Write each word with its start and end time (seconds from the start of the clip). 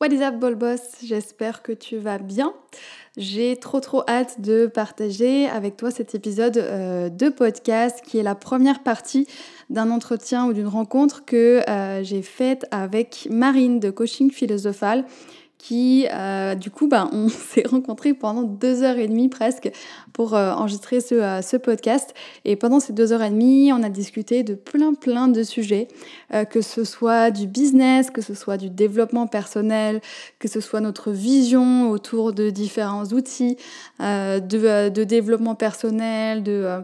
What 0.00 0.10
is 0.12 0.22
up 0.22 0.36
Ball 0.38 0.54
Boss? 0.54 0.80
J'espère 1.02 1.60
que 1.60 1.72
tu 1.72 1.96
vas 1.96 2.18
bien. 2.18 2.54
J'ai 3.16 3.56
trop 3.56 3.80
trop 3.80 4.04
hâte 4.08 4.40
de 4.40 4.68
partager 4.68 5.48
avec 5.48 5.76
toi 5.76 5.90
cet 5.90 6.14
épisode 6.14 6.56
euh, 6.58 7.08
de 7.08 7.28
podcast 7.28 8.00
qui 8.06 8.16
est 8.18 8.22
la 8.22 8.36
première 8.36 8.84
partie 8.84 9.26
d'un 9.70 9.90
entretien 9.90 10.46
ou 10.46 10.52
d'une 10.52 10.68
rencontre 10.68 11.24
que 11.24 11.68
euh, 11.68 12.04
j'ai 12.04 12.22
faite 12.22 12.64
avec 12.70 13.26
Marine 13.28 13.80
de 13.80 13.90
Coaching 13.90 14.30
Philosophal 14.30 15.04
qui, 15.58 16.06
euh, 16.12 16.54
du 16.54 16.70
coup, 16.70 16.86
ben, 16.86 17.10
on 17.12 17.28
s'est 17.28 17.64
rencontrés 17.68 18.14
pendant 18.14 18.42
deux 18.42 18.82
heures 18.82 18.96
et 18.96 19.08
demie 19.08 19.28
presque 19.28 19.70
pour 20.12 20.34
euh, 20.34 20.52
enregistrer 20.52 21.00
ce, 21.00 21.16
euh, 21.16 21.42
ce, 21.42 21.56
podcast. 21.56 22.14
Et 22.44 22.54
pendant 22.54 22.78
ces 22.80 22.92
deux 22.92 23.12
heures 23.12 23.22
et 23.22 23.30
demie, 23.30 23.72
on 23.72 23.82
a 23.82 23.88
discuté 23.88 24.44
de 24.44 24.54
plein, 24.54 24.94
plein 24.94 25.26
de 25.28 25.42
sujets, 25.42 25.88
que 26.50 26.60
ce 26.60 26.84
soit 26.84 27.30
du 27.30 27.46
business, 27.46 28.10
que 28.10 28.22
ce 28.22 28.34
soit 28.34 28.56
du 28.56 28.70
développement 28.70 29.26
personnel, 29.26 30.00
que 30.38 30.46
ce 30.46 30.60
soit 30.60 30.80
notre 30.80 31.10
vision 31.10 31.90
autour 31.90 32.32
de 32.32 32.50
différents 32.50 33.04
outils 33.06 33.56
de, 33.98 34.88
de, 34.88 35.04
développement 35.04 35.56
personnel, 35.56 36.42
de 36.42 36.82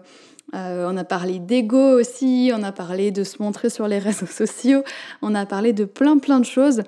euh, 0.53 0.87
on 0.89 0.97
a 0.97 1.05
parlé 1.05 1.39
d'ego 1.39 1.99
aussi, 1.99 2.53
on 2.55 2.63
a 2.63 2.71
parlé 2.71 3.11
de 3.11 3.25
se 3.25 3.43
montrer 3.43 3.71
sur 3.71 3.89
les 3.89 3.99
réseaux 4.01 4.27
sociaux, 4.27 4.83
on 5.23 5.35
a 5.35 5.47
parlé 5.47 5.73
de 5.73 5.85
plein 5.85 6.19
plein 6.19 6.41
de 6.41 6.45
choses. 6.45 6.83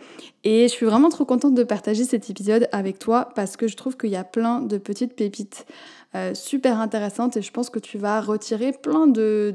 Et 0.44 0.68
je 0.68 0.72
suis 0.72 0.86
vraiment 0.86 1.08
trop 1.08 1.24
contente 1.24 1.54
de 1.54 1.64
partager 1.64 2.04
cet 2.04 2.30
épisode 2.30 2.68
avec 2.70 2.98
toi 2.98 3.30
parce 3.34 3.56
que 3.56 3.66
je 3.66 3.76
trouve 3.76 3.96
qu'il 3.96 4.10
y 4.10 4.16
a 4.16 4.22
plein 4.22 4.60
de 4.60 4.78
petites 4.78 5.16
pépites 5.16 5.66
euh, 6.14 6.34
super 6.34 6.78
intéressantes 6.78 7.36
et 7.36 7.42
je 7.42 7.50
pense 7.50 7.68
que 7.68 7.80
tu 7.80 7.98
vas 7.98 8.20
retirer 8.20 8.70
plein 8.70 9.08
de, 9.08 9.52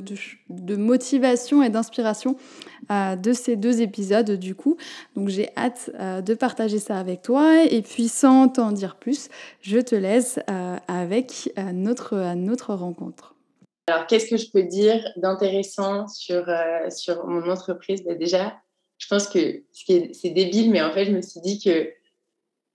motivation 0.76 1.64
et 1.64 1.70
d'inspiration 1.70 2.36
euh, 2.92 3.16
de 3.16 3.32
ces 3.32 3.56
deux 3.56 3.82
épisodes 3.82 4.32
du 4.32 4.54
coup. 4.54 4.76
Donc 5.16 5.30
j'ai 5.30 5.50
hâte 5.56 5.92
de 6.26 6.34
partager 6.34 6.80
ça 6.80 6.98
avec 6.98 7.22
toi 7.22 7.64
et 7.64 7.82
puis 7.82 8.10
sans 8.10 8.50
t'en 8.50 8.74
dire 8.74 8.98
plus, 8.98 9.30
je 9.62 9.80
te 9.80 9.96
laisse 9.96 10.40
avec 10.90 11.54
notre, 11.74 12.36
notre 12.36 12.74
rencontre. 12.74 13.36
Alors, 13.88 14.08
qu'est-ce 14.08 14.30
que 14.30 14.38
je 14.38 14.50
peux 14.52 14.64
dire 14.64 15.04
d'intéressant 15.18 16.08
sur, 16.08 16.48
euh, 16.48 16.90
sur 16.90 17.26
mon 17.26 17.50
entreprise? 17.50 18.04
Bah, 18.04 18.16
Déjà, 18.16 18.56
je 18.98 19.08
pense 19.08 19.28
que 19.28 19.64
c'est 19.74 20.30
débile, 20.30 20.72
mais 20.72 20.82
en 20.82 20.92
fait, 20.92 21.06
je 21.06 21.12
me 21.12 21.22
suis 21.22 21.42
dit 21.42 21.60
que 21.60 21.90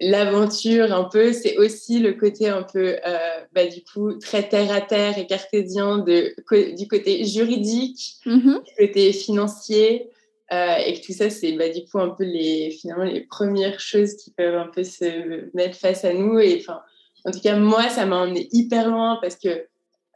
l'aventure, 0.01 0.93
un 0.93 1.05
peu, 1.05 1.33
c'est 1.33 1.57
aussi 1.59 2.01
le 2.01 2.15
côté 2.15 2.49
un 2.49 2.65
peu, 2.65 2.97
euh, 3.07 3.19
bah, 3.55 3.67
du 3.67 3.83
coup, 3.83 4.15
très 4.15 4.49
terre-à-terre 4.49 5.19
et 5.19 5.27
cartésien 5.27 5.99
de, 5.99 6.35
du 6.77 6.89
côté 6.89 7.25
juridique, 7.25 8.17
mm-hmm. 8.27 8.65
du 8.65 8.87
côté 8.87 9.13
financier. 9.13 10.11
Euh, 10.53 10.77
et 10.77 10.95
que 10.95 11.05
tout 11.05 11.13
ça, 11.13 11.29
c'est 11.29 11.53
bah, 11.53 11.69
du 11.69 11.85
coup 11.85 11.99
un 11.99 12.11
peu 12.11 12.23
les, 12.23 12.71
finalement, 12.71 13.03
les 13.03 13.23
premières 13.23 13.81
choses 13.81 14.15
qui 14.15 14.31
peuvent 14.31 14.55
un 14.55 14.69
peu 14.69 14.85
se 14.85 15.51
mettre 15.57 15.77
face 15.77 16.05
à 16.05 16.13
nous. 16.13 16.39
Et 16.39 16.59
enfin, 16.61 16.81
en 17.25 17.33
tout 17.33 17.41
cas, 17.41 17.57
moi, 17.57 17.89
ça 17.89 18.07
m'a 18.07 18.19
emmené 18.19 18.49
hyper 18.53 18.89
loin 18.89 19.19
parce 19.21 19.37
que 19.37 19.67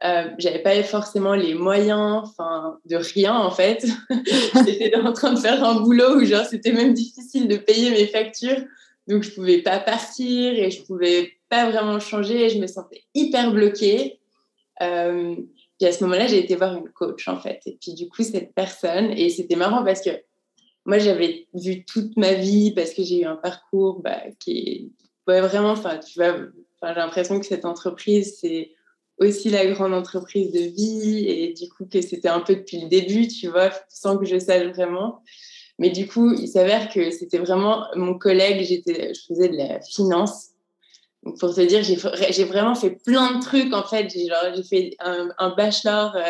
euh, 0.03 0.29
j'avais 0.39 0.59
pas 0.59 0.81
forcément 0.83 1.35
les 1.35 1.53
moyens, 1.53 2.23
enfin, 2.23 2.79
de 2.85 2.95
rien 2.95 3.35
en 3.35 3.51
fait. 3.51 3.85
J'étais 4.65 4.95
en 4.95 5.13
train 5.13 5.33
de 5.33 5.39
faire 5.39 5.63
un 5.63 5.79
boulot 5.81 6.17
où 6.17 6.25
genre 6.25 6.45
c'était 6.45 6.71
même 6.71 6.93
difficile 6.93 7.47
de 7.47 7.57
payer 7.57 7.91
mes 7.91 8.07
factures, 8.07 8.63
donc 9.07 9.21
je 9.21 9.31
pouvais 9.31 9.59
pas 9.59 9.79
partir 9.79 10.53
et 10.53 10.71
je 10.71 10.81
pouvais 10.83 11.33
pas 11.49 11.69
vraiment 11.69 11.99
changer. 11.99 12.45
Et 12.45 12.49
je 12.49 12.57
me 12.57 12.65
sentais 12.65 13.03
hyper 13.13 13.51
bloquée. 13.51 14.19
Euh, 14.81 15.35
puis 15.79 15.87
à 15.87 15.91
ce 15.91 16.03
moment-là, 16.03 16.25
j'ai 16.25 16.39
été 16.39 16.55
voir 16.55 16.75
une 16.75 16.89
coach 16.89 17.27
en 17.27 17.39
fait. 17.39 17.61
Et 17.67 17.77
puis 17.79 17.93
du 17.93 18.09
coup, 18.09 18.23
cette 18.23 18.55
personne, 18.55 19.11
et 19.11 19.29
c'était 19.29 19.55
marrant 19.55 19.83
parce 19.83 20.01
que 20.01 20.09
moi 20.85 20.97
j'avais 20.97 21.47
vu 21.53 21.85
toute 21.85 22.17
ma 22.17 22.33
vie 22.33 22.71
parce 22.71 22.91
que 22.95 23.03
j'ai 23.03 23.21
eu 23.21 23.25
un 23.25 23.35
parcours 23.35 24.01
bah, 24.01 24.21
qui 24.39 24.57
est 24.57 24.89
ouais, 25.27 25.41
vraiment, 25.41 25.71
enfin, 25.71 25.99
tu 25.99 26.17
vois, 26.17 26.37
j'ai 26.83 26.95
l'impression 26.95 27.39
que 27.39 27.45
cette 27.45 27.65
entreprise 27.65 28.39
c'est 28.39 28.71
aussi 29.19 29.49
la 29.49 29.65
grande 29.67 29.93
entreprise 29.93 30.51
de 30.51 30.61
vie 30.61 31.25
et 31.27 31.53
du 31.53 31.69
coup 31.69 31.85
que 31.85 32.01
c'était 32.01 32.29
un 32.29 32.39
peu 32.39 32.55
depuis 32.55 32.81
le 32.81 32.87
début, 32.87 33.27
tu 33.27 33.47
vois, 33.47 33.71
sans 33.89 34.17
que 34.17 34.25
je 34.25 34.39
sache 34.39 34.67
vraiment. 34.67 35.21
Mais 35.79 35.89
du 35.89 36.07
coup, 36.07 36.33
il 36.33 36.47
s'avère 36.47 36.89
que 36.89 37.11
c'était 37.11 37.37
vraiment 37.37 37.85
mon 37.95 38.17
collègue, 38.17 38.63
je 38.63 39.19
faisais 39.27 39.49
de 39.49 39.57
la 39.57 39.81
finance. 39.81 40.49
Donc 41.23 41.39
pour 41.39 41.53
te 41.53 41.61
dire, 41.61 41.83
j'ai 41.83 42.43
vraiment 42.45 42.75
fait 42.75 42.91
plein 42.91 43.37
de 43.37 43.41
trucs 43.41 43.73
en 43.73 43.83
fait. 43.83 44.09
J'ai 44.09 44.63
fait 44.63 44.95
un, 44.99 45.53
bachelor 45.55 46.15
euh, 46.15 46.21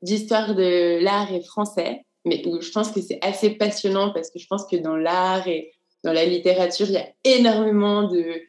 d'histoire 0.00 0.54
de 0.54 1.02
l'art 1.02 1.32
et 1.32 1.42
français, 1.42 2.04
mais 2.24 2.42
je 2.44 2.70
pense 2.70 2.90
que 2.90 3.00
c'est 3.00 3.18
assez 3.22 3.50
passionnant 3.50 4.12
parce 4.12 4.30
que 4.30 4.38
je 4.38 4.46
pense 4.46 4.64
que 4.66 4.76
dans 4.76 4.96
l'art 4.96 5.46
et 5.48 5.72
dans 6.04 6.12
la 6.12 6.24
littérature, 6.24 6.86
il 6.88 6.94
y 6.94 6.98
a 6.98 7.08
énormément 7.24 8.04
de, 8.04 8.40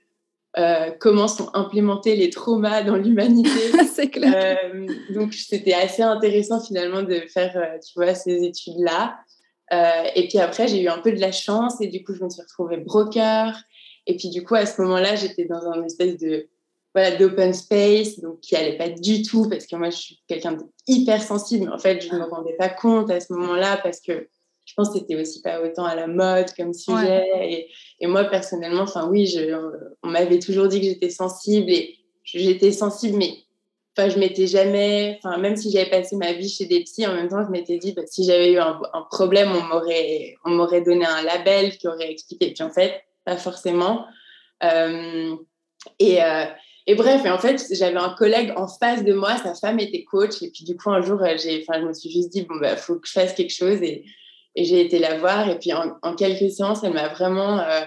euh, 0.57 0.91
comment 0.99 1.27
sont 1.27 1.49
implémentés 1.53 2.15
les 2.15 2.29
traumas 2.29 2.83
dans 2.83 2.95
l'humanité. 2.95 3.49
c'est 3.93 4.09
clair. 4.09 4.33
Euh, 4.35 4.87
donc, 5.13 5.33
c'était 5.33 5.73
assez 5.73 6.03
intéressant 6.03 6.63
finalement 6.63 7.01
de 7.01 7.21
faire, 7.27 7.57
euh, 7.57 7.79
tu 7.79 7.93
vois, 7.95 8.13
ces 8.13 8.43
études-là. 8.43 9.17
et 10.15 10.27
puis 10.27 10.37
après, 10.37 10.67
j'ai 10.67 10.83
eu 10.83 10.87
un 10.87 10.99
peu 10.99 11.11
de 11.11 11.19
la 11.19 11.31
chance 11.31 11.81
et 11.81 11.87
du 11.87 12.03
coup, 12.03 12.13
je 12.13 12.23
me 12.23 12.29
suis 12.29 12.41
retrouvée 12.41 12.77
broker. 12.77 13.57
Et 14.05 14.17
puis 14.17 14.29
du 14.29 14.43
coup, 14.43 14.55
à 14.55 14.65
ce 14.65 14.79
moment-là, 14.81 15.15
j'étais 15.15 15.45
dans 15.45 15.65
un 15.71 15.83
espèce 15.83 16.17
de 16.17 16.49
voilà 16.93 17.15
d'open 17.15 17.53
space, 17.53 18.19
donc 18.19 18.39
qui 18.41 18.55
allait 18.55 18.77
pas 18.77 18.89
du 18.89 19.23
tout 19.23 19.49
parce 19.49 19.65
que 19.65 19.75
moi, 19.75 19.89
je 19.89 19.97
suis 19.97 20.21
quelqu'un 20.27 20.57
d'hyper 20.87 21.23
sensible. 21.23 21.65
Mais 21.65 21.71
en 21.71 21.79
fait, 21.79 22.01
je 22.01 22.13
ne 22.13 22.19
me 22.19 22.25
rendais 22.25 22.53
pas 22.53 22.69
compte 22.69 23.09
à 23.09 23.19
ce 23.19 23.33
moment-là 23.33 23.79
parce 23.81 23.99
que 23.99 24.27
je 24.65 24.73
pense 24.75 24.89
que 24.89 24.99
c'était 24.99 25.19
aussi 25.19 25.41
pas 25.41 25.61
autant 25.61 25.85
à 25.85 25.95
la 25.95 26.07
mode 26.07 26.53
comme 26.55 26.73
sujet. 26.73 27.25
Et, 27.41 27.67
et, 27.99 28.07
moi, 28.07 28.23
personnellement, 28.25 28.83
enfin 28.83 29.07
oui, 29.09 29.25
je, 29.25 29.53
on 30.03 30.07
m'avait 30.07 30.39
toujours 30.39 30.67
dit 30.67 30.79
que 30.79 30.85
j'étais 30.85 31.09
sensible 31.09 31.69
et 31.69 31.97
j'étais 32.23 32.71
sensible, 32.71 33.17
mais 33.17 33.33
enfin, 33.95 34.09
je 34.09 34.17
m'étais 34.17 34.47
jamais, 34.47 35.19
enfin, 35.23 35.37
même 35.37 35.55
si 35.55 35.71
j'avais 35.71 35.89
passé 35.89 36.15
ma 36.15 36.33
vie 36.33 36.49
chez 36.49 36.65
des 36.65 36.81
psys, 36.81 37.05
en 37.05 37.13
même 37.13 37.27
temps, 37.27 37.43
je 37.45 37.51
m'étais 37.51 37.77
dit, 37.77 37.93
bah, 37.93 38.03
si 38.05 38.23
j'avais 38.23 38.53
eu 38.53 38.57
un, 38.57 38.79
problème, 39.11 39.51
on 39.51 39.61
m'aurait, 39.63 40.35
on 40.45 40.51
m'aurait 40.51 40.81
donné 40.81 41.05
un 41.05 41.21
label 41.23 41.77
qui 41.77 41.87
aurait 41.87 42.11
expliqué. 42.11 42.53
Puis 42.53 42.63
en 42.63 42.71
fait, 42.71 43.03
pas 43.25 43.37
forcément. 43.37 44.05
Euh, 44.63 45.35
et, 45.99 46.23
euh, 46.23 46.45
et 46.87 46.95
bref, 46.95 47.25
et 47.25 47.29
en 47.29 47.37
fait, 47.37 47.63
j'avais 47.71 47.97
un 47.97 48.15
collègue 48.15 48.53
en 48.55 48.67
face 48.67 49.03
de 49.03 49.13
moi, 49.13 49.37
sa 49.37 49.55
femme 49.55 49.79
était 49.79 50.03
coach, 50.03 50.41
et 50.41 50.49
puis 50.51 50.63
du 50.63 50.75
coup, 50.77 50.89
un 50.89 51.01
jour, 51.01 51.19
j'ai, 51.37 51.65
enfin, 51.67 51.81
je 51.81 51.85
me 51.85 51.93
suis 51.93 52.09
juste 52.09 52.29
dit, 52.29 52.43
bon, 52.43 52.55
bah, 52.55 52.77
faut 52.77 52.95
que 52.95 53.07
je 53.07 53.13
fasse 53.13 53.33
quelque 53.33 53.53
chose. 53.53 53.81
Et, 53.81 54.05
et 54.55 54.65
j'ai 54.65 54.81
été 54.81 54.99
la 54.99 55.17
voir. 55.17 55.49
Et 55.49 55.57
puis, 55.57 55.71
en, 55.73 56.15
quelques 56.15 56.51
séances, 56.51 56.83
elle 56.83 56.93
m'a 56.93 57.09
vraiment 57.09 57.59
euh, 57.59 57.81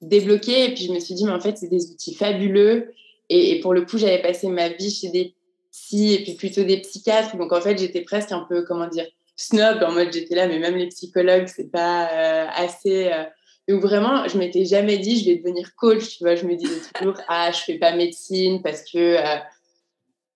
débloquée. 0.00 0.66
Et 0.66 0.74
puis, 0.74 0.84
je 0.84 0.92
me 0.92 1.00
suis 1.00 1.14
dit, 1.14 1.24
mais 1.24 1.32
en 1.32 1.40
fait, 1.40 1.58
c'est 1.58 1.68
des 1.68 1.90
outils 1.90 2.14
fabuleux. 2.14 2.92
Et, 3.28 3.60
pour 3.60 3.74
le 3.74 3.82
coup, 3.82 3.98
j'avais 3.98 4.22
passé 4.22 4.48
ma 4.48 4.68
vie 4.68 4.90
chez 4.90 5.08
des 5.08 5.34
psys 5.70 6.14
et 6.14 6.22
puis 6.22 6.34
plutôt 6.34 6.64
des 6.64 6.78
psychiatres. 6.78 7.36
Donc, 7.36 7.52
en 7.52 7.60
fait, 7.60 7.78
j'étais 7.78 8.02
presque 8.02 8.32
un 8.32 8.44
peu, 8.48 8.62
comment 8.62 8.88
dire, 8.88 9.06
snob. 9.36 9.82
En 9.82 9.92
mode, 9.92 10.12
j'étais 10.12 10.34
là, 10.34 10.48
mais 10.48 10.58
même 10.58 10.76
les 10.76 10.88
psychologues, 10.88 11.46
c'est 11.46 11.70
pas 11.70 12.08
euh, 12.12 12.46
assez. 12.54 13.06
Euh. 13.12 13.24
Donc, 13.68 13.82
vraiment, 13.82 14.26
je 14.26 14.36
m'étais 14.36 14.64
jamais 14.64 14.98
dit, 14.98 15.20
je 15.20 15.26
vais 15.26 15.36
devenir 15.36 15.74
coach. 15.76 16.18
Tu 16.18 16.24
vois, 16.24 16.34
je 16.34 16.44
me 16.44 16.56
disais 16.56 16.80
toujours, 16.94 17.16
ah, 17.28 17.50
je 17.52 17.60
fais 17.60 17.78
pas 17.78 17.94
médecine 17.94 18.62
parce 18.62 18.82
que 18.82 19.16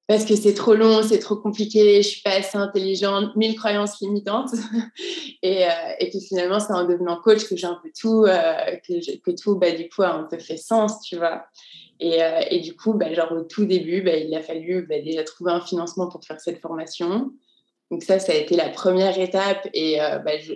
parce 0.06 0.26
que 0.26 0.36
c'est 0.36 0.52
trop 0.52 0.74
long, 0.74 1.02
c'est 1.02 1.18
trop 1.18 1.36
compliqué, 1.36 2.02
je 2.02 2.08
suis 2.08 2.22
pas 2.22 2.34
assez 2.34 2.58
intelligente, 2.58 3.34
mille 3.36 3.56
croyances 3.56 4.00
limitantes. 4.00 4.50
et, 5.42 5.64
euh, 5.64 5.70
et, 5.98 6.10
puis 6.10 6.20
finalement, 6.20 6.60
c'est 6.60 6.74
en 6.74 6.86
devenant 6.86 7.16
coach 7.16 7.48
que 7.48 7.56
j'ai 7.56 7.66
un 7.66 7.80
peu 7.82 7.90
tout, 7.98 8.24
euh, 8.24 8.76
que, 8.86 9.30
tout, 9.30 9.56
bah, 9.56 9.72
du 9.72 9.88
coup, 9.88 10.02
a 10.02 10.12
un 10.12 10.24
peu 10.24 10.38
fait 10.38 10.58
sens, 10.58 11.00
tu 11.02 11.16
vois. 11.16 11.46
Et, 12.00 12.22
euh, 12.22 12.40
et 12.50 12.60
du 12.60 12.76
coup, 12.76 12.92
bah, 12.92 13.14
genre 13.14 13.32
au 13.32 13.44
tout 13.44 13.64
début, 13.64 14.02
bah, 14.02 14.16
il 14.16 14.34
a 14.34 14.42
fallu 14.42 14.86
bah, 14.86 15.00
déjà 15.00 15.24
trouver 15.24 15.52
un 15.52 15.60
financement 15.60 16.08
pour 16.08 16.22
faire 16.22 16.40
cette 16.40 16.60
formation. 16.60 17.30
Donc 17.90 18.02
ça, 18.02 18.18
ça 18.18 18.32
a 18.32 18.36
été 18.36 18.56
la 18.56 18.68
première 18.68 19.18
étape. 19.18 19.68
Et 19.72 19.96
bah, 19.98 20.38
je, 20.38 20.52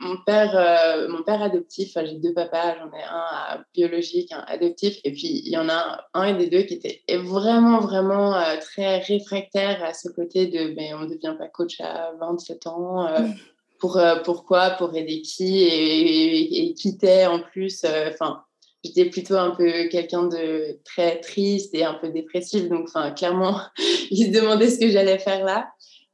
mon 0.00 0.16
père, 0.24 0.56
euh, 0.56 1.08
mon 1.08 1.22
père 1.22 1.42
adoptif, 1.42 1.92
j'ai 1.94 2.14
deux 2.14 2.32
papas, 2.32 2.76
j'en 2.78 2.96
ai 2.96 3.02
un 3.02 3.64
biologique, 3.74 4.32
un 4.32 4.44
adoptif, 4.46 4.98
et 5.04 5.12
puis 5.12 5.42
il 5.44 5.52
y 5.52 5.56
en 5.56 5.68
a 5.68 6.06
un, 6.14 6.36
des 6.36 6.48
deux 6.48 6.62
qui 6.62 6.74
était 6.74 7.02
vraiment, 7.16 7.80
vraiment 7.80 8.34
euh, 8.34 8.56
très 8.60 8.98
réfractaire 8.98 9.82
à 9.82 9.94
ce 9.94 10.08
côté 10.08 10.46
de 10.46 10.74
ben, 10.74 10.94
on 10.94 11.00
ne 11.00 11.14
devient 11.14 11.34
pas 11.38 11.48
coach 11.48 11.80
à 11.80 12.12
27 12.20 12.66
ans. 12.66 13.06
Euh, 13.06 13.20
mm. 13.20 13.34
pour, 13.80 14.00
pourquoi 14.24 14.70
Pour 14.70 14.94
aider 14.96 15.20
qui 15.22 15.62
Et, 15.62 16.64
et, 16.64 16.74
quittait 16.74 17.26
en 17.26 17.40
plus. 17.40 17.84
Enfin, 18.12 18.42
j'étais 18.84 19.06
plutôt 19.06 19.36
un 19.36 19.50
peu 19.50 19.88
quelqu'un 19.88 20.24
de 20.24 20.78
très 20.84 21.20
triste 21.20 21.74
et 21.74 21.84
un 21.84 21.94
peu 21.94 22.10
dépressif. 22.10 22.68
Donc, 22.68 22.88
clairement, 23.16 23.60
ils 24.10 24.26
se 24.26 24.30
demandaient 24.30 24.70
ce 24.70 24.78
que 24.78 24.90
j'allais 24.90 25.18
faire 25.18 25.44
là. 25.44 25.68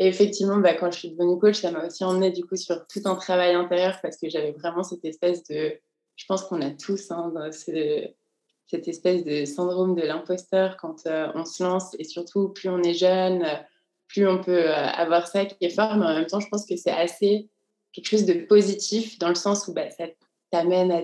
Et 0.05 0.09
effectivement, 0.09 0.59
bah, 0.59 0.75
quand 0.75 0.91
je 0.91 0.99
suis 0.99 1.11
devenue 1.13 1.39
coach, 1.39 1.63
ça 1.63 1.71
m'a 1.71 1.87
aussi 1.87 2.05
emmené 2.05 2.31
du 2.31 2.45
coup 2.45 2.57
sur 2.57 2.87
tout 2.87 3.01
un 3.07 3.15
travail 3.15 3.55
intérieur 3.55 3.99
parce 4.03 4.19
que 4.19 4.29
j'avais 4.29 4.53
vraiment 4.53 4.83
cette 4.83 5.03
espèce 5.07 5.43
de, 5.45 5.73
je 6.17 6.27
pense 6.27 6.43
qu'on 6.43 6.61
a 6.61 6.69
tous 6.69 7.11
hein, 7.11 7.33
cette 7.51 8.87
espèce 8.87 9.25
de 9.25 9.47
syndrome 9.47 9.95
de 9.95 10.03
l'imposteur 10.03 10.77
quand 10.77 11.07
euh, 11.07 11.29
on 11.35 11.47
se 11.47 11.63
lance 11.63 11.97
et 11.99 12.05
surtout 12.05 12.51
plus 12.51 12.69
on 12.69 12.83
est 12.83 12.93
jeune, 12.93 13.47
plus 14.07 14.29
on 14.29 14.43
peut 14.43 14.69
euh, 14.69 14.75
avoir 14.75 15.27
ça 15.27 15.47
qui 15.47 15.65
est 15.65 15.71
fort. 15.71 15.97
Mais 15.97 16.05
en 16.05 16.15
même 16.17 16.27
temps, 16.27 16.41
je 16.41 16.49
pense 16.49 16.67
que 16.67 16.77
c'est 16.77 16.91
assez 16.91 17.49
quelque 17.95 18.09
chose 18.09 18.27
de 18.27 18.35
positif 18.35 19.19
dans 19.19 19.31
le 19.31 19.35
sens 19.35 19.69
où 19.69 19.73
bah, 19.73 19.89
ça 19.89 20.05
t'amène 20.51 20.93
à 20.93 21.01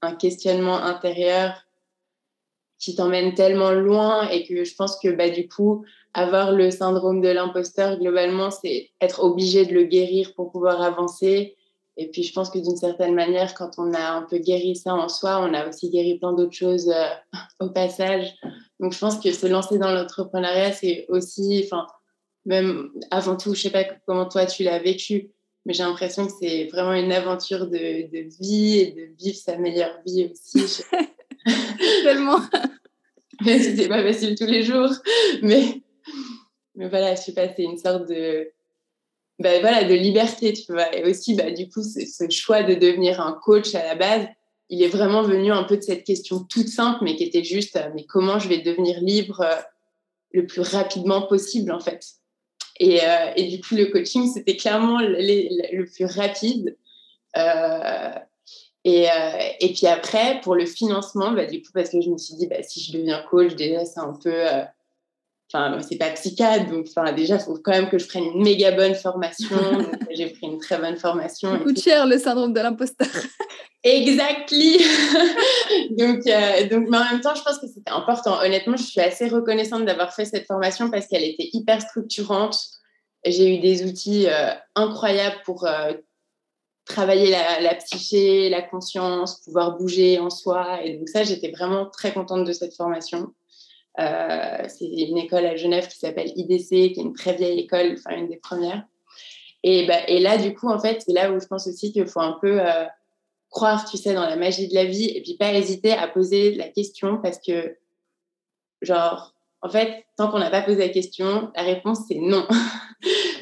un 0.00 0.14
questionnement 0.14 0.82
intérieur 0.82 1.67
qui 2.78 2.94
t'emmène 2.94 3.34
tellement 3.34 3.72
loin 3.72 4.28
et 4.28 4.46
que 4.46 4.64
je 4.64 4.74
pense 4.74 4.98
que 5.02 5.08
bah, 5.08 5.30
du 5.30 5.48
coup, 5.48 5.84
avoir 6.14 6.52
le 6.52 6.70
syndrome 6.70 7.20
de 7.20 7.28
l'imposteur, 7.28 7.98
globalement, 7.98 8.50
c'est 8.50 8.90
être 9.00 9.22
obligé 9.22 9.66
de 9.66 9.74
le 9.74 9.84
guérir 9.84 10.32
pour 10.34 10.52
pouvoir 10.52 10.80
avancer. 10.82 11.56
Et 11.96 12.08
puis, 12.08 12.22
je 12.22 12.32
pense 12.32 12.50
que 12.50 12.58
d'une 12.58 12.76
certaine 12.76 13.14
manière, 13.14 13.54
quand 13.54 13.72
on 13.78 13.92
a 13.92 14.12
un 14.12 14.22
peu 14.22 14.38
guéri 14.38 14.76
ça 14.76 14.94
en 14.94 15.08
soi, 15.08 15.40
on 15.40 15.52
a 15.52 15.68
aussi 15.68 15.90
guéri 15.90 16.18
plein 16.18 16.32
d'autres 16.32 16.52
choses 16.52 16.88
euh, 16.88 17.08
au 17.60 17.70
passage. 17.70 18.34
Donc, 18.78 18.92
je 18.92 18.98
pense 18.98 19.18
que 19.18 19.32
se 19.32 19.46
lancer 19.46 19.78
dans 19.78 19.90
l'entrepreneuriat, 19.90 20.72
c'est 20.72 21.06
aussi, 21.08 21.62
enfin, 21.64 21.86
même 22.46 22.90
avant 23.10 23.36
tout, 23.36 23.54
je 23.54 23.62
sais 23.62 23.70
pas 23.70 23.84
comment 24.06 24.26
toi 24.26 24.46
tu 24.46 24.62
l'as 24.62 24.78
vécu, 24.78 25.30
mais 25.66 25.74
j'ai 25.74 25.82
l'impression 25.82 26.26
que 26.26 26.32
c'est 26.40 26.64
vraiment 26.66 26.94
une 26.94 27.12
aventure 27.12 27.66
de, 27.66 27.76
vie 28.40 28.78
et 28.78 28.92
de 28.92 29.14
vivre 29.18 29.36
sa 29.36 29.56
meilleure 29.58 29.98
vie 30.06 30.30
aussi. 30.32 30.82
Mais 33.44 33.58
c'était 33.62 33.88
pas 33.88 34.02
facile 34.02 34.34
tous 34.36 34.46
les 34.46 34.62
jours. 34.62 34.90
Mais, 35.42 35.82
mais 36.74 36.88
voilà, 36.88 37.14
je 37.14 37.22
sais 37.22 37.34
pas, 37.34 37.48
c'est 37.54 37.62
une 37.62 37.78
sorte 37.78 38.08
de, 38.08 38.50
bah, 39.38 39.60
voilà, 39.60 39.84
de 39.84 39.94
liberté, 39.94 40.52
tu 40.52 40.72
vois. 40.72 40.94
Et 40.96 41.08
aussi, 41.08 41.34
bah, 41.34 41.50
du 41.50 41.68
coup, 41.68 41.82
ce 41.82 42.28
choix 42.30 42.62
de 42.62 42.74
devenir 42.74 43.20
un 43.20 43.32
coach 43.32 43.74
à 43.74 43.84
la 43.84 43.94
base, 43.94 44.26
il 44.68 44.82
est 44.82 44.88
vraiment 44.88 45.22
venu 45.22 45.52
un 45.52 45.64
peu 45.64 45.76
de 45.76 45.82
cette 45.82 46.04
question 46.04 46.44
toute 46.44 46.68
simple, 46.68 47.02
mais 47.02 47.16
qui 47.16 47.24
était 47.24 47.44
juste, 47.44 47.76
euh, 47.76 47.88
mais 47.94 48.04
comment 48.04 48.38
je 48.38 48.48
vais 48.48 48.58
devenir 48.58 49.00
libre 49.00 49.40
euh, 49.40 49.56
le 50.32 50.46
plus 50.46 50.60
rapidement 50.60 51.22
possible, 51.22 51.72
en 51.72 51.80
fait. 51.80 52.04
Et, 52.80 53.02
euh, 53.02 53.32
et, 53.36 53.48
du 53.48 53.60
coup, 53.60 53.76
le 53.76 53.86
coaching, 53.86 54.30
c'était 54.30 54.56
clairement 54.56 55.00
le, 55.00 55.84
plus 55.84 56.04
rapide. 56.04 56.76
Et, 58.88 59.10
euh, 59.10 59.38
et, 59.60 59.72
puis 59.72 59.86
après, 59.86 60.40
pour 60.42 60.54
le 60.54 60.66
financement, 60.66 61.32
bah, 61.32 61.46
du 61.46 61.62
coup, 61.62 61.70
parce 61.72 61.90
que 61.90 62.00
je 62.00 62.10
me 62.10 62.18
suis 62.18 62.34
dit, 62.34 62.46
bah, 62.46 62.62
si 62.62 62.80
je 62.80 62.92
deviens 62.92 63.22
coach, 63.30 63.54
déjà, 63.54 63.84
c'est 63.84 64.00
un 64.00 64.14
peu. 64.22 64.34
Enfin, 65.50 65.78
c'est 65.80 65.96
pas 65.96 66.10
psychiatre, 66.10 66.70
donc 66.70 66.86
déjà, 67.16 67.36
il 67.36 67.40
faut 67.40 67.58
quand 67.64 67.72
même 67.72 67.88
que 67.88 67.98
je 67.98 68.06
prenne 68.06 68.24
une 68.24 68.42
méga 68.42 68.72
bonne 68.72 68.94
formation. 68.94 69.56
j'ai 70.10 70.26
pris 70.26 70.46
une 70.46 70.58
très 70.58 70.78
bonne 70.78 70.96
formation. 70.96 71.52
Ça 71.52 71.58
coûte 71.58 71.80
cher 71.80 72.06
le 72.06 72.18
syndrome 72.18 72.52
de 72.52 72.60
l'imposteur. 72.60 73.08
Exactly. 73.84 74.78
donc, 75.90 76.26
euh, 76.26 76.68
donc, 76.68 76.88
mais 76.88 76.98
en 76.98 77.04
même 77.12 77.20
temps, 77.20 77.34
je 77.34 77.42
pense 77.42 77.58
que 77.58 77.68
c'était 77.68 77.90
important. 77.90 78.40
Honnêtement, 78.42 78.76
je 78.76 78.82
suis 78.82 79.00
assez 79.00 79.28
reconnaissante 79.28 79.84
d'avoir 79.84 80.12
fait 80.12 80.24
cette 80.24 80.46
formation 80.46 80.90
parce 80.90 81.06
qu'elle 81.06 81.24
était 81.24 81.48
hyper 81.52 81.80
structurante. 81.80 82.58
J'ai 83.24 83.56
eu 83.56 83.60
des 83.60 83.84
outils 83.84 84.26
euh, 84.28 84.50
incroyables 84.74 85.40
pour 85.44 85.66
euh, 85.66 85.92
travailler 86.88 87.30
la, 87.30 87.60
la, 87.60 87.74
psyché, 87.76 88.48
la 88.48 88.62
conscience, 88.62 89.40
pouvoir 89.40 89.76
bouger 89.76 90.18
en 90.18 90.30
soi. 90.30 90.82
Et 90.84 90.98
donc 90.98 91.08
ça, 91.08 91.22
j'étais 91.22 91.50
vraiment 91.50 91.86
très 91.86 92.12
contente 92.12 92.44
de 92.44 92.52
cette 92.52 92.74
formation. 92.74 93.32
c'est 93.96 94.86
une 94.86 95.18
école 95.18 95.46
à 95.46 95.56
Genève 95.56 95.88
qui 95.88 95.98
s'appelle 95.98 96.32
IDC, 96.34 96.68
qui 96.68 97.00
est 97.00 97.02
une 97.02 97.14
très 97.14 97.34
vieille 97.34 97.60
école, 97.60 97.96
enfin 97.98 98.16
une 98.16 98.28
des 98.28 98.36
premières. 98.38 98.84
Bah, 99.64 100.08
et 100.08 100.20
là, 100.20 100.38
du 100.38 100.54
coup, 100.54 100.68
en 100.68 100.78
fait, 100.78 101.02
c'est 101.04 101.12
là 101.12 101.32
où 101.32 101.40
je 101.40 101.46
pense 101.46 101.66
aussi 101.66 101.92
qu'il 101.92 102.06
faut 102.06 102.20
un 102.20 102.38
peu 102.40 102.60
croire, 103.50 103.88
tu 103.88 103.96
sais, 103.96 104.14
dans 104.14 104.26
la 104.26 104.36
magie 104.36 104.68
de 104.68 104.74
la 104.74 104.84
vie 104.84 105.10
et 105.14 105.22
puis 105.22 105.34
pas 105.34 105.52
hésiter 105.52 105.92
à 105.92 106.08
poser 106.08 106.54
la 106.54 106.68
question 106.68 107.18
parce 107.18 107.38
que, 107.38 107.76
genre, 108.82 109.34
en 109.62 109.68
fait, 109.68 110.04
tant 110.16 110.30
qu'on 110.30 110.38
n'a 110.38 110.50
pas 110.50 110.62
posé 110.62 110.78
la 110.78 110.88
question, 110.88 111.50
la 111.56 111.62
réponse 111.62 112.00
c'est 112.08 112.18
non. 112.18 112.46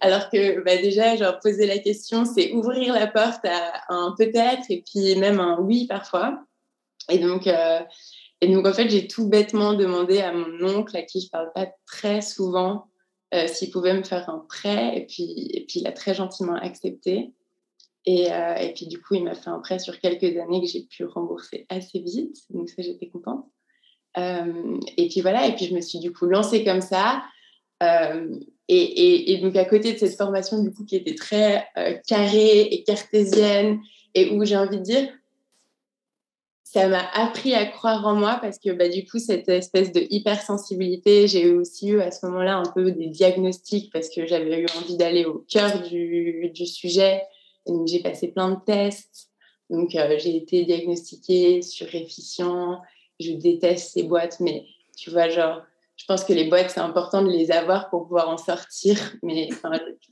Alors 0.00 0.30
que 0.30 0.62
bah, 0.64 0.76
déjà, 0.76 1.32
poser 1.34 1.66
la 1.66 1.78
question, 1.78 2.24
c'est 2.24 2.52
ouvrir 2.52 2.94
la 2.94 3.06
porte 3.06 3.44
à, 3.44 3.82
un 3.88 4.14
peut-être 4.16 4.70
et 4.70 4.82
puis 4.82 5.16
même 5.16 5.40
un 5.40 5.58
oui 5.60 5.86
parfois. 5.86 6.44
Et 7.10 7.18
donc, 7.18 7.46
euh, 7.46 7.80
en 8.42 8.72
fait, 8.72 8.88
j'ai 8.88 9.06
tout 9.06 9.28
bêtement 9.28 9.74
demandé 9.74 10.20
à 10.20 10.32
mon 10.32 10.76
oncle, 10.76 10.96
à 10.96 11.02
qui 11.02 11.20
je 11.20 11.30
parle 11.30 11.52
pas 11.54 11.68
très 11.86 12.20
souvent, 12.20 12.86
euh, 13.34 13.46
s'il 13.46 13.70
pouvait 13.70 13.94
me 13.94 14.02
faire 14.02 14.28
un 14.28 14.44
prêt. 14.48 14.96
Et 14.96 15.06
puis, 15.06 15.64
il 15.74 15.86
a 15.86 15.92
très 15.92 16.14
gentiment 16.14 16.54
accepté. 16.54 17.32
Et, 18.06 18.30
euh, 18.32 18.54
et, 18.56 18.74
puis 18.74 18.86
du 18.86 19.00
coup, 19.00 19.14
il 19.14 19.24
m'a 19.24 19.34
fait 19.34 19.48
un 19.48 19.60
prêt 19.60 19.78
sur 19.78 19.98
quelques 19.98 20.38
années 20.38 20.60
que 20.60 20.66
j'ai 20.66 20.82
pu 20.82 21.04
rembourser 21.04 21.66
assez 21.68 22.00
vite. 22.00 22.36
Donc 22.50 22.68
ça, 22.68 22.82
j'étais 22.82 23.08
contente. 23.08 23.46
Et 24.16 25.08
puis 25.08 25.22
voilà, 25.22 25.48
et 25.48 25.56
puis 25.56 25.64
je 25.64 25.74
me 25.74 25.80
suis 25.80 25.98
du 25.98 26.12
coup 26.12 26.26
lancée 26.26 26.62
comme 26.64 26.82
ça. 26.82 27.24
Et, 28.68 29.38
donc 29.42 29.56
à 29.56 29.64
côté 29.64 29.92
de 29.92 29.98
cette 29.98 30.16
formation 30.16 30.62
du 30.62 30.72
coup 30.72 30.84
qui 30.84 30.96
était 30.96 31.14
très 31.14 31.66
carrée 32.06 32.62
et 32.62 32.82
cartésienne 32.82 33.80
et 34.14 34.30
où 34.30 34.44
j'ai 34.44 34.56
envie 34.56 34.78
de 34.78 34.82
dire, 34.82 35.08
ça 36.62 36.88
m'a 36.88 37.06
appris 37.12 37.54
à 37.54 37.66
croire 37.66 38.06
en 38.06 38.14
moi 38.14 38.38
parce 38.40 38.58
que 38.58 38.70
bah, 38.70 38.88
du 38.88 39.04
coup, 39.04 39.18
cette 39.18 39.48
espèce 39.48 39.92
de 39.92 40.06
hypersensibilité, 40.10 41.28
j'ai 41.28 41.52
aussi 41.52 41.88
eu 41.90 42.00
à 42.00 42.10
ce 42.10 42.26
moment-là 42.26 42.56
un 42.56 42.72
peu 42.74 42.90
des 42.90 43.06
diagnostics 43.06 43.92
parce 43.92 44.08
que 44.08 44.26
j'avais 44.26 44.60
eu 44.60 44.66
envie 44.76 44.96
d'aller 44.96 45.24
au 45.24 45.44
cœur 45.48 45.82
du, 45.82 46.50
du 46.52 46.66
sujet 46.66 47.22
donc, 47.66 47.86
j'ai 47.88 48.00
passé 48.00 48.28
plein 48.28 48.50
de 48.50 48.60
tests. 48.64 49.30
Donc, 49.70 49.94
euh, 49.94 50.18
j'ai 50.18 50.36
été 50.36 50.64
diagnostiquée 50.64 51.62
sur 51.62 51.92
efficient. 51.94 52.80
Je 53.20 53.32
déteste 53.32 53.92
ces 53.92 54.02
boîtes, 54.02 54.40
mais 54.40 54.66
tu 54.96 55.10
vois, 55.10 55.28
genre, 55.28 55.62
je 56.04 56.12
pense 56.12 56.24
que 56.24 56.34
les 56.34 56.44
boîtes, 56.44 56.68
c'est 56.68 56.80
important 56.80 57.22
de 57.22 57.30
les 57.30 57.50
avoir 57.50 57.88
pour 57.88 58.02
pouvoir 58.02 58.28
en 58.28 58.36
sortir. 58.36 58.98
Mais 59.22 59.48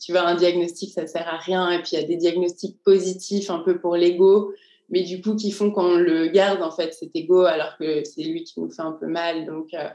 tu 0.00 0.12
vois, 0.12 0.22
un 0.22 0.36
diagnostic, 0.36 0.90
ça 0.90 1.06
sert 1.06 1.28
à 1.28 1.36
rien. 1.36 1.70
Et 1.70 1.82
puis, 1.82 1.90
il 1.92 2.00
y 2.00 2.02
a 2.02 2.06
des 2.06 2.16
diagnostics 2.16 2.82
positifs 2.82 3.50
un 3.50 3.58
peu 3.58 3.78
pour 3.78 3.94
l'ego, 3.94 4.54
mais 4.88 5.02
du 5.02 5.20
coup, 5.20 5.36
qui 5.36 5.50
font 5.50 5.70
qu'on 5.70 5.96
le 5.96 6.28
garde, 6.28 6.62
en 6.62 6.70
fait, 6.70 6.94
cet 6.94 7.14
ego, 7.14 7.42
alors 7.42 7.76
que 7.78 8.04
c'est 8.04 8.22
lui 8.22 8.42
qui 8.42 8.58
nous 8.58 8.70
fait 8.70 8.80
un 8.80 8.92
peu 8.92 9.06
mal. 9.06 9.44
Donc, 9.44 9.74
euh, 9.74 9.86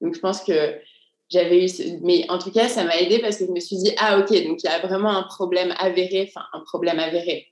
donc 0.00 0.14
je 0.14 0.20
pense 0.20 0.42
que 0.42 0.80
j'avais 1.28 1.66
eu 1.66 1.68
mais 2.02 2.24
en 2.30 2.38
tout 2.38 2.50
cas 2.50 2.68
ça 2.68 2.84
m'a 2.84 2.96
aidé 2.98 3.18
parce 3.18 3.36
que 3.36 3.46
je 3.46 3.50
me 3.50 3.58
suis 3.58 3.76
dit 3.76 3.92
ah 3.98 4.20
ok 4.20 4.28
donc 4.46 4.62
il 4.62 4.66
y 4.66 4.68
a 4.68 4.78
vraiment 4.86 5.10
un 5.10 5.24
problème 5.24 5.74
avéré 5.76 6.30
enfin 6.30 6.46
un 6.52 6.60
problème 6.60 7.00
avéré 7.00 7.48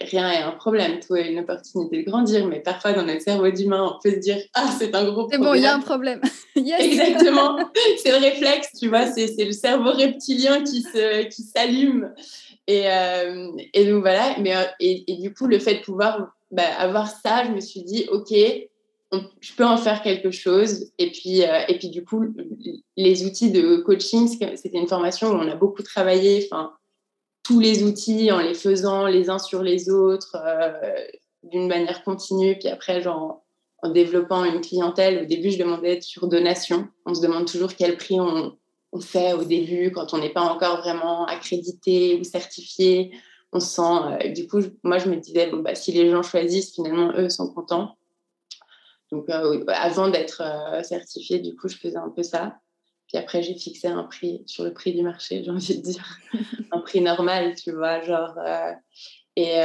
rien 0.00 0.30
est 0.30 0.42
un 0.42 0.52
problème. 0.52 1.00
Tout 1.00 1.16
est 1.16 1.30
une 1.30 1.40
opportunité 1.40 2.02
de 2.02 2.10
grandir 2.10 2.46
mais 2.46 2.60
parfois 2.60 2.92
dans 2.92 3.04
notre 3.04 3.22
cerveau 3.22 3.50
d'humain 3.50 3.94
on 3.94 4.02
peut 4.02 4.14
se 4.14 4.20
dire 4.20 4.38
ah 4.54 4.68
c'est 4.78 4.94
un 4.94 5.04
gros 5.04 5.26
problème 5.26 5.40
c'est 5.40 5.46
bon 5.46 5.54
il 5.54 5.62
y 5.62 5.66
a 5.66 5.74
un 5.74 5.80
problème. 5.80 6.20
exactement. 6.56 7.58
C'est 8.02 8.10
le 8.10 8.18
réflexe 8.18 8.70
tu 8.78 8.88
vois 8.88 9.06
c'est 9.06 9.44
le 9.44 9.52
cerveau 9.52 9.92
reptilien 9.92 10.62
qui 10.62 10.82
se 10.82 11.24
qui 11.28 11.42
s'allume. 11.42 12.12
Et, 12.66 12.82
euh, 12.86 13.50
et 13.72 13.86
donc 13.86 14.02
voilà. 14.02 14.36
Mais 14.40 14.54
euh, 14.54 14.64
et, 14.78 15.04
et, 15.10 15.16
du 15.16 15.32
coup 15.32 15.46
le 15.46 15.58
fait 15.58 15.76
de 15.76 15.80
pouvoir 15.80 16.32
bah, 16.50 16.62
avoir 16.78 17.08
ça 17.08 17.44
je 17.46 17.50
me 17.50 17.60
suis 17.60 17.82
dit 17.82 18.06
ok 18.10 18.34
je 19.40 19.54
peux 19.54 19.64
en 19.64 19.76
faire 19.76 20.02
quelque 20.02 20.30
chose. 20.30 20.90
Et 20.98 21.10
puis, 21.10 21.42
euh, 21.42 21.60
et 21.68 21.78
puis 21.78 21.88
du 21.88 22.04
coup, 22.04 22.24
les 22.96 23.24
outils 23.24 23.50
de 23.50 23.76
coaching, 23.76 24.28
c'était 24.28 24.78
une 24.78 24.88
formation 24.88 25.30
où 25.30 25.34
on 25.34 25.48
a 25.48 25.54
beaucoup 25.54 25.82
travaillé, 25.82 26.46
enfin, 26.50 26.72
tous 27.48 27.60
les 27.60 27.82
outils 27.82 28.30
en 28.30 28.40
les 28.40 28.52
faisant 28.52 29.06
les 29.06 29.30
uns 29.30 29.38
sur 29.38 29.62
les 29.62 29.88
autres 29.88 30.36
euh, 30.36 31.06
d'une 31.42 31.66
manière 31.66 32.04
continue. 32.04 32.58
Puis 32.58 32.68
après, 32.68 33.00
genre, 33.00 33.42
en 33.82 33.88
développant 33.88 34.44
une 34.44 34.60
clientèle, 34.60 35.22
au 35.22 35.24
début, 35.24 35.50
je 35.50 35.58
demandais 35.58 36.02
sur 36.02 36.28
donation. 36.28 36.88
On 37.06 37.14
se 37.14 37.22
demande 37.22 37.46
toujours 37.46 37.74
quel 37.74 37.96
prix 37.96 38.20
on, 38.20 38.54
fait 39.00 39.32
au 39.32 39.44
début 39.44 39.92
quand 39.92 40.12
on 40.12 40.18
n'est 40.18 40.32
pas 40.32 40.42
encore 40.42 40.78
vraiment 40.78 41.24
accrédité 41.24 42.18
ou 42.20 42.24
certifié. 42.24 43.12
On 43.52 43.60
sent, 43.60 43.80
euh, 43.82 44.28
du 44.28 44.46
coup, 44.46 44.60
moi, 44.82 44.98
je 44.98 45.08
me 45.08 45.16
disais, 45.16 45.50
bon, 45.50 45.58
bah, 45.58 45.74
si 45.74 45.90
les 45.92 46.10
gens 46.10 46.22
choisissent, 46.22 46.74
finalement, 46.74 47.12
eux 47.16 47.30
sont 47.30 47.50
contents. 47.54 47.96
Donc, 49.10 49.30
euh, 49.30 49.64
avant 49.68 50.08
d'être 50.08 50.42
certifiée, 50.82 51.38
du 51.38 51.56
coup, 51.56 51.68
je 51.68 51.76
faisais 51.76 51.96
un 51.96 52.10
peu 52.10 52.22
ça. 52.22 52.58
Puis 53.08 53.18
après, 53.18 53.42
j'ai 53.42 53.54
fixé 53.54 53.88
un 53.88 54.04
prix 54.04 54.42
sur 54.46 54.64
le 54.64 54.72
prix 54.72 54.92
du 54.92 55.02
marché, 55.02 55.42
j'ai 55.42 55.50
envie 55.50 55.76
de 55.76 55.82
dire. 55.82 56.04
un 56.72 56.80
prix 56.80 57.00
normal, 57.00 57.54
tu 57.56 57.72
vois, 57.72 58.00
genre. 58.02 58.34
Euh, 58.38 58.72
et, 59.36 59.56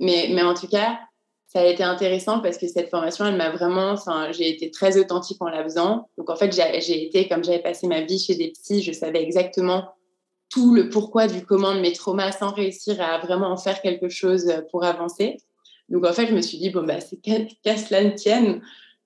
mais, 0.00 0.30
mais 0.30 0.42
en 0.42 0.54
tout 0.54 0.68
cas, 0.68 0.98
ça 1.46 1.60
a 1.60 1.66
été 1.66 1.82
intéressant 1.82 2.40
parce 2.40 2.56
que 2.56 2.66
cette 2.66 2.88
formation, 2.88 3.26
elle 3.26 3.36
m'a 3.36 3.50
vraiment. 3.50 3.94
J'ai 4.32 4.48
été 4.48 4.70
très 4.70 4.98
authentique 4.98 5.36
en 5.40 5.48
la 5.48 5.62
faisant. 5.62 6.08
Donc, 6.16 6.30
en 6.30 6.36
fait, 6.36 6.50
j'ai 6.52 7.04
été, 7.04 7.28
comme 7.28 7.44
j'avais 7.44 7.60
passé 7.60 7.86
ma 7.86 8.00
vie 8.00 8.18
chez 8.18 8.34
des 8.34 8.48
psys, 8.52 8.82
je 8.82 8.92
savais 8.92 9.22
exactement 9.22 9.84
tout 10.52 10.74
le 10.74 10.88
pourquoi 10.88 11.26
du 11.26 11.44
comment 11.44 11.74
de 11.74 11.80
mes 11.80 11.92
traumas 11.92 12.32
sans 12.32 12.52
réussir 12.52 13.00
à 13.00 13.18
vraiment 13.18 13.48
en 13.48 13.56
faire 13.56 13.80
quelque 13.80 14.08
chose 14.08 14.52
pour 14.70 14.84
avancer. 14.84 15.38
Donc 15.88 16.04
en 16.06 16.12
fait, 16.12 16.26
je 16.26 16.34
me 16.34 16.42
suis 16.42 16.58
dit, 16.58 16.70
bon, 16.70 16.84
bah, 16.84 17.00
c'est 17.00 17.16
qu'à 17.16 17.76
cela 17.76 18.04
ne 18.04 18.10
tienne, 18.10 18.62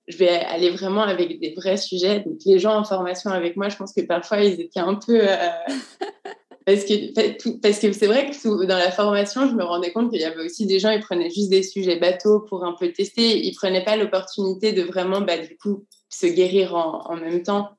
je 0.07 0.17
vais 0.17 0.29
aller 0.29 0.69
vraiment 0.69 1.03
avec 1.03 1.39
des 1.39 1.53
vrais 1.53 1.77
sujets. 1.77 2.21
Donc 2.21 2.37
les 2.45 2.59
gens 2.59 2.77
en 2.77 2.83
formation 2.83 3.29
avec 3.29 3.57
moi, 3.57 3.69
je 3.69 3.75
pense 3.75 3.93
que 3.93 4.01
parfois, 4.01 4.41
ils 4.41 4.59
étaient 4.59 4.79
un 4.79 4.95
peu... 4.95 5.19
Euh, 5.21 5.35
parce 6.65 6.85
que 6.85 7.59
parce 7.61 7.79
que 7.79 7.91
c'est 7.91 8.07
vrai 8.07 8.29
que 8.29 8.65
dans 8.65 8.77
la 8.77 8.91
formation, 8.91 9.49
je 9.49 9.53
me 9.53 9.63
rendais 9.63 9.91
compte 9.91 10.11
qu'il 10.11 10.21
y 10.21 10.25
avait 10.25 10.43
aussi 10.43 10.65
des 10.65 10.79
gens, 10.79 10.91
ils 10.91 11.01
prenaient 11.01 11.29
juste 11.29 11.49
des 11.49 11.63
sujets 11.63 11.97
bateaux 11.97 12.41
pour 12.41 12.63
un 12.63 12.73
peu 12.73 12.91
tester. 12.91 13.45
Ils 13.45 13.53
prenaient 13.53 13.83
pas 13.83 13.97
l'opportunité 13.97 14.71
de 14.71 14.81
vraiment, 14.81 15.21
bah, 15.21 15.37
du 15.37 15.57
coup, 15.57 15.85
se 16.09 16.27
guérir 16.27 16.75
en, 16.75 17.15
même 17.17 17.43
temps. 17.43 17.69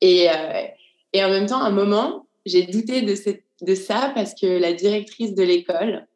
Et, 0.00 0.30
euh, 0.30 0.62
et 1.12 1.22
en 1.22 1.28
même 1.28 1.46
temps, 1.46 1.62
à 1.62 1.66
un 1.66 1.70
moment, 1.70 2.26
j'ai 2.46 2.62
douté 2.62 3.02
de, 3.02 3.14
cette, 3.14 3.44
de 3.60 3.74
ça 3.74 4.10
parce 4.14 4.34
que 4.34 4.46
la 4.46 4.72
directrice 4.72 5.34
de 5.34 5.42
l'école, 5.42 6.06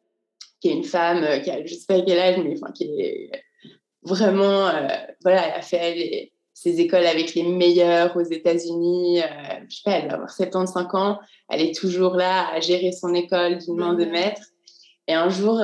qui 0.61 0.69
est 0.69 0.73
une 0.73 0.83
femme 0.83 1.23
euh, 1.23 1.39
qui 1.39 1.51
a, 1.51 1.63
je 1.65 1.73
sais 1.73 1.85
pas 1.87 2.01
quel 2.01 2.19
âge, 2.19 2.37
mais 2.43 2.55
enfin, 2.55 2.71
qui 2.73 2.83
est 2.83 3.29
vraiment, 4.07 4.67
euh, 4.67 4.87
voilà, 5.23 5.47
elle 5.47 5.59
a 5.59 5.61
fait 5.61 6.31
ses 6.53 6.79
écoles 6.79 7.05
avec 7.05 7.35
les 7.35 7.43
meilleurs 7.43 8.15
aux 8.17 8.23
États-Unis. 8.23 9.21
Euh, 9.21 9.25
je 9.69 9.75
sais 9.75 9.81
pas, 9.85 9.91
elle 9.91 10.05
doit 10.05 10.13
avoir 10.13 10.31
75 10.31 10.87
ans. 10.93 11.19
Elle 11.49 11.61
est 11.61 11.75
toujours 11.75 12.15
là 12.15 12.49
à 12.51 12.59
gérer 12.59 12.91
son 12.91 13.13
école 13.13 13.59
d'une 13.59 13.75
main 13.75 13.93
de 13.93 14.05
maître. 14.05 14.41
Et 15.07 15.13
un 15.13 15.29
jour, 15.29 15.63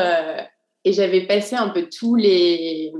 et 0.85 0.93
j'avais 0.93 1.27
passé 1.27 1.55
un 1.55 1.69
peu 1.69 1.89
tous 1.89 2.15
les, 2.15 2.93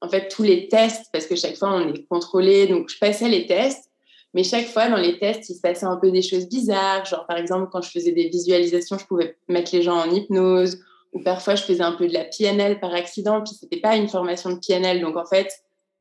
en 0.00 0.08
fait, 0.08 0.28
tous 0.28 0.42
les 0.42 0.68
tests 0.68 1.06
parce 1.12 1.26
que 1.26 1.36
chaque 1.36 1.56
fois 1.56 1.72
on 1.72 1.92
est 1.92 2.06
contrôlé. 2.06 2.66
Donc, 2.66 2.88
je 2.88 2.98
passais 2.98 3.28
les 3.28 3.46
tests. 3.46 3.90
Mais 4.34 4.44
chaque 4.44 4.66
fois, 4.66 4.88
dans 4.88 4.96
les 4.96 5.18
tests, 5.18 5.48
il 5.48 5.54
se 5.54 5.60
passait 5.60 5.86
un 5.86 5.96
peu 5.96 6.10
des 6.10 6.20
choses 6.20 6.46
bizarres. 6.46 7.06
Genre, 7.06 7.26
par 7.26 7.38
exemple, 7.38 7.68
quand 7.72 7.80
je 7.80 7.90
faisais 7.90 8.12
des 8.12 8.28
visualisations, 8.28 8.98
je 8.98 9.06
pouvais 9.06 9.36
mettre 9.48 9.74
les 9.74 9.82
gens 9.82 9.96
en 9.96 10.10
hypnose 10.10 10.78
ou 11.16 11.22
parfois 11.22 11.54
je 11.54 11.62
faisais 11.62 11.82
un 11.82 11.92
peu 11.92 12.06
de 12.06 12.12
la 12.12 12.24
PNL 12.24 12.78
par 12.78 12.92
accident, 12.92 13.42
puis 13.42 13.54
c'était 13.58 13.80
pas 13.80 13.96
une 13.96 14.08
formation 14.08 14.50
de 14.50 14.58
PNL. 14.58 15.00
Donc 15.00 15.16
en 15.16 15.24
fait, 15.24 15.50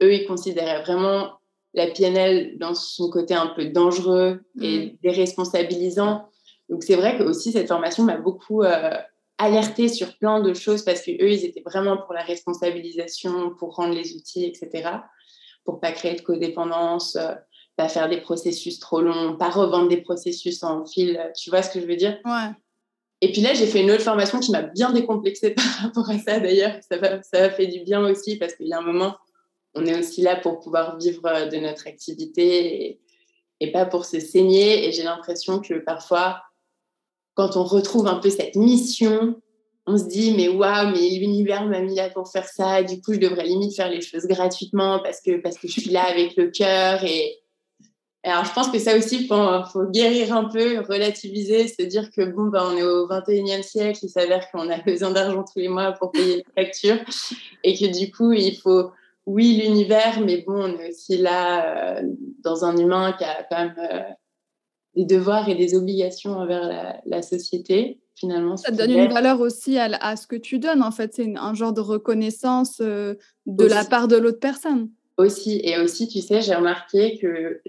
eux, 0.03 0.13
ils 0.13 0.27
considéraient 0.27 0.81
vraiment 0.81 1.31
la 1.73 1.87
PNL 1.87 2.57
dans 2.57 2.73
son 2.73 3.09
côté 3.09 3.33
un 3.33 3.47
peu 3.47 3.67
dangereux 3.67 4.41
et 4.61 4.87
mm. 4.87 4.97
déresponsabilisant. 5.03 6.27
Donc 6.67 6.83
c'est 6.83 6.97
vrai 6.97 7.17
que 7.17 7.23
aussi 7.23 7.53
cette 7.53 7.69
formation 7.69 8.03
m'a 8.03 8.17
beaucoup 8.17 8.63
euh, 8.63 8.91
alerté 9.37 9.87
sur 9.87 10.17
plein 10.17 10.41
de 10.41 10.53
choses 10.53 10.83
parce 10.83 11.01
que 11.01 11.11
eux, 11.11 11.31
ils 11.31 11.45
étaient 11.45 11.63
vraiment 11.65 11.95
pour 11.95 12.13
la 12.13 12.23
responsabilisation, 12.23 13.55
pour 13.57 13.75
rendre 13.75 13.93
les 13.93 14.15
outils, 14.15 14.43
etc. 14.43 14.89
Pour 15.63 15.79
pas 15.79 15.93
créer 15.93 16.15
de 16.15 16.21
codépendance, 16.21 17.15
euh, 17.15 17.35
pas 17.77 17.87
faire 17.87 18.09
des 18.09 18.19
processus 18.19 18.79
trop 18.79 18.99
longs, 18.99 19.37
pas 19.37 19.49
revendre 19.49 19.87
des 19.87 20.01
processus 20.01 20.61
en 20.61 20.85
fil. 20.85 21.31
Tu 21.37 21.49
vois 21.49 21.61
ce 21.61 21.71
que 21.71 21.79
je 21.79 21.87
veux 21.87 21.95
dire? 21.95 22.19
Ouais. 22.25 22.51
Et 23.25 23.31
puis 23.31 23.41
là, 23.41 23.55
j'ai 23.55 23.65
fait 23.65 23.81
une 23.81 23.89
autre 23.89 24.03
formation 24.03 24.39
qui 24.39 24.51
m'a 24.51 24.61
bien 24.61 24.93
décomplexée 24.93 25.49
par 25.55 25.65
rapport 25.81 26.07
à 26.11 26.19
ça 26.19 26.39
d'ailleurs. 26.39 26.75
Ça 26.87 26.97
ça 27.23 27.49
fait 27.49 27.65
du 27.65 27.79
bien 27.79 28.05
aussi 28.05 28.37
parce 28.37 28.53
qu'il 28.53 28.67
y 28.67 28.73
a 28.73 28.77
un 28.77 28.83
moment, 28.83 29.15
on 29.73 29.83
est 29.83 29.97
aussi 29.97 30.21
là 30.21 30.35
pour 30.35 30.59
pouvoir 30.59 30.99
vivre 30.99 31.25
euh, 31.25 31.47
de 31.47 31.57
notre 31.57 31.87
activité 31.87 32.99
et, 33.59 33.71
pas 33.71 33.87
pour 33.87 34.05
se 34.05 34.19
saigner. 34.19 34.87
Et 34.87 34.91
j'ai 34.91 35.01
l'impression 35.01 35.59
que 35.59 35.73
parfois, 35.73 36.43
quand 37.33 37.57
on 37.57 37.63
retrouve 37.63 38.05
un 38.05 38.19
peu 38.19 38.29
cette 38.29 38.55
mission, 38.55 39.41
on 39.87 39.97
se 39.97 40.03
dit 40.03 40.35
mais 40.37 40.47
waouh, 40.47 40.91
mais 40.91 41.09
l'univers 41.17 41.65
m'a 41.65 41.81
mis 41.81 41.95
là 41.95 42.11
pour 42.11 42.31
faire 42.31 42.47
ça. 42.47 42.83
du 42.83 43.01
coup, 43.01 43.13
je 43.13 43.19
devrais 43.19 43.45
limite 43.45 43.75
faire 43.75 43.89
les 43.89 44.01
choses 44.01 44.27
gratuitement 44.27 44.99
parce 44.99 45.19
que, 45.19 45.41
parce 45.41 45.57
que 45.57 45.67
je 45.67 45.81
suis 45.81 45.89
là 45.89 46.03
avec 46.03 46.35
le 46.35 46.51
cœur 46.51 47.03
et, 47.03 47.39
alors, 48.31 48.45
je 48.45 48.53
pense 48.53 48.69
que 48.69 48.79
ça 48.79 48.97
aussi, 48.97 49.21
il 49.21 49.27
faut, 49.27 49.85
guérir 49.91 50.35
un 50.35 50.45
peu, 50.45 50.79
relativiser, 50.79 51.67
se 51.67 51.83
dire 51.83 52.09
que 52.09 52.25
bon, 52.25 52.45
ben, 52.45 52.63
on 52.71 52.75
est 52.75 52.83
au 52.83 53.07
21e 53.07 53.61
siècle, 53.61 53.99
il 54.01 54.09
s'avère 54.09 54.49
qu'on 54.49 54.67
a 54.71 54.79
besoin 54.81 55.11
d'argent 55.11 55.43
tous 55.43 55.59
les 55.59 55.67
mois 55.67 55.91
pour 55.91 56.11
payer 56.11 56.37
les 56.37 56.45
factures 56.55 56.97
et 57.63 57.77
que 57.77 57.85
du 57.85 58.11
coup, 58.11 58.33
il 58.33 58.57
faut, 58.57 58.89
oui, 59.27 59.61
l'univers, 59.61 60.21
mais 60.21 60.37
bon, 60.37 60.55
on 60.55 60.79
est 60.79 60.89
aussi 60.89 61.17
là 61.17 61.99
euh, 61.99 62.01
dans 62.43 62.65
un 62.65 62.75
humain 62.77 63.13
qui 63.13 63.23
a 63.23 63.43
quand 63.43 63.57
même 63.59 63.75
euh, 63.77 64.01
des 64.95 65.05
devoirs 65.05 65.47
et 65.47 65.53
des 65.53 65.75
obligations 65.75 66.31
envers 66.31 67.01
la, 67.05 67.21
société. 67.21 67.99
Finalement, 68.15 68.57
ça 68.57 68.71
donne 68.71 68.91
une 68.91 69.13
valeur 69.13 69.39
aussi 69.39 69.77
à, 69.77 70.15
ce 70.15 70.25
que 70.25 70.35
tu 70.35 70.57
donnes. 70.57 70.81
En 70.81 70.91
fait, 70.91 71.13
c'est 71.13 71.31
un 71.35 71.53
genre 71.53 71.73
de 71.73 71.81
reconnaissance 71.81 72.79
euh, 72.81 73.13
de 73.45 73.65
la 73.65 73.85
part 73.85 74.07
de 74.07 74.15
l'autre 74.15 74.39
personne. 74.39 74.89
Aussi, 75.17 75.61
et 75.63 75.77
aussi, 75.79 76.07
tu 76.07 76.21
sais, 76.21 76.41
j'ai 76.41 76.55
remarqué 76.55 77.19
que 77.19 77.61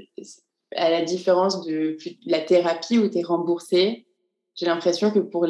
à 0.76 0.90
la 0.90 1.02
différence 1.02 1.64
de 1.64 1.96
la 2.24 2.40
thérapie 2.40 2.98
où 2.98 3.08
tu 3.08 3.18
es 3.18 3.22
remboursé, 3.22 4.06
j'ai 4.54 4.66
l'impression 4.66 5.10
que 5.10 5.18
pour, 5.18 5.46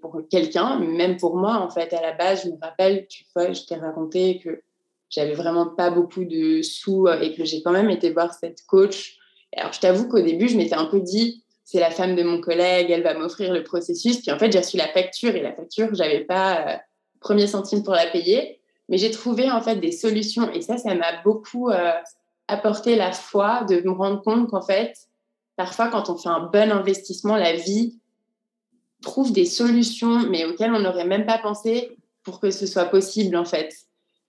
pour 0.00 0.20
quelqu'un, 0.28 0.78
même 0.80 1.16
pour 1.16 1.36
moi, 1.36 1.58
en 1.58 1.70
fait, 1.70 1.92
à 1.92 2.02
la 2.02 2.12
base, 2.12 2.44
je 2.44 2.50
me 2.50 2.56
rappelle, 2.60 3.06
tu 3.06 3.24
vois, 3.34 3.52
je 3.52 3.62
t'ai 3.62 3.76
raconté 3.76 4.40
que 4.42 4.62
j'avais 5.08 5.34
vraiment 5.34 5.66
pas 5.66 5.90
beaucoup 5.90 6.24
de 6.24 6.62
sous 6.62 7.08
et 7.08 7.34
que 7.34 7.44
j'ai 7.44 7.62
quand 7.62 7.72
même 7.72 7.90
été 7.90 8.10
voir 8.10 8.34
cette 8.34 8.62
coach. 8.66 9.18
Alors, 9.56 9.72
je 9.72 9.80
t'avoue 9.80 10.08
qu'au 10.08 10.20
début, 10.20 10.48
je 10.48 10.56
m'étais 10.56 10.74
un 10.74 10.86
peu 10.86 11.00
dit, 11.00 11.44
c'est 11.64 11.80
la 11.80 11.90
femme 11.90 12.16
de 12.16 12.22
mon 12.24 12.40
collègue, 12.40 12.90
elle 12.90 13.04
va 13.04 13.14
m'offrir 13.14 13.52
le 13.52 13.62
processus. 13.62 14.20
Puis 14.20 14.32
en 14.32 14.38
fait, 14.38 14.50
j'ai 14.50 14.58
reçu 14.58 14.76
la 14.76 14.88
facture 14.88 15.34
et 15.36 15.40
la 15.40 15.52
facture, 15.52 15.88
j'avais 15.92 16.24
pas 16.24 16.66
euh, 16.66 16.76
premier 17.20 17.46
centime 17.46 17.84
pour 17.84 17.94
la 17.94 18.06
payer. 18.06 18.60
Mais 18.88 18.98
j'ai 18.98 19.12
trouvé 19.12 19.48
en 19.48 19.60
fait 19.60 19.76
des 19.76 19.92
solutions 19.92 20.50
et 20.52 20.62
ça, 20.62 20.78
ça 20.78 20.96
m'a 20.96 21.22
beaucoup 21.22 21.70
euh, 21.70 21.92
apporter 22.50 22.96
la 22.96 23.12
foi, 23.12 23.64
de 23.64 23.80
me 23.80 23.92
rendre 23.92 24.22
compte 24.22 24.50
qu'en 24.50 24.62
fait, 24.62 24.94
parfois, 25.56 25.88
quand 25.88 26.10
on 26.10 26.16
fait 26.16 26.28
un 26.28 26.48
bon 26.52 26.72
investissement, 26.72 27.36
la 27.36 27.54
vie 27.54 27.98
trouve 29.02 29.32
des 29.32 29.46
solutions, 29.46 30.28
mais 30.28 30.44
auxquelles 30.44 30.72
on 30.72 30.80
n'aurait 30.80 31.06
même 31.06 31.26
pas 31.26 31.38
pensé 31.38 31.96
pour 32.22 32.40
que 32.40 32.50
ce 32.50 32.66
soit 32.66 32.86
possible, 32.86 33.36
en 33.36 33.44
fait. 33.44 33.74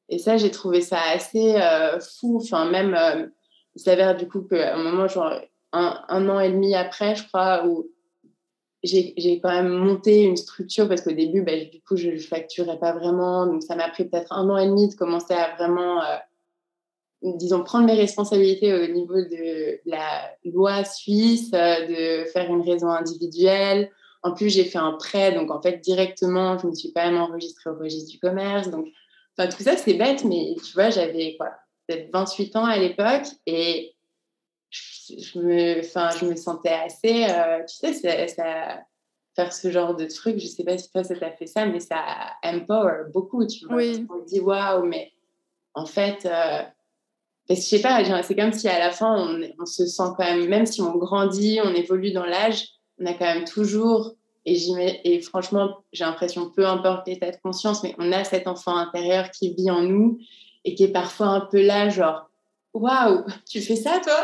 Et 0.09 0.17
ça, 0.17 0.37
j'ai 0.37 0.51
trouvé 0.51 0.81
ça 0.81 0.99
assez 1.13 1.55
euh, 1.55 1.99
fou. 1.99 2.39
Enfin, 2.41 2.69
même, 2.69 2.93
euh, 2.93 3.27
il 3.75 3.81
s'avère 3.81 4.15
du 4.15 4.27
coup 4.27 4.41
qu'à 4.41 4.75
un 4.75 4.83
moment, 4.83 5.07
genre 5.07 5.33
un, 5.71 6.29
an 6.29 6.39
et 6.39 6.51
demi 6.51 6.75
après, 6.75 7.15
je 7.15 7.25
crois, 7.27 7.65
où 7.65 7.89
j'ai 8.83 9.39
quand 9.41 9.51
même 9.51 9.69
monté 9.69 10.23
une 10.23 10.37
structure 10.37 10.89
parce 10.89 11.01
qu'au 11.01 11.11
début, 11.11 11.43
bah, 11.43 11.55
du 11.71 11.81
coup, 11.81 11.95
je 11.95 12.09
ne 12.09 12.17
facturais 12.17 12.79
pas 12.79 12.93
vraiment. 12.93 13.45
Donc, 13.45 13.63
ça 13.63 13.75
m'a 13.75 13.89
pris 13.89 14.05
peut-être 14.05 14.33
un 14.33 14.49
an 14.49 14.57
et 14.57 14.67
demi 14.67 14.89
de 14.89 14.95
commencer 14.95 15.33
à 15.33 15.55
vraiment 15.55 16.01
euh, 16.01 16.17
disons, 17.21 17.63
prendre 17.63 17.85
mes 17.85 17.93
responsabilités 17.93 18.73
au 18.73 18.87
niveau 18.87 19.21
de 19.21 19.79
la 19.85 20.31
loi 20.45 20.83
suisse, 20.83 21.51
euh, 21.53 21.87
de 22.23 22.29
faire 22.29 22.51
une 22.51 22.61
raison 22.61 22.89
individuelle. 22.89 23.91
En 24.23 24.33
plus, 24.33 24.49
j'ai 24.49 24.65
fait 24.65 24.77
un 24.77 24.93
prêt, 24.93 25.31
donc 25.31 25.51
en 25.51 25.61
fait, 25.61 25.79
directement, 25.79 26.57
je 26.57 26.67
me 26.67 26.73
suis 26.73 26.91
pas 26.91 27.09
même 27.09 27.19
enregistrée 27.19 27.69
au 27.69 27.75
registre 27.75 28.11
du 28.11 28.19
commerce. 28.19 28.69
Donc, 28.69 28.87
enfin, 29.37 29.49
tout 29.49 29.63
ça, 29.63 29.77
c'est 29.77 29.93
bête, 29.95 30.23
mais 30.23 30.55
tu 30.63 30.73
vois, 30.73 30.89
j'avais 30.89 31.35
quoi, 31.37 31.51
peut-être 31.87 32.11
28 32.11 32.55
ans 32.55 32.65
à 32.65 32.77
l'époque 32.77 33.27
et 33.45 33.95
je, 34.69 35.39
me, 35.39 35.79
enfin, 35.79 36.09
je 36.19 36.25
me 36.25 36.35
sentais 36.35 36.69
assez, 36.69 37.25
euh, 37.25 37.59
tu 37.67 37.75
sais, 37.75 37.93
ça, 37.93 38.27
ça, 38.27 38.81
faire 39.35 39.53
ce 39.53 39.71
genre 39.71 39.95
de 39.95 40.05
truc, 40.05 40.39
je 40.39 40.47
sais 40.47 40.63
pas 40.63 40.77
si 40.77 40.89
toi, 40.91 41.03
ça 41.03 41.15
t'a 41.15 41.31
fait 41.31 41.47
ça, 41.47 41.65
mais 41.65 41.79
ça 41.79 42.03
empower 42.43 43.09
beaucoup, 43.13 43.45
tu 43.45 43.65
vois. 43.65 43.77
Oui. 43.77 44.05
On 44.09 44.23
dit, 44.23 44.39
waouh, 44.39 44.85
mais 44.85 45.11
en 45.73 45.85
fait, 45.85 46.25
euh, 46.25 46.63
et 47.51 47.55
je 47.55 47.61
sais 47.61 47.81
pas, 47.81 48.01
c'est 48.23 48.35
comme 48.35 48.53
si 48.53 48.69
à 48.69 48.79
la 48.79 48.91
fin, 48.91 49.37
on, 49.59 49.65
se 49.65 49.85
sent 49.85 50.03
quand 50.17 50.23
même, 50.23 50.47
même 50.47 50.65
si 50.65 50.81
on 50.81 50.95
grandit, 50.97 51.59
on 51.61 51.73
évolue 51.73 52.13
dans 52.13 52.25
l'âge, 52.25 52.69
on 52.97 53.05
a 53.05 53.13
quand 53.13 53.25
même 53.25 53.43
toujours, 53.43 54.13
et, 54.45 54.57
et 55.03 55.21
franchement, 55.21 55.83
j'ai 55.91 56.05
l'impression, 56.05 56.49
peu 56.49 56.65
importe 56.65 57.07
l'état 57.07 57.29
de 57.29 57.37
conscience, 57.43 57.83
mais 57.83 57.93
on 57.97 58.13
a 58.13 58.23
cet 58.23 58.47
enfant 58.47 58.77
intérieur 58.77 59.31
qui 59.31 59.53
vit 59.53 59.69
en 59.69 59.81
nous 59.81 60.17
et 60.63 60.75
qui 60.75 60.85
est 60.85 60.93
parfois 60.93 61.27
un 61.27 61.41
peu 61.41 61.61
là, 61.61 61.89
genre, 61.89 62.29
waouh, 62.73 63.25
tu 63.49 63.59
fais 63.59 63.75
ça 63.75 63.99
toi? 64.01 64.23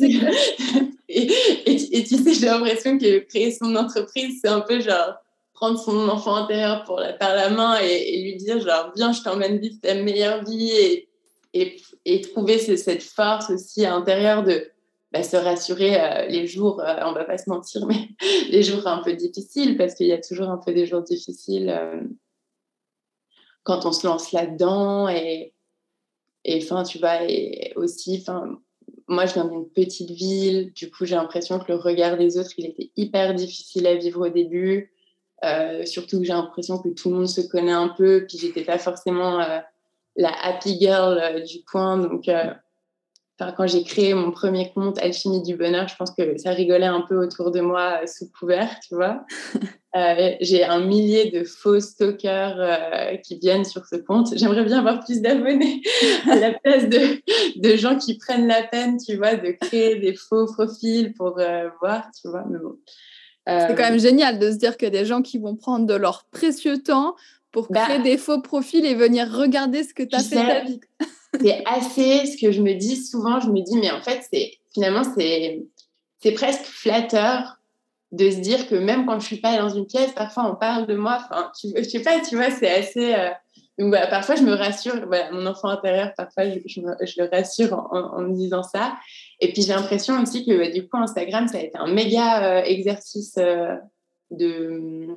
Et, 1.06 1.28
et, 1.66 2.04
tu 2.04 2.16
sais, 2.16 2.32
j'ai 2.32 2.46
l'impression 2.46 2.98
que 2.98 3.18
créer 3.18 3.52
son 3.52 3.76
entreprise, 3.76 4.40
c'est 4.42 4.50
un 4.50 4.62
peu 4.62 4.80
genre 4.80 5.14
prendre 5.52 5.78
son 5.78 6.08
enfant 6.08 6.34
intérieur 6.34 6.82
pour 6.84 6.98
la, 6.98 7.12
par 7.12 7.34
la 7.34 7.50
main 7.50 7.76
et, 7.78 8.22
lui 8.22 8.36
dire 8.36 8.58
genre, 8.60 8.90
viens, 8.96 9.12
je 9.12 9.22
t'emmène 9.22 9.58
vivre 9.58 9.76
ta 9.80 9.94
meilleure 9.94 10.44
vie 10.44 10.70
et 10.70 11.08
et, 11.54 12.20
trouver 12.20 12.58
cette 12.58 13.02
force 13.02 13.50
aussi 13.50 13.84
à 13.84 13.90
l'intérieur 13.90 14.42
de 14.42 14.70
bah, 15.12 15.22
se 15.22 15.36
rassurer 15.36 16.00
euh, 16.00 16.26
les 16.26 16.46
jours, 16.48 16.80
euh, 16.80 16.96
on 17.04 17.12
va 17.12 17.24
pas 17.24 17.38
se 17.38 17.48
mentir, 17.48 17.86
mais 17.86 18.08
les 18.50 18.62
jours 18.62 18.86
un 18.86 19.02
peu 19.02 19.12
difficiles, 19.14 19.76
parce 19.76 19.94
qu'il 19.94 20.08
y 20.08 20.12
a 20.12 20.20
toujours 20.20 20.50
un 20.50 20.58
peu 20.58 20.74
des 20.74 20.86
jours 20.86 21.02
difficiles 21.02 21.70
euh, 21.70 22.02
quand 23.62 23.86
on 23.86 23.92
se 23.92 24.06
lance 24.06 24.32
là-dedans. 24.32 25.08
Et 25.08 25.54
enfin, 26.56 26.82
tu 26.82 26.98
vois, 26.98 27.22
et 27.22 27.72
aussi, 27.76 28.24
moi, 29.06 29.26
je 29.26 29.34
viens 29.34 29.44
d'une 29.44 29.70
petite 29.70 30.10
ville, 30.10 30.72
du 30.72 30.90
coup, 30.90 31.06
j'ai 31.06 31.14
l'impression 31.14 31.60
que 31.60 31.70
le 31.70 31.76
regard 31.76 32.18
des 32.18 32.36
autres, 32.36 32.50
il 32.58 32.66
était 32.66 32.90
hyper 32.96 33.34
difficile 33.34 33.86
à 33.86 33.94
vivre 33.94 34.26
au 34.26 34.30
début. 34.30 34.92
surtout 35.84 36.18
que 36.18 36.24
j'ai 36.24 36.32
l'impression 36.32 36.78
que 36.78 36.88
tout 36.88 37.10
le 37.10 37.16
monde 37.16 37.28
se 37.28 37.40
connaît 37.40 37.72
un 37.72 37.88
peu, 37.88 38.26
puis 38.28 38.36
j'étais 38.36 38.64
pas 38.64 38.78
forcément 38.78 39.38
la 40.16 40.32
happy 40.44 40.78
girl 40.78 41.18
euh, 41.18 41.40
du 41.40 41.64
coin. 41.64 41.98
Donc, 41.98 42.28
euh, 42.28 42.52
quand 43.38 43.66
j'ai 43.66 43.82
créé 43.82 44.14
mon 44.14 44.30
premier 44.30 44.70
compte 44.72 44.98
Alchimie 44.98 45.42
du 45.42 45.56
Bonheur, 45.56 45.88
je 45.88 45.96
pense 45.96 46.12
que 46.12 46.38
ça 46.38 46.50
rigolait 46.50 46.86
un 46.86 47.00
peu 47.00 47.16
autour 47.16 47.50
de 47.50 47.60
moi 47.60 48.00
euh, 48.02 48.06
sous 48.06 48.30
couvert, 48.30 48.78
tu 48.86 48.94
vois. 48.94 49.24
Euh, 49.96 50.32
j'ai 50.40 50.64
un 50.64 50.80
millier 50.80 51.30
de 51.30 51.44
faux 51.44 51.78
stalkers 51.78 52.56
euh, 52.58 53.16
qui 53.18 53.38
viennent 53.38 53.64
sur 53.64 53.86
ce 53.86 53.94
compte. 53.94 54.36
J'aimerais 54.36 54.64
bien 54.64 54.80
avoir 54.80 55.04
plus 55.04 55.20
d'abonnés 55.20 55.82
à 56.28 56.34
la 56.34 56.50
place 56.50 56.88
de, 56.88 57.22
de, 57.54 57.76
gens 57.76 57.96
qui 57.96 58.18
prennent 58.18 58.48
la 58.48 58.64
peine, 58.64 58.96
tu 58.96 59.14
vois, 59.16 59.36
de 59.36 59.52
créer 59.52 59.94
des 60.00 60.16
faux 60.16 60.46
profils 60.46 61.14
pour 61.14 61.38
voir, 61.80 62.08
tu 62.20 62.28
vois. 62.28 62.44
C'est 63.46 63.76
quand 63.76 63.88
même 63.88 64.00
génial 64.00 64.40
de 64.40 64.50
se 64.50 64.56
dire 64.56 64.76
que 64.76 64.86
des 64.86 65.04
gens 65.04 65.22
qui 65.22 65.38
vont 65.38 65.54
prendre 65.54 65.86
de 65.86 65.94
leur 65.94 66.24
précieux 66.32 66.82
temps 66.82 67.14
pour 67.54 67.68
bah 67.70 67.84
créer 67.84 68.00
des 68.00 68.18
faux 68.18 68.42
profils 68.42 68.84
et 68.84 68.94
venir 68.94 69.32
regarder 69.32 69.84
ce 69.84 69.94
que 69.94 70.02
tu 70.02 70.14
as 70.16 70.18
fait 70.18 70.34
ta 70.34 70.60
vie 70.64 70.80
c'est 71.40 71.62
assez 71.66 72.26
ce 72.26 72.40
que 72.40 72.52
je 72.52 72.60
me 72.60 72.74
dis 72.74 72.96
souvent. 72.96 73.40
Je 73.40 73.48
me 73.48 73.60
dis, 73.60 73.76
mais 73.76 73.90
en 73.90 74.02
fait, 74.02 74.22
c'est 74.32 74.52
finalement, 74.72 75.02
c'est, 75.16 75.62
presque 76.34 76.64
flatteur 76.64 77.58
de 78.12 78.30
se 78.30 78.38
dire 78.38 78.66
que 78.66 78.74
même 78.74 79.04
quand 79.04 79.20
je 79.20 79.26
suis 79.26 79.40
pas 79.40 79.58
dans 79.58 79.68
une 79.68 79.86
pièce, 79.86 80.12
parfois 80.12 80.50
on 80.50 80.54
parle 80.54 80.86
de 80.86 80.94
moi. 80.94 81.18
Enfin, 81.20 81.50
tu, 81.58 81.68
je 81.76 81.82
sais 81.82 82.00
pas, 82.00 82.20
tu 82.20 82.36
vois, 82.36 82.50
c'est 82.50 82.70
assez. 82.70 83.14
Euh, 83.14 83.30
donc 83.78 83.88
voilà, 83.88 84.06
parfois 84.06 84.34
je 84.36 84.42
me 84.42 84.54
rassure. 84.54 85.06
Voilà, 85.06 85.30
mon 85.32 85.44
enfant 85.44 85.68
intérieur, 85.68 86.12
parfois 86.16 86.44
je, 86.48 86.60
je, 86.66 86.80
le 86.80 87.28
rassure 87.30 87.74
en, 87.90 88.22
me 88.22 88.34
disant 88.34 88.62
ça. 88.62 88.94
Et 89.40 89.52
puis 89.52 89.62
j'ai 89.62 89.74
l'impression 89.74 90.22
aussi 90.22 90.46
que 90.46 90.56
bah, 90.56 90.70
du 90.70 90.88
coup 90.88 90.96
Instagram, 90.96 91.46
ça 91.46 91.58
a 91.58 91.60
été 91.60 91.76
un 91.76 91.92
méga 91.92 92.60
euh, 92.60 92.62
exercice 92.62 93.34
euh, 93.36 93.74
de 94.30 95.08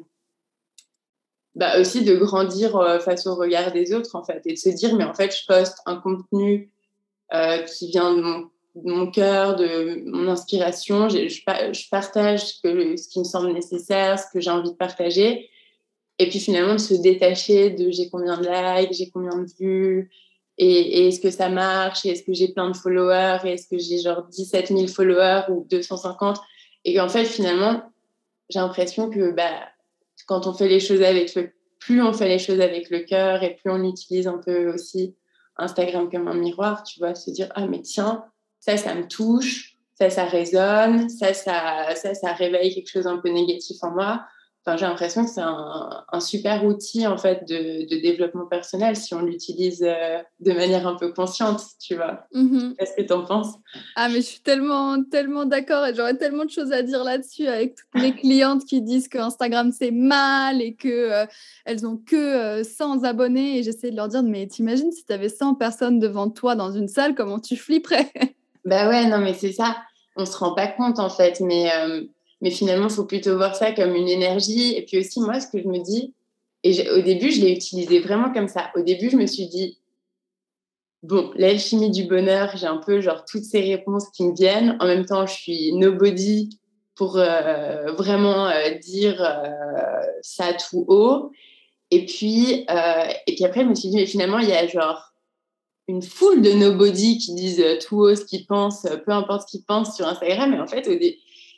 bah, 1.58 1.80
aussi 1.80 2.04
de 2.04 2.16
grandir 2.16 2.76
euh, 2.76 3.00
face 3.00 3.26
au 3.26 3.34
regard 3.34 3.72
des 3.72 3.92
autres, 3.92 4.16
en 4.16 4.24
fait, 4.24 4.42
et 4.46 4.54
de 4.54 4.58
se 4.58 4.70
dire, 4.70 4.96
mais 4.96 5.04
en 5.04 5.16
fait, 5.16 5.36
je 5.36 5.44
poste 5.48 5.80
un 5.88 5.96
contenu 5.96 6.72
euh, 7.34 7.58
qui 7.64 7.90
vient 7.90 8.14
de 8.14 8.22
mon, 8.86 9.10
cœur, 9.10 9.56
de 9.56 10.04
mon 10.06 10.28
inspiration, 10.28 11.10
je, 11.10 11.28
je, 11.28 11.90
partage 11.90 12.46
ce, 12.46 12.62
que, 12.62 12.96
ce 12.96 13.08
qui 13.08 13.18
me 13.20 13.24
semble 13.24 13.52
nécessaire, 13.54 14.20
ce 14.20 14.26
que 14.32 14.40
j'ai 14.40 14.52
envie 14.52 14.70
de 14.70 14.76
partager, 14.76 15.50
et 16.20 16.30
puis 16.30 16.40
finalement 16.40 16.74
de 16.74 16.80
se 16.80 16.94
détacher 16.94 17.72
de 17.72 17.90
j'ai 17.90 18.08
combien 18.10 18.38
de 18.38 18.46
likes, 18.46 18.94
j'ai 18.94 19.10
combien 19.10 19.36
de 19.36 19.50
vues, 19.60 20.12
et, 20.60 21.08
est-ce 21.08 21.20
que 21.20 21.32
ça 21.32 21.50
marche, 21.50 22.06
et 22.06 22.10
est-ce 22.10 22.22
que 22.22 22.34
j'ai 22.34 22.50
plein 22.50 22.70
de 22.70 22.78
followers, 22.78 23.40
et 23.46 23.54
est-ce 23.54 23.68
que 23.68 23.80
j'ai 23.80 23.98
genre 23.98 24.28
17 24.30 24.68
000 24.68 24.86
followers 24.88 25.46
ou 25.50 25.66
250, 25.72 26.38
et 26.86 27.00
en 27.00 27.10
fait, 27.10 27.26
finalement, 27.26 27.82
j'ai 28.52 28.60
l'impression 28.60 29.10
que 29.10 29.32
bah, 29.32 29.70
quand 30.26 30.48
on 30.48 30.54
fait 30.54 30.68
les 30.68 30.80
choses 30.80 31.02
avec 31.02 31.36
le 31.36 31.52
plus 31.80 32.02
on 32.02 32.12
fait 32.12 32.28
les 32.28 32.40
choses 32.40 32.60
avec 32.60 32.90
le 32.90 33.00
cœur 33.00 33.44
et 33.44 33.56
plus 33.56 33.70
on 33.70 33.84
utilise 33.84 34.28
un 34.28 34.40
peu 34.40 34.74
aussi 34.74 35.16
Instagram 35.58 36.10
comme 36.10 36.28
un 36.28 36.34
miroir, 36.34 36.84
tu 36.84 37.00
vois, 37.00 37.16
se 37.16 37.32
dire 37.32 37.50
ah 37.56 37.68
mais 37.68 37.82
tiens, 37.82 38.26
ça 38.60 38.78
ça 38.78 38.96
me 38.96 39.08
touche, 39.08 39.78
ça 39.96 40.10
ça 40.10 40.26
résonne, 40.26 41.10
ça 41.10 41.34
ça 41.34 41.96
ça 41.96 42.14
ça 42.14 42.34
réveille 42.34 42.74
quelque 42.74 42.90
chose 42.90 43.08
un 43.08 43.18
peu 43.18 43.30
négatif 43.30 43.78
en 43.82 43.92
moi 43.92 44.26
j'ai 44.76 44.86
l'impression 44.86 45.24
que 45.24 45.30
c'est 45.32 45.42
un, 45.42 46.20
super 46.20 46.66
outil 46.66 47.08
en 47.08 47.18
fait 47.18 47.48
de, 47.48 47.88
développement 48.02 48.46
personnel 48.46 48.96
si 48.96 49.14
on 49.14 49.22
l'utilise 49.22 49.84
euh, 49.84 50.18
de 50.40 50.52
manière 50.52 50.86
un 50.88 50.96
peu 50.96 51.14
consciente, 51.14 51.62
tu 51.80 51.96
vois. 51.96 52.28
Mm-hmm. 52.34 52.76
Qu'est-ce 52.76 52.96
que 52.96 53.02
tu 53.04 53.14
en 53.14 53.24
penses? 53.24 53.54
Ah, 53.96 54.10
mais 54.10 54.16
je 54.16 54.26
suis 54.26 54.40
tellement, 54.42 55.02
tellement 55.04 55.46
d'accord 55.46 55.86
et 55.86 55.96
j'aurais 55.96 56.18
tellement 56.18 56.44
de 56.44 56.50
choses 56.50 56.72
à 56.72 56.82
dire 56.82 57.04
là-dessus 57.04 57.48
avec 57.48 57.76
toutes 57.76 58.02
mes 58.02 58.14
clientes 58.14 58.66
qui 58.66 58.82
disent 58.82 59.08
que 59.08 59.20
Instagram 59.20 59.72
c'est 59.72 59.92
mal 59.92 60.62
et 60.62 60.76
que 60.76 60.88
euh, 60.88 61.26
elles 61.66 61.86
ont 61.86 61.98
que 61.98 62.64
100 62.64 63.04
euh, 63.04 63.08
abonnés 63.08 63.60
et 63.60 63.64
j'essaie 63.64 63.92
de 63.92 63.96
leur 63.96 64.10
dire 64.10 64.24
mais 64.24 64.48
t'imagines 64.48 64.92
si 64.92 65.06
tu 65.06 65.14
avais 65.14 65.30
100 65.30 65.56
personnes 65.56 66.00
devant 66.00 66.30
toi 66.30 66.56
dans 66.56 66.72
une 66.72 66.88
salle, 66.88 67.16
comment 67.16 67.40
tu 67.40 67.56
flipperais? 67.56 68.12
Bah 68.66 68.90
ouais, 68.90 69.08
non 69.08 69.20
mais 69.20 69.34
c'est 69.34 69.54
ça. 69.54 69.78
On 70.18 70.26
se 70.26 70.36
rend 70.36 70.54
pas 70.54 70.68
compte 70.68 71.00
en 71.00 71.10
fait, 71.10 71.40
mais 71.40 71.70
mais 72.42 72.52
finalement, 72.52 72.88
il 72.88 72.94
faut 72.94 73.06
plutôt 73.06 73.36
voir 73.36 73.56
ça 73.56 73.72
comme 73.72 73.96
une 73.96 74.08
énergie. 74.08 74.76
Et 74.76 74.84
puis 74.84 75.00
aussi, 75.00 75.20
moi, 75.20 75.40
ce 75.40 75.48
que 75.48 75.62
je 75.62 75.68
me 75.68 75.80
dis, 75.80 76.14
et 76.64 76.90
au 76.92 77.02
début, 77.02 77.32
je 77.32 77.42
l'ai 77.42 77.52
utilisé 77.52 78.00
vraiment 78.00 78.32
comme 78.34 78.48
ça. 78.48 78.72
Au 78.76 78.82
début, 78.82 79.10
je 79.10 79.18
me 79.18 79.26
suis 79.26 79.48
dit, 79.48 79.78
bon, 81.04 81.32
l'alchimie 81.36 81.92
du 81.92 82.04
bonheur, 82.04 82.56
j'ai 82.56 82.68
un 82.68 82.78
peu 82.78 83.00
genre 83.02 83.24
toutes 83.26 83.44
ces 83.44 83.62
réponses 83.62 84.10
qui 84.10 84.24
me 84.24 84.36
viennent. 84.36 84.78
En 84.80 84.86
même 84.86 85.06
temps, 85.06 85.26
je 85.26 85.34
suis 85.34 85.74
nobody 85.74 86.50
pour 86.96 87.18
euh, 87.18 87.92
vraiment 87.94 88.48
euh, 88.48 88.72
dire 88.80 89.22
euh, 89.22 90.02
ça 90.22 90.54
tout 90.54 90.86
haut. 90.88 91.32
Et 91.90 92.06
puis, 92.06 92.66
et 93.28 93.36
puis 93.36 93.46
après, 93.46 93.62
je 93.62 93.70
me 93.70 93.76
suis 93.76 93.88
dit, 93.88 93.96
mais 93.96 94.06
finalement, 94.06 94.40
il 94.40 94.50
y 94.50 94.52
a 94.52 94.68
genre 94.68 95.14
une 95.88 96.02
foule 96.02 96.42
de 96.42 96.52
nobody 96.52 97.18
qui 97.18 97.34
disent 97.34 97.64
tout 97.88 98.00
haut 98.00 98.14
ce 98.14 98.26
qu'ils 98.26 98.46
pensent, 98.46 98.86
peu 99.06 99.14
importe 99.14 99.48
ce 99.48 99.52
qu'ils 99.52 99.64
pensent 99.64 99.96
sur 99.96 100.06
Instagram. 100.06 100.54
Et 100.54 100.60
en 100.60 100.68
fait, 100.68 100.86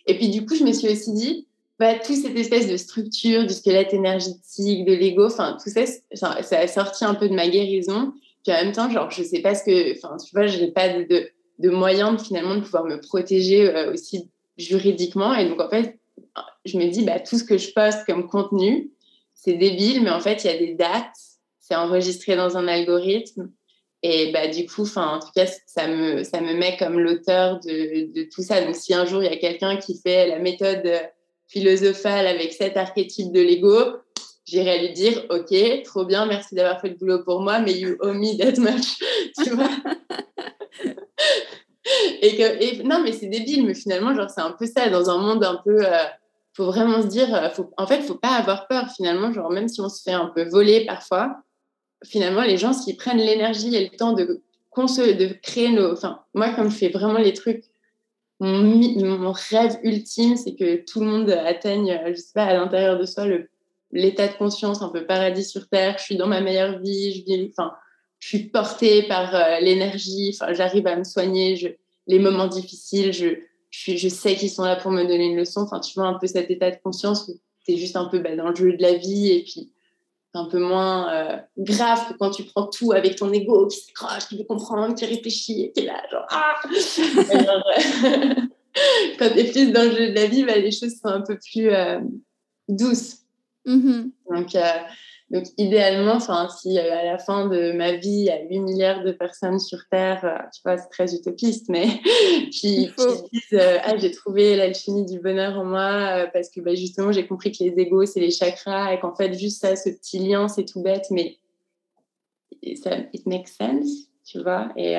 et 0.09 0.15
puis 0.15 0.29
du 0.29 0.43
coup, 0.43 0.55
je 0.55 0.63
me 0.63 0.73
suis 0.73 0.89
aussi 0.89 1.13
dit, 1.13 1.47
bah, 1.77 1.93
toute 1.99 2.15
cette 2.15 2.35
espèce 2.35 2.67
de 2.67 2.77
structure, 2.77 3.45
du 3.45 3.53
squelette 3.53 3.93
énergétique, 3.93 4.85
de 4.85 4.93
l'ego, 4.93 5.27
enfin 5.27 5.55
tout 5.63 5.69
ça, 5.69 5.85
ça 6.13 6.59
a 6.59 6.67
sorti 6.67 7.05
un 7.05 7.13
peu 7.13 7.29
de 7.29 7.35
ma 7.35 7.47
guérison. 7.47 8.11
Puis 8.43 8.51
en 8.51 8.63
même 8.63 8.71
temps, 8.71 8.89
genre, 8.89 9.11
je 9.11 9.21
sais 9.21 9.41
pas 9.41 9.53
ce 9.53 9.63
que, 9.63 9.95
enfin, 9.95 10.17
tu 10.17 10.31
vois, 10.33 10.47
je 10.47 10.59
n'ai 10.59 10.71
pas 10.71 10.89
de, 10.89 11.29
de, 11.59 11.69
moyens 11.69 12.21
finalement 12.25 12.55
de 12.55 12.61
pouvoir 12.61 12.85
me 12.85 12.99
protéger 12.99 13.69
euh, 13.69 13.93
aussi 13.93 14.29
juridiquement. 14.57 15.35
Et 15.35 15.47
donc 15.47 15.61
en 15.61 15.69
fait, 15.69 15.99
je 16.65 16.77
me 16.77 16.89
dis, 16.89 17.03
bah, 17.03 17.19
tout 17.19 17.37
ce 17.37 17.43
que 17.43 17.59
je 17.59 17.71
poste 17.71 18.03
comme 18.07 18.27
contenu, 18.27 18.89
c'est 19.35 19.53
débile, 19.53 20.01
mais 20.01 20.09
en 20.09 20.19
fait, 20.19 20.43
il 20.43 20.47
y 20.47 20.53
a 20.53 20.57
des 20.57 20.73
dates, 20.73 21.15
c'est 21.59 21.75
enregistré 21.75 22.35
dans 22.35 22.57
un 22.57 22.67
algorithme. 22.67 23.51
Et 24.01 24.31
bah, 24.31 24.47
du 24.47 24.65
coup, 24.65 24.85
en 24.95 25.19
tout 25.19 25.31
cas, 25.35 25.45
ça 25.65 25.87
me, 25.87 26.23
ça 26.23 26.39
me 26.39 26.53
met 26.53 26.77
comme 26.77 26.99
l'auteur 26.99 27.59
de, 27.59 28.11
de, 28.13 28.29
tout 28.33 28.41
ça. 28.41 28.61
Donc, 28.61 28.75
si 28.75 28.93
un 28.93 29.05
jour, 29.05 29.21
il 29.21 29.29
y 29.29 29.33
a 29.33 29.37
quelqu'un 29.37 29.75
qui 29.77 29.99
fait 29.99 30.27
la 30.27 30.39
méthode 30.39 30.89
philosophale 31.47 32.27
avec 32.27 32.53
cet 32.53 32.77
archétype 32.77 33.31
de 33.33 33.41
l'ego, 33.41 33.97
j'irai 34.45 34.79
lui 34.79 34.93
dire, 34.93 35.25
OK, 35.29 35.53
trop 35.83 36.05
bien, 36.05 36.25
merci 36.25 36.55
d'avoir 36.55 36.79
fait 36.79 36.89
le 36.89 36.95
boulot 36.95 37.23
pour 37.23 37.41
moi, 37.41 37.59
mais 37.59 37.73
you 37.73 37.97
owe 38.01 38.13
me 38.13 38.37
that 38.37 38.59
much. 38.61 38.99
tu 39.43 39.49
vois? 39.51 39.69
Et 42.21 42.35
que, 42.35 42.61
et, 42.61 42.83
non, 42.83 43.01
mais 43.03 43.13
c'est 43.13 43.27
débile, 43.27 43.65
mais 43.65 43.73
finalement, 43.73 44.13
genre, 44.13 44.29
c'est 44.29 44.41
un 44.41 44.51
peu 44.51 44.67
ça, 44.67 44.89
dans 44.89 45.09
un 45.09 45.17
monde 45.17 45.43
un 45.43 45.59
peu... 45.63 45.85
Euh, 45.85 46.03
faut 46.53 46.65
vraiment 46.65 47.01
se 47.01 47.07
dire, 47.07 47.33
euh, 47.33 47.49
faut, 47.49 47.71
en 47.77 47.87
fait, 47.87 47.97
il 47.97 48.03
faut 48.03 48.15
pas 48.15 48.35
avoir 48.35 48.67
peur, 48.67 48.89
finalement, 48.95 49.31
genre, 49.33 49.49
même 49.49 49.67
si 49.67 49.81
on 49.81 49.89
se 49.89 50.01
fait 50.03 50.11
un 50.11 50.27
peu 50.27 50.47
voler 50.47 50.85
parfois, 50.85 51.37
finalement, 52.03 52.41
les 52.41 52.57
gens, 52.57 52.73
s'ils 52.73 52.97
prennent 52.97 53.17
l'énergie 53.17 53.75
et 53.75 53.89
le 53.89 53.95
temps 53.95 54.13
de, 54.13 54.41
créer 55.41 55.69
nos. 55.69 55.91
Enfin, 55.91 56.21
moi, 56.33 56.53
comme 56.53 56.69
je 56.69 56.75
fais 56.75 56.89
vraiment 56.89 57.19
les 57.19 57.33
trucs, 57.33 57.65
mon, 58.39 59.33
rêve 59.33 59.77
ultime, 59.83 60.37
c'est 60.37 60.55
que 60.55 60.85
tout 60.85 61.01
le 61.01 61.07
monde 61.07 61.29
atteigne, 61.29 61.99
je 62.07 62.15
sais 62.15 62.31
pas, 62.33 62.45
à 62.45 62.53
l'intérieur 62.53 62.97
de 62.97 63.05
soi, 63.05 63.25
l'état 63.91 64.27
de 64.27 64.33
conscience 64.33 64.81
un 64.81 64.89
peu 64.89 65.05
paradis 65.05 65.43
sur 65.43 65.67
terre. 65.67 65.97
Je 65.97 66.03
suis 66.03 66.17
dans 66.17 66.27
ma 66.27 66.39
meilleure 66.39 66.79
vie, 66.79 67.11
je 67.11 68.27
suis 68.27 68.45
portée 68.45 69.03
par 69.03 69.35
euh, 69.35 69.59
l'énergie, 69.59 70.37
j'arrive 70.51 70.87
à 70.87 70.95
me 70.95 71.03
soigner, 71.03 71.77
les 72.07 72.19
moments 72.19 72.47
difficiles, 72.47 73.11
je 73.11 74.07
sais 74.09 74.35
qu'ils 74.35 74.49
sont 74.49 74.63
là 74.63 74.77
pour 74.77 74.91
me 74.91 75.03
donner 75.03 75.25
une 75.25 75.37
leçon. 75.37 75.61
Enfin, 75.61 75.81
tu 75.81 75.93
vois, 75.95 76.07
un 76.07 76.17
peu 76.17 76.27
cet 76.27 76.49
état 76.49 76.71
de 76.71 76.77
conscience 76.81 77.27
où 77.27 77.33
tu 77.65 77.73
es 77.73 77.77
juste 77.77 77.97
un 77.97 78.05
peu 78.05 78.19
bah, 78.19 78.35
dans 78.37 78.49
le 78.49 78.55
jeu 78.55 78.73
de 78.73 78.81
la 78.81 78.93
vie 78.93 79.31
et 79.31 79.43
puis 79.43 79.71
un 80.33 80.45
peu 80.45 80.59
moins 80.59 81.11
euh, 81.11 81.37
grave 81.57 82.09
que 82.09 82.13
quand 82.17 82.31
tu 82.31 82.43
prends 82.43 82.67
tout 82.67 82.91
avec 82.91 83.15
ton 83.15 83.31
ego 83.33 83.67
qui 83.67 83.79
s'accroche, 83.79 84.27
qui 84.27 84.37
veut 84.37 84.43
comprendre, 84.43 84.93
qui 84.95 85.05
réfléchit, 85.05 85.71
qui 85.73 85.81
est 85.81 85.85
là, 85.85 86.03
genre 86.11 86.25
ah 86.29 86.55
Quand 89.17 89.31
tu 89.31 89.39
es 89.39 89.51
plus 89.51 89.71
dans 89.71 89.83
le 89.83 89.91
jeu 89.91 90.09
de 90.09 90.15
la 90.15 90.27
vie, 90.27 90.43
bah, 90.43 90.57
les 90.57 90.71
choses 90.71 90.99
sont 90.99 91.07
un 91.07 91.21
peu 91.21 91.37
plus 91.37 91.69
euh, 91.69 91.99
douces. 92.67 93.19
Mm-hmm. 93.65 94.11
Donc, 94.29 94.53
euh, 94.55 94.77
donc, 95.31 95.45
idéalement, 95.57 96.19
si 96.19 96.79
euh, 96.79 96.97
à 96.97 97.03
la 97.03 97.19
fin 97.19 97.47
de 97.47 97.71
ma 97.73 97.91
vie, 97.93 98.09
il 98.09 98.25
y 98.25 98.29
a 98.31 98.41
8 98.41 98.59
milliards 98.61 99.03
de 99.03 99.11
personnes 99.11 99.59
sur 99.59 99.77
Terre, 99.91 100.25
euh, 100.25 100.47
tu 100.51 100.61
vois, 100.65 100.77
c'est 100.77 100.89
très 100.89 101.13
utopiste, 101.13 101.69
mais 101.69 101.85
qui 102.51 102.87
disent 102.87 103.53
euh, 103.53 103.77
Ah, 103.83 103.95
j'ai 103.97 104.09
trouvé 104.09 104.55
l'alchimie 104.55 105.05
du 105.05 105.19
bonheur 105.19 105.59
en 105.59 105.65
moi 105.65 106.27
parce 106.33 106.49
que 106.49 106.61
bah, 106.61 106.73
justement, 106.73 107.11
j'ai 107.11 107.27
compris 107.27 107.51
que 107.51 107.63
les 107.63 107.79
égos, 107.79 108.07
c'est 108.07 108.19
les 108.19 108.31
chakras 108.31 108.91
et 108.93 108.99
qu'en 108.99 109.13
fait, 109.13 109.33
juste 109.33 109.61
ça, 109.61 109.75
ce 109.75 109.89
petit 109.89 110.17
lien, 110.17 110.47
c'est 110.47 110.65
tout 110.65 110.81
bête, 110.81 111.05
mais 111.11 111.37
ça, 112.81 112.97
it 113.13 113.27
makes 113.27 113.49
sense, 113.49 114.09
tu 114.25 114.41
vois. 114.41 114.69
Et, 114.77 114.95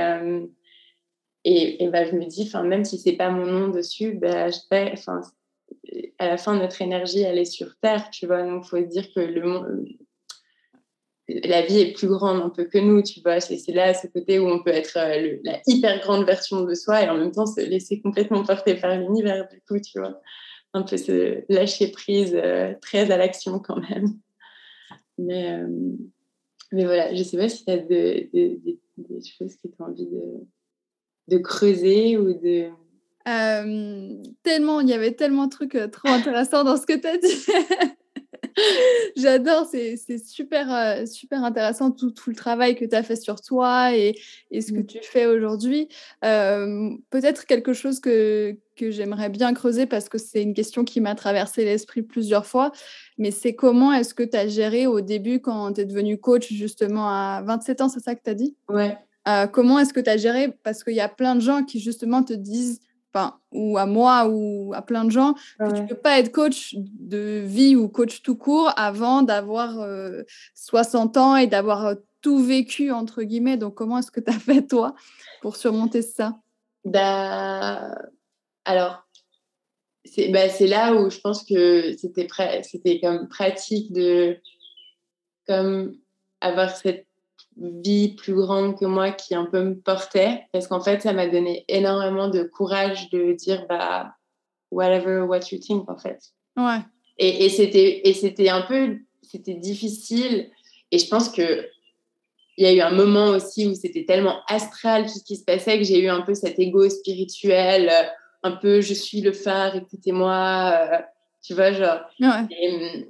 et, 1.45 1.83
et 1.83 1.89
bah, 1.89 2.05
je 2.05 2.15
me 2.15 2.25
dis, 2.27 2.49
même 2.65 2.85
si 2.85 2.99
c'est 2.99 3.15
pas 3.15 3.31
mon 3.31 3.47
nom 3.47 3.69
dessus, 3.69 4.13
bah, 4.13 4.49
je 4.49 4.59
fais, 4.69 4.95
à 6.19 6.29
la 6.29 6.37
fin, 6.37 6.57
notre 6.57 6.81
énergie, 6.83 7.23
elle 7.23 7.39
est 7.39 7.45
sur 7.45 7.77
Terre, 7.81 8.11
tu 8.11 8.29
vois. 8.29 8.45
Donc, 8.45 8.63
il 8.65 8.69
faut 8.69 8.77
se 8.77 8.89
dire 8.89 9.13
que 9.13 9.21
le 9.21 9.43
monde 9.43 9.87
la 11.45 11.63
vie 11.63 11.81
est 11.81 11.93
plus 11.93 12.09
grande 12.09 12.43
un 12.43 12.49
peu 12.49 12.65
que 12.65 12.79
nous, 12.79 13.03
tu 13.03 13.21
vois. 13.21 13.41
C'est 13.41 13.73
là 13.73 13.95
ce 13.95 14.07
côté 14.07 14.39
où 14.39 14.49
on 14.49 14.63
peut 14.63 14.71
être 14.71 14.97
euh, 14.97 15.39
la 15.45 15.61
hyper 15.67 16.01
grande 16.01 16.27
version 16.27 16.63
de 16.63 16.75
soi 16.75 17.03
et 17.03 17.09
en 17.09 17.17
même 17.17 17.33
temps 17.33 17.47
se 17.47 17.61
laisser 17.61 18.01
complètement 18.01 18.45
porter 18.45 18.75
par 18.75 18.97
l'univers, 18.97 19.49
du 19.49 19.61
coup, 19.63 19.79
tu 19.81 19.99
vois. 19.99 20.21
Un 20.73 20.83
peu 20.83 20.97
se 20.97 21.43
lâcher 21.53 21.91
prise, 21.91 22.35
euh, 22.35 22.75
très 22.81 23.11
à 23.11 23.17
l'action 23.17 23.59
quand 23.59 23.81
même. 23.91 24.09
Mais, 25.19 25.53
euh, 25.53 25.69
voilà, 26.73 27.15
je 27.15 27.23
sais 27.23 27.37
pas 27.37 27.49
si 27.49 27.65
tu 27.65 27.71
as 27.71 27.79
des 27.79 28.79
choses 29.39 29.57
que 29.57 29.69
tu 29.69 29.75
as 29.81 29.85
envie 29.85 30.07
de, 30.07 30.47
de 31.29 31.39
creuser 31.39 32.17
ou 32.17 32.33
de... 32.33 32.71
tellement, 34.43 34.81
il 34.81 34.89
y 34.89 34.93
avait 34.93 35.13
tellement 35.13 35.47
de 35.47 35.51
trucs 35.51 35.79
trop 35.93 36.09
intéressants 36.09 36.65
dans 36.65 36.77
ce 36.77 36.87
que 36.87 36.99
tu 36.99 37.07
as 37.07 37.19
dit. 37.19 37.93
J'adore, 39.17 39.67
c'est 39.67 39.97
super, 40.25 40.73
euh, 40.73 41.07
super 41.07 41.45
intéressant 41.45 41.91
tout, 41.91 42.11
tout, 42.11 42.31
le 42.31 42.37
travail 42.37 42.75
que 42.75 42.85
tu 42.85 42.95
as 42.95 43.03
fait 43.03 43.17
sur 43.17 43.41
toi 43.41 43.95
et, 43.95 44.19
et 44.51 44.61
ce 44.61 44.73
que 44.73 44.79
mmh. 44.79 44.87
tu 44.87 44.99
fais 45.03 45.27
aujourd'hui. 45.27 45.89
Peut-être 46.21 47.47
quelque 47.47 47.73
chose 47.73 48.01
que, 48.01 48.57
que 48.77 48.91
j'aimerais 48.91 49.29
bien 49.29 49.53
creuser 49.53 49.87
parce 49.87 50.09
que 50.09 50.19
c'est 50.19 50.43
une 50.43 50.55
question 50.55 50.85
qui 50.85 51.01
m'a 51.01 51.15
traversé 51.15 51.65
l'esprit 51.65 52.03
plusieurs 52.03 52.47
fois, 52.47 52.73
mais 53.19 53.31
c'est 53.31 53.55
comment 53.55 53.93
est-ce 53.93 54.15
que 54.15 54.23
tu 54.23 54.37
as 54.37 54.49
géré 54.49 54.87
au 54.87 55.01
début 55.01 55.41
quand 55.41 55.75
tu 55.75 55.83
es 55.83 55.85
devenu 55.85 56.19
coach 56.19 56.53
justement 56.53 57.09
à 57.09 57.43
27 57.45 57.81
ans, 57.83 57.89
c'est 57.89 58.01
ça 58.01 58.15
que 58.15 58.23
tu 58.25 58.31
as 58.31 58.35
dit? 58.35 58.57
Ouais. 58.69 58.97
Euh, 59.29 59.47
comment 59.47 59.79
est-ce 59.79 59.93
que 59.93 60.01
tu 60.01 60.11
as 60.11 60.17
géré? 60.17 60.53
Parce 60.63 60.83
qu'il 60.83 60.95
y 60.95 61.01
a 61.01 61.09
plein 61.09 61.35
de 61.35 61.41
gens 61.41 61.63
qui 61.63 61.79
justement 61.79 62.23
te 62.23 62.33
disent 62.33 62.81
enfin, 63.13 63.39
ou 63.53 63.79
à 63.79 63.87
moi 63.87 64.29
ou 64.29 64.73
à 64.75 64.83
plein 64.83 65.05
de 65.05 65.11
gens, 65.11 65.35
que 65.59 65.75
tu 65.75 65.83
ne 65.83 65.87
peux 65.87 65.97
pas 65.97 66.19
être 66.19 66.33
coach 66.33 66.75
de 66.77 67.43
vie 67.45 67.77
ou 67.77 67.89
coach 67.89 68.23
tout 68.23 68.37
court 68.37 68.73
avant 68.77 69.23
d'avoir 69.23 69.87
60 70.55 71.17
euh, 71.17 71.21
ans 71.21 71.37
et 71.37 71.47
d'avoir 71.47 71.87
euh, 71.87 71.95
tout 72.21 72.39
vécu, 72.39 72.91
entre 72.91 73.23
guillemets. 73.23 73.57
Donc, 73.57 73.75
comment 73.75 73.99
est-ce 73.99 74.11
que 74.11 74.21
tu 74.21 74.31
as 74.31 74.39
fait, 74.39 74.67
toi, 74.67 74.95
pour 75.43 75.57
surmonter 75.57 76.03
ça? 76.03 76.39
Bah, 76.85 77.95
Alors, 78.65 79.05
bah, 80.31 80.49
c'est 80.49 80.67
là 80.67 80.95
où 80.95 81.11
je 81.11 81.19
pense 81.21 81.45
que 81.45 81.97
c'était 81.97 82.29
c'était 82.63 83.01
comme 83.01 83.29
pratique 83.29 83.93
de 83.93 84.39
comme 85.47 85.97
avoir 86.41 86.75
cette 86.75 87.07
vie 87.61 88.15
plus 88.15 88.35
grande 88.35 88.79
que 88.79 88.87
moi 88.87 89.11
qui 89.11 89.35
un 89.35 89.47
peu 89.47 89.63
me 89.63 89.75
portait. 89.75 90.47
Parce 90.53 90.67
qu'en 90.67 90.81
fait 90.81 91.03
ça 91.03 91.13
m'a 91.13 91.29
donné 91.29 91.65
énormément 91.69 92.29
de 92.29 92.43
courage 92.43 93.11
de 93.11 93.33
dire 93.33 93.67
bah 93.69 94.15
whatever 94.71 95.21
what 95.21 95.41
you 95.53 95.59
think 95.59 95.89
en 95.89 95.99
fait. 95.99 96.19
Ouais. 96.57 96.81
Et, 97.19 97.45
et 97.45 97.49
c'était 97.49 98.09
et 98.09 98.15
c'était 98.15 98.49
un 98.49 98.63
peu 98.63 98.99
c'était 99.23 99.55
difficile. 99.55 100.51
Et 100.91 100.99
je 100.99 101.09
pense 101.09 101.29
que 101.29 101.67
il 102.57 102.65
y 102.65 102.67
a 102.67 102.73
eu 102.73 102.81
un 102.81 102.95
moment 102.95 103.29
aussi 103.29 103.67
où 103.67 103.75
c'était 103.75 104.05
tellement 104.05 104.41
astral 104.49 105.05
tout 105.05 105.19
ce 105.19 105.25
qui 105.25 105.37
se 105.37 105.45
passait 105.45 105.79
que 105.79 105.85
j'ai 105.85 106.03
eu 106.03 106.09
un 106.09 106.21
peu 106.23 106.35
cet 106.35 106.59
ego 106.59 106.89
spirituel 106.89 107.89
euh, 107.89 108.09
un 108.43 108.53
peu 108.53 108.81
je 108.81 108.93
suis 108.93 109.21
le 109.21 109.33
phare 109.33 109.77
écoutez-moi 109.77 110.73
euh, 110.75 110.99
tu 111.43 111.55
vois 111.55 111.73
genre. 111.73 112.01
Ouais. 112.21 112.47
Et 112.51 113.09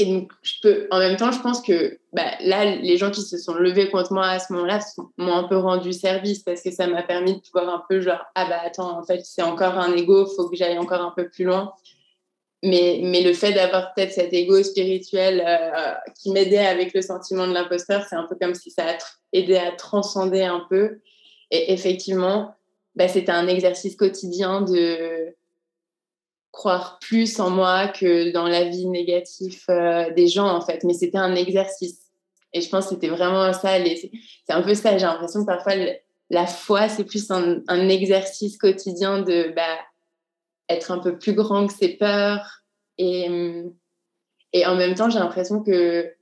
donc, 0.00 0.32
je 0.42 0.54
peux, 0.62 0.88
en 0.90 0.98
même 0.98 1.16
temps, 1.16 1.30
je 1.30 1.40
pense 1.40 1.60
que 1.60 1.98
bah, 2.12 2.32
là, 2.40 2.64
les 2.64 2.96
gens 2.96 3.10
qui 3.10 3.22
se 3.22 3.38
sont 3.38 3.54
levés 3.54 3.90
contre 3.90 4.12
moi 4.12 4.26
à 4.26 4.38
ce 4.38 4.52
moment-là 4.52 4.80
m'ont 5.18 5.34
un 5.34 5.44
peu 5.44 5.56
rendu 5.56 5.92
service 5.92 6.40
parce 6.40 6.62
que 6.62 6.70
ça 6.70 6.86
m'a 6.86 7.02
permis 7.02 7.34
de 7.34 7.40
pouvoir 7.40 7.68
un 7.68 7.82
peu 7.88 8.00
genre, 8.00 8.24
ah 8.34 8.46
bah 8.48 8.60
attends, 8.64 8.98
en 8.98 9.04
fait, 9.04 9.20
c'est 9.24 9.42
encore 9.42 9.78
un 9.78 9.94
ego, 9.94 10.26
faut 10.26 10.48
que 10.48 10.56
j'aille 10.56 10.78
encore 10.78 11.00
un 11.00 11.12
peu 11.16 11.28
plus 11.28 11.44
loin. 11.44 11.72
Mais, 12.62 13.00
mais 13.02 13.22
le 13.22 13.34
fait 13.34 13.52
d'avoir 13.52 13.92
peut-être 13.94 14.12
cet 14.12 14.32
ego 14.32 14.62
spirituel 14.62 15.44
euh, 15.46 15.92
qui 16.20 16.30
m'aidait 16.32 16.66
avec 16.66 16.94
le 16.94 17.02
sentiment 17.02 17.46
de 17.46 17.52
l'imposteur, 17.52 18.04
c'est 18.08 18.16
un 18.16 18.26
peu 18.26 18.36
comme 18.40 18.54
si 18.54 18.70
ça 18.70 18.84
a 18.84 18.96
aidé 19.32 19.56
à 19.56 19.70
transcender 19.72 20.42
un 20.42 20.66
peu. 20.70 21.00
Et 21.50 21.72
effectivement, 21.72 22.54
bah, 22.96 23.06
c'était 23.06 23.32
un 23.32 23.48
exercice 23.48 23.96
quotidien 23.96 24.62
de 24.62 25.34
croire 26.54 27.00
plus 27.00 27.40
en 27.40 27.50
moi 27.50 27.88
que 27.88 28.30
dans 28.30 28.46
la 28.46 28.64
vie 28.64 28.86
négative 28.86 29.64
euh, 29.68 30.12
des 30.14 30.28
gens, 30.28 30.46
en 30.46 30.60
fait. 30.60 30.84
Mais 30.84 30.94
c'était 30.94 31.18
un 31.18 31.34
exercice. 31.34 31.98
Et 32.52 32.60
je 32.60 32.68
pense 32.68 32.84
que 32.84 32.94
c'était 32.94 33.08
vraiment 33.08 33.52
ça. 33.52 33.76
C'est 33.84 34.52
un 34.52 34.62
peu 34.62 34.74
ça. 34.74 34.96
J'ai 34.96 35.04
l'impression 35.04 35.40
que 35.40 35.46
parfois, 35.46 35.72
la 36.30 36.46
foi, 36.46 36.88
c'est 36.88 37.04
plus 37.04 37.28
un, 37.32 37.88
exercice 37.88 38.56
quotidien 38.56 39.20
de 39.20 39.52
bah, 39.54 39.78
être 40.68 40.92
un 40.92 40.98
peu 40.98 41.18
plus 41.18 41.34
grand 41.34 41.66
que 41.66 41.74
ses 41.74 41.96
peurs. 41.96 42.60
Et, 42.98 43.28
et 44.52 44.64
en 44.64 44.76
même 44.76 44.94
temps, 44.94 45.10
j'ai 45.10 45.18
l'impression 45.18 45.60
que 45.60 46.14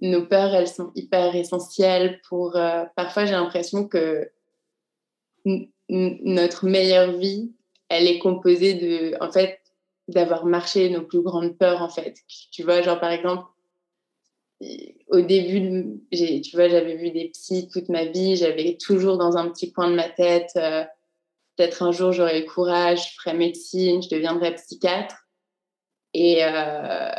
nos 0.00 0.24
peurs, 0.24 0.54
elles 0.54 0.68
sont 0.68 0.92
hyper 0.94 1.34
essentielles 1.34 2.20
pour... 2.28 2.54
Euh, 2.54 2.84
parfois, 2.94 3.26
j'ai 3.26 3.32
l'impression 3.32 3.88
que 3.88 4.30
notre 5.88 6.66
meilleure 6.66 7.10
vie, 7.18 7.50
elle 7.88 8.06
est 8.06 8.20
composée 8.20 8.74
de... 8.74 9.16
En 9.20 9.32
fait, 9.32 9.60
d'avoir 10.10 10.44
marché 10.46 10.90
nos 10.90 11.02
plus 11.02 11.22
grandes 11.22 11.56
peurs, 11.56 11.82
en 11.82 11.88
fait. 11.88 12.16
Tu 12.52 12.62
vois, 12.62 12.82
genre, 12.82 13.00
par 13.00 13.10
exemple, 13.10 13.44
au 15.08 15.20
début, 15.20 16.00
tu 16.12 16.50
vois, 16.54 16.68
j'avais 16.68 16.96
vu 16.96 17.10
des 17.10 17.30
psys 17.30 17.68
toute 17.72 17.88
ma 17.88 18.04
vie, 18.04 18.36
j'avais 18.36 18.76
toujours 18.76 19.16
dans 19.16 19.36
un 19.36 19.48
petit 19.48 19.72
coin 19.72 19.90
de 19.90 19.96
ma 19.96 20.08
tête, 20.08 20.50
euh, 20.56 20.84
peut-être 21.56 21.82
un 21.82 21.92
jour 21.92 22.12
j'aurai 22.12 22.40
le 22.40 22.46
courage, 22.46 23.10
je 23.10 23.14
ferai 23.20 23.36
médecine, 23.36 24.02
je 24.02 24.08
deviendrai 24.08 24.54
psychiatre. 24.54 25.16
Et, 26.12 26.44
euh, 26.44 27.10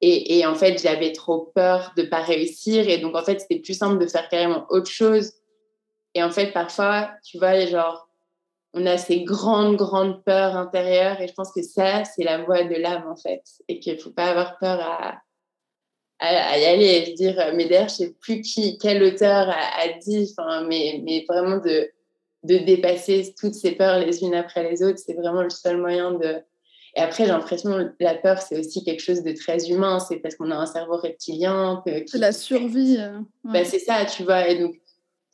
et, 0.00 0.38
et, 0.38 0.46
en 0.46 0.54
fait, 0.54 0.80
j'avais 0.82 1.12
trop 1.12 1.50
peur 1.54 1.92
de 1.96 2.02
ne 2.02 2.08
pas 2.08 2.22
réussir. 2.22 2.88
Et 2.88 2.98
donc, 2.98 3.16
en 3.16 3.24
fait, 3.24 3.40
c'était 3.40 3.60
plus 3.60 3.74
simple 3.74 3.98
de 3.98 4.06
faire 4.06 4.28
carrément 4.28 4.66
autre 4.68 4.90
chose. 4.90 5.32
Et 6.14 6.22
en 6.22 6.30
fait, 6.30 6.52
parfois, 6.52 7.10
tu 7.24 7.38
vois, 7.38 7.64
genre, 7.66 8.08
on 8.74 8.86
a 8.86 8.98
ces 8.98 9.22
grandes, 9.22 9.76
grandes 9.76 10.22
peurs 10.24 10.56
intérieures. 10.56 11.20
Et 11.20 11.28
je 11.28 11.32
pense 11.32 11.52
que 11.52 11.62
ça, 11.62 12.04
c'est 12.04 12.24
la 12.24 12.42
voix 12.42 12.64
de 12.64 12.74
l'âme, 12.74 13.06
en 13.08 13.16
fait. 13.16 13.42
Et 13.68 13.78
qu'il 13.78 13.94
ne 13.94 13.98
faut 13.98 14.10
pas 14.10 14.26
avoir 14.26 14.58
peur 14.58 14.80
à, 14.80 15.22
à, 16.18 16.58
y 16.58 16.64
aller 16.64 16.86
et 16.86 17.06
se 17.06 17.12
dire, 17.12 17.52
mais 17.54 17.66
d'ailleurs, 17.66 17.88
je 17.88 18.02
ne 18.02 18.08
sais 18.08 18.14
plus 18.20 18.40
qui, 18.40 18.78
quel 18.78 19.02
auteur 19.02 19.48
a, 19.48 19.88
dit, 20.04 20.34
mais, 20.68 21.00
mais 21.04 21.24
vraiment 21.28 21.58
de, 21.58 21.90
de 22.42 22.58
dépasser 22.58 23.34
toutes 23.38 23.54
ces 23.54 23.72
peurs 23.72 23.98
les 23.98 24.22
unes 24.22 24.34
après 24.34 24.68
les 24.68 24.82
autres, 24.82 24.98
c'est 24.98 25.14
vraiment 25.14 25.42
le 25.42 25.50
seul 25.50 25.78
moyen 25.78 26.12
de. 26.12 26.36
Et 26.96 27.00
après, 27.00 27.24
j'ai 27.24 27.32
l'impression 27.32 27.70
que 27.70 28.04
la 28.04 28.14
peur, 28.14 28.40
c'est 28.40 28.58
aussi 28.58 28.84
quelque 28.84 29.02
chose 29.02 29.24
de 29.24 29.32
très 29.32 29.68
humain. 29.68 29.98
C'est 29.98 30.16
parce 30.16 30.36
qu'on 30.36 30.52
a 30.52 30.56
un 30.56 30.66
cerveau 30.66 30.96
reptilien. 30.96 31.82
C'est 31.84 32.18
la 32.18 32.30
survie. 32.30 32.98
Euh, 33.00 33.18
bah, 33.42 33.64
c'est 33.64 33.80
ça, 33.80 34.04
tu 34.04 34.22
vois. 34.22 34.48
Et 34.48 34.60
donc, 34.60 34.76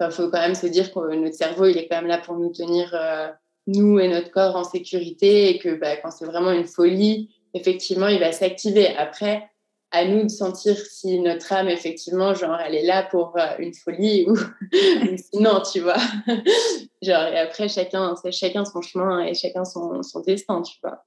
il 0.07 0.13
faut 0.13 0.29
quand 0.31 0.41
même 0.41 0.55
se 0.55 0.67
dire 0.67 0.93
que 0.93 1.15
notre 1.15 1.35
cerveau, 1.35 1.67
il 1.67 1.77
est 1.77 1.89
quand 1.89 1.97
même 1.97 2.07
là 2.07 2.19
pour 2.19 2.37
nous 2.37 2.51
tenir, 2.51 2.95
euh, 2.95 3.29
nous 3.67 3.99
et 3.99 4.09
notre 4.09 4.31
corps, 4.31 4.57
en 4.57 4.65
sécurité 4.65 5.51
et 5.51 5.59
que 5.59 5.75
bah, 5.75 5.97
quand 5.97 6.11
c'est 6.11 6.25
vraiment 6.25 6.53
une 6.53 6.67
folie, 6.67 7.31
effectivement, 7.55 8.09
il 8.09 8.21
va 8.21 8.33
s'activer. 8.33 8.89
Après, 8.97 9.51
à 9.91 10.05
nous 10.05 10.23
de 10.23 10.29
sentir 10.29 10.77
si 10.77 11.19
notre 11.21 11.53
âme, 11.53 11.69
effectivement, 11.69 12.35
genre, 12.35 12.59
elle 12.65 12.75
est 12.75 12.87
là 12.87 13.03
pour 13.03 13.37
euh, 13.37 13.57
une 13.59 13.75
folie 13.75 14.25
ou, 14.29 14.37
sinon, 15.33 15.61
tu 15.73 15.81
vois. 15.81 15.97
genre, 17.03 17.25
et 17.25 17.39
après, 17.39 17.69
chacun, 17.69 18.15
c'est 18.23 18.33
chacun 18.33 18.65
son 18.65 18.83
chemin 18.83 19.25
et 19.25 19.35
chacun 19.35 19.65
son, 19.65 20.03
son, 20.03 20.21
destin, 20.21 20.63
tu 20.63 20.79
vois. 20.83 21.05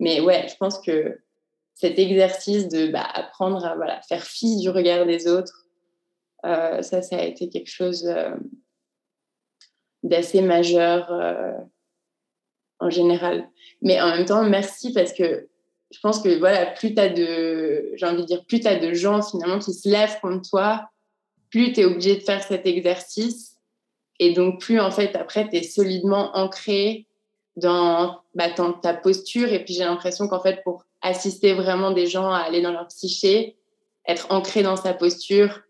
Mais 0.00 0.20
ouais, 0.20 0.46
je 0.48 0.56
pense 0.56 0.80
que 0.80 1.20
cet 1.74 1.98
exercice 1.98 2.68
de 2.68 2.88
bah, 2.88 3.06
apprendre 3.14 3.64
à 3.64 3.76
voilà, 3.76 4.00
faire 4.02 4.22
fi 4.22 4.58
du 4.58 4.68
regard 4.70 5.06
des 5.06 5.28
autres, 5.28 5.63
ça, 6.44 7.02
ça 7.02 7.16
a 7.16 7.22
été 7.22 7.48
quelque 7.48 7.70
chose 7.70 8.06
euh, 8.06 8.34
d'assez 10.02 10.42
majeur 10.42 11.10
euh, 11.12 11.52
en 12.78 12.90
général. 12.90 13.48
Mais 13.82 14.00
en 14.00 14.16
même 14.16 14.26
temps, 14.26 14.44
merci 14.44 14.92
parce 14.92 15.12
que 15.12 15.48
je 15.90 16.00
pense 16.00 16.20
que 16.20 16.38
voilà, 16.38 16.66
plus 16.66 16.94
tu 16.94 17.00
as 17.00 17.08
de, 17.08 17.92
j'ai 17.94 18.06
envie 18.06 18.22
de 18.22 18.26
dire, 18.26 18.44
plus 18.46 18.60
tu 18.60 18.66
as 18.66 18.78
de 18.78 18.92
gens 18.92 19.22
finalement 19.22 19.58
qui 19.58 19.72
se 19.72 19.88
lèvent 19.88 20.18
contre 20.20 20.48
toi, 20.48 20.88
plus 21.50 21.72
tu 21.72 21.80
es 21.80 21.84
obligé 21.84 22.16
de 22.16 22.20
faire 22.20 22.42
cet 22.42 22.66
exercice. 22.66 23.56
Et 24.18 24.32
donc, 24.32 24.60
plus 24.60 24.80
en 24.80 24.90
fait, 24.90 25.16
après, 25.16 25.48
tu 25.48 25.56
es 25.56 25.62
solidement 25.62 26.36
ancré 26.36 27.06
dans, 27.56 28.20
bah, 28.34 28.50
dans 28.50 28.72
ta 28.72 28.94
posture. 28.94 29.52
Et 29.52 29.64
puis, 29.64 29.74
j'ai 29.74 29.84
l'impression 29.84 30.28
qu'en 30.28 30.40
fait, 30.40 30.62
pour 30.62 30.84
assister 31.00 31.52
vraiment 31.54 31.90
des 31.90 32.06
gens 32.06 32.30
à 32.30 32.38
aller 32.38 32.62
dans 32.62 32.72
leur 32.72 32.88
psyché, 32.88 33.56
être 34.06 34.30
ancré 34.30 34.62
dans 34.62 34.76
sa 34.76 34.94
posture, 34.94 35.63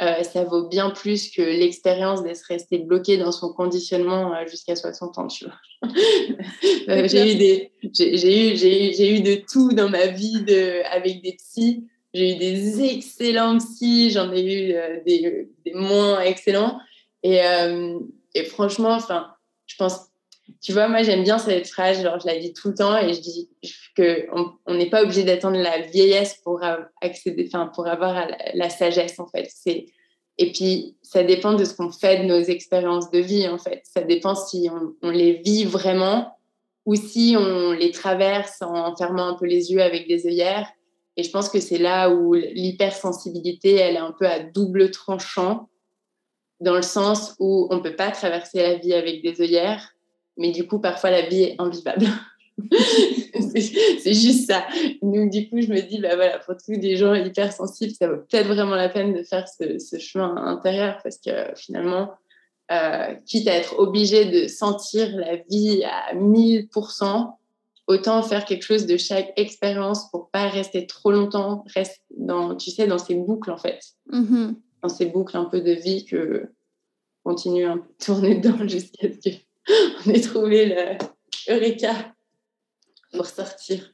euh, 0.00 0.22
ça 0.22 0.44
vaut 0.44 0.68
bien 0.68 0.90
plus 0.90 1.28
que 1.30 1.42
l'expérience 1.42 2.22
d'être 2.22 2.42
resté 2.48 2.78
bloqué 2.78 3.16
dans 3.16 3.32
son 3.32 3.52
conditionnement 3.52 4.32
euh, 4.32 4.46
jusqu'à 4.46 4.76
60 4.76 5.18
ans, 5.18 5.26
tu 5.26 5.46
vois. 5.46 5.54
Euh, 6.88 7.06
j'ai 7.06 7.32
eu 7.32 7.36
des, 7.36 7.72
j'ai 7.92 8.52
eu, 8.52 8.56
j'ai 8.56 9.14
eu 9.14 9.20
de 9.20 9.42
tout 9.46 9.72
dans 9.72 9.90
ma 9.90 10.06
vie 10.06 10.40
de, 10.42 10.82
avec 10.90 11.22
des 11.22 11.32
psys. 11.32 11.86
J'ai 12.14 12.34
eu 12.34 12.36
des 12.36 12.82
excellents 12.82 13.58
psys, 13.58 14.10
j'en 14.10 14.32
ai 14.32 14.40
eu 14.40 14.74
des, 15.04 15.48
des, 15.66 15.74
moins 15.74 16.20
excellents. 16.20 16.78
Et, 17.22 17.40
et 18.34 18.44
franchement, 18.44 18.94
enfin, 18.94 19.34
je 19.66 19.76
pense, 19.76 20.07
tu 20.60 20.72
vois, 20.72 20.88
moi 20.88 21.02
j'aime 21.02 21.22
bien 21.22 21.38
cette 21.38 21.68
phrase, 21.68 22.02
genre 22.02 22.18
je 22.20 22.26
la 22.26 22.38
dis 22.38 22.52
tout 22.52 22.68
le 22.68 22.74
temps 22.74 22.96
et 22.96 23.12
je 23.14 23.20
dis 23.20 23.50
qu'on 23.96 24.52
on 24.66 24.74
n'est 24.74 24.90
pas 24.90 25.02
obligé 25.02 25.24
d'attendre 25.24 25.58
la 25.58 25.80
vieillesse 25.80 26.40
pour 26.42 26.60
accéder, 27.00 27.48
enfin 27.52 27.70
pour 27.74 27.86
avoir 27.86 28.28
la, 28.54 28.70
sagesse 28.70 29.18
en 29.18 29.26
fait. 29.26 29.48
C'est 29.54 29.86
et 30.38 30.52
puis 30.52 30.96
ça 31.02 31.22
dépend 31.22 31.54
de 31.54 31.64
ce 31.64 31.74
qu'on 31.74 31.90
fait 31.90 32.22
de 32.22 32.24
nos 32.24 32.40
expériences 32.40 33.10
de 33.10 33.18
vie 33.18 33.48
en 33.48 33.58
fait. 33.58 33.82
Ça 33.84 34.02
dépend 34.02 34.34
si 34.34 34.68
on, 34.72 34.94
on, 35.02 35.10
les 35.10 35.34
vit 35.34 35.64
vraiment 35.64 36.38
ou 36.86 36.94
si 36.94 37.36
on 37.36 37.72
les 37.72 37.90
traverse 37.90 38.62
en 38.62 38.94
fermant 38.96 39.26
un 39.26 39.34
peu 39.34 39.46
les 39.46 39.72
yeux 39.72 39.82
avec 39.82 40.08
des 40.08 40.26
œillères. 40.26 40.68
Et 41.16 41.24
je 41.24 41.30
pense 41.30 41.48
que 41.48 41.58
c'est 41.58 41.78
là 41.78 42.10
où 42.10 42.34
l'hypersensibilité, 42.34 43.74
elle 43.74 43.96
est 43.96 43.98
un 43.98 44.14
peu 44.16 44.26
à 44.26 44.38
double 44.38 44.92
tranchant 44.92 45.68
dans 46.60 46.74
le 46.74 46.82
sens 46.82 47.34
où 47.38 47.68
on 47.70 47.76
ne 47.76 47.82
peut 47.82 47.96
pas 47.96 48.10
traverser 48.10 48.62
la 48.62 48.74
vie 48.76 48.94
avec 48.94 49.22
des 49.22 49.40
œillères, 49.40 49.94
mais 50.38 50.52
du 50.52 50.66
coup, 50.66 50.78
parfois, 50.78 51.10
la 51.10 51.28
vie 51.28 51.42
est 51.42 51.56
invivable. 51.58 52.06
c'est 53.50 54.14
juste 54.14 54.50
ça. 54.50 54.66
Donc, 55.02 55.30
du 55.30 55.48
coup, 55.48 55.60
je 55.60 55.68
me 55.68 55.80
dis, 55.80 55.98
bah 55.98 56.16
voilà, 56.16 56.38
pour 56.38 56.56
tous 56.56 56.76
des 56.76 56.96
gens 56.96 57.14
hypersensibles, 57.14 57.92
ça 57.92 58.08
vaut 58.08 58.18
peut-être 58.18 58.46
vraiment 58.46 58.76
la 58.76 58.88
peine 58.88 59.12
de 59.12 59.22
faire 59.22 59.46
ce, 59.48 59.98
chemin 59.98 60.36
intérieur 60.36 60.98
parce 61.02 61.18
que 61.18 61.30
finalement, 61.56 62.12
euh, 62.70 63.14
quitte 63.26 63.48
à 63.48 63.54
être 63.54 63.78
obligé 63.78 64.26
de 64.26 64.46
sentir 64.48 65.14
la 65.16 65.36
vie 65.36 65.82
à 65.84 66.14
1000%, 66.14 67.32
autant 67.86 68.22
faire 68.22 68.44
quelque 68.44 68.64
chose 68.64 68.86
de 68.86 68.96
chaque 68.96 69.32
expérience 69.36 70.10
pour 70.10 70.30
pas 70.30 70.48
rester 70.48 70.86
trop 70.86 71.10
longtemps, 71.10 71.64
reste 71.74 72.02
dans, 72.16 72.54
tu 72.54 72.70
sais, 72.70 72.86
dans 72.86 72.98
ces 72.98 73.14
boucles 73.14 73.50
en 73.50 73.56
fait. 73.56 73.80
Mm-hmm. 74.12 74.54
Dans 74.82 74.88
ces 74.88 75.06
boucles 75.06 75.36
un 75.36 75.46
peu 75.46 75.60
de 75.60 75.72
vie 75.72 76.04
que 76.04 76.50
continue 77.24 77.66
à 77.66 77.76
tourner 77.98 78.36
dedans 78.36 78.58
jusqu'à 78.68 79.08
ce 79.08 79.30
qu'on 80.04 80.10
ait 80.10 80.20
trouvé 80.20 80.66
le 80.66 81.52
Eureka 81.52 82.14
pour 83.12 83.26
sortir. 83.26 83.92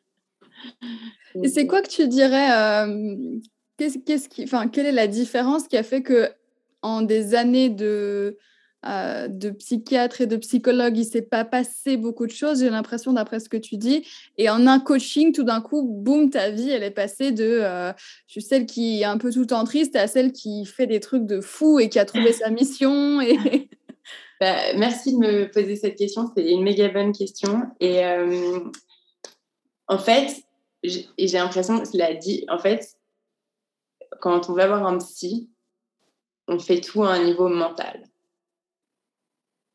Et 1.42 1.48
c'est 1.48 1.66
quoi 1.66 1.82
que 1.82 1.88
tu 1.88 2.08
dirais 2.08 2.50
euh, 2.52 3.16
qu'est-ce, 3.76 4.28
qui, 4.28 4.44
enfin, 4.44 4.68
Quelle 4.68 4.86
est 4.86 4.92
la 4.92 5.08
différence 5.08 5.68
qui 5.68 5.76
a 5.76 5.82
fait 5.82 6.02
que 6.02 6.30
en 6.82 7.02
des 7.02 7.34
années 7.34 7.70
de, 7.70 8.38
euh, 8.86 9.28
de 9.28 9.50
psychiatre 9.50 10.20
et 10.20 10.26
de 10.26 10.36
psychologue, 10.36 10.96
il 10.98 11.06
s'est 11.06 11.22
pas 11.22 11.44
passé 11.44 11.96
beaucoup 11.96 12.26
de 12.26 12.32
choses, 12.32 12.60
j'ai 12.60 12.68
l'impression, 12.68 13.14
d'après 13.14 13.40
ce 13.40 13.48
que 13.48 13.56
tu 13.56 13.76
dis. 13.78 14.06
Et 14.36 14.50
en 14.50 14.66
un 14.66 14.78
coaching, 14.78 15.32
tout 15.32 15.44
d'un 15.44 15.62
coup, 15.62 15.82
boum, 15.82 16.30
ta 16.30 16.50
vie, 16.50 16.70
elle 16.70 16.82
est 16.82 16.90
passée 16.90 17.32
de 17.32 17.44
euh, 17.62 17.92
je 18.26 18.32
suis 18.32 18.42
celle 18.42 18.66
qui 18.66 19.00
est 19.00 19.04
un 19.04 19.16
peu 19.16 19.32
tout 19.32 19.40
le 19.40 19.46
temps 19.46 19.64
triste 19.64 19.96
à 19.96 20.06
celle 20.06 20.32
qui 20.32 20.66
fait 20.66 20.86
des 20.86 21.00
trucs 21.00 21.24
de 21.24 21.40
fou 21.40 21.80
et 21.80 21.88
qui 21.88 21.98
a 21.98 22.04
trouvé 22.04 22.32
sa 22.32 22.50
mission. 22.50 23.20
Et... 23.20 23.68
Bah, 24.40 24.74
merci 24.74 25.12
de 25.12 25.18
me 25.18 25.50
poser 25.50 25.76
cette 25.76 25.96
question, 25.96 26.30
c'est 26.36 26.50
une 26.50 26.62
méga 26.62 26.88
bonne 26.88 27.12
question. 27.12 27.62
Et 27.80 28.02
en 29.88 29.98
fait, 29.98 30.42
j'ai 30.82 31.38
l'impression, 31.38 31.82
l'a 31.94 32.14
dit, 32.14 32.44
en 32.48 32.58
fait, 32.58 32.96
quand 34.20 34.48
on 34.48 34.54
va 34.54 34.66
voir 34.66 34.86
un 34.86 34.98
psy, 34.98 35.50
on 36.48 36.58
fait 36.58 36.80
tout 36.80 37.02
à 37.04 37.12
un 37.12 37.24
niveau 37.24 37.48
mental. 37.48 38.04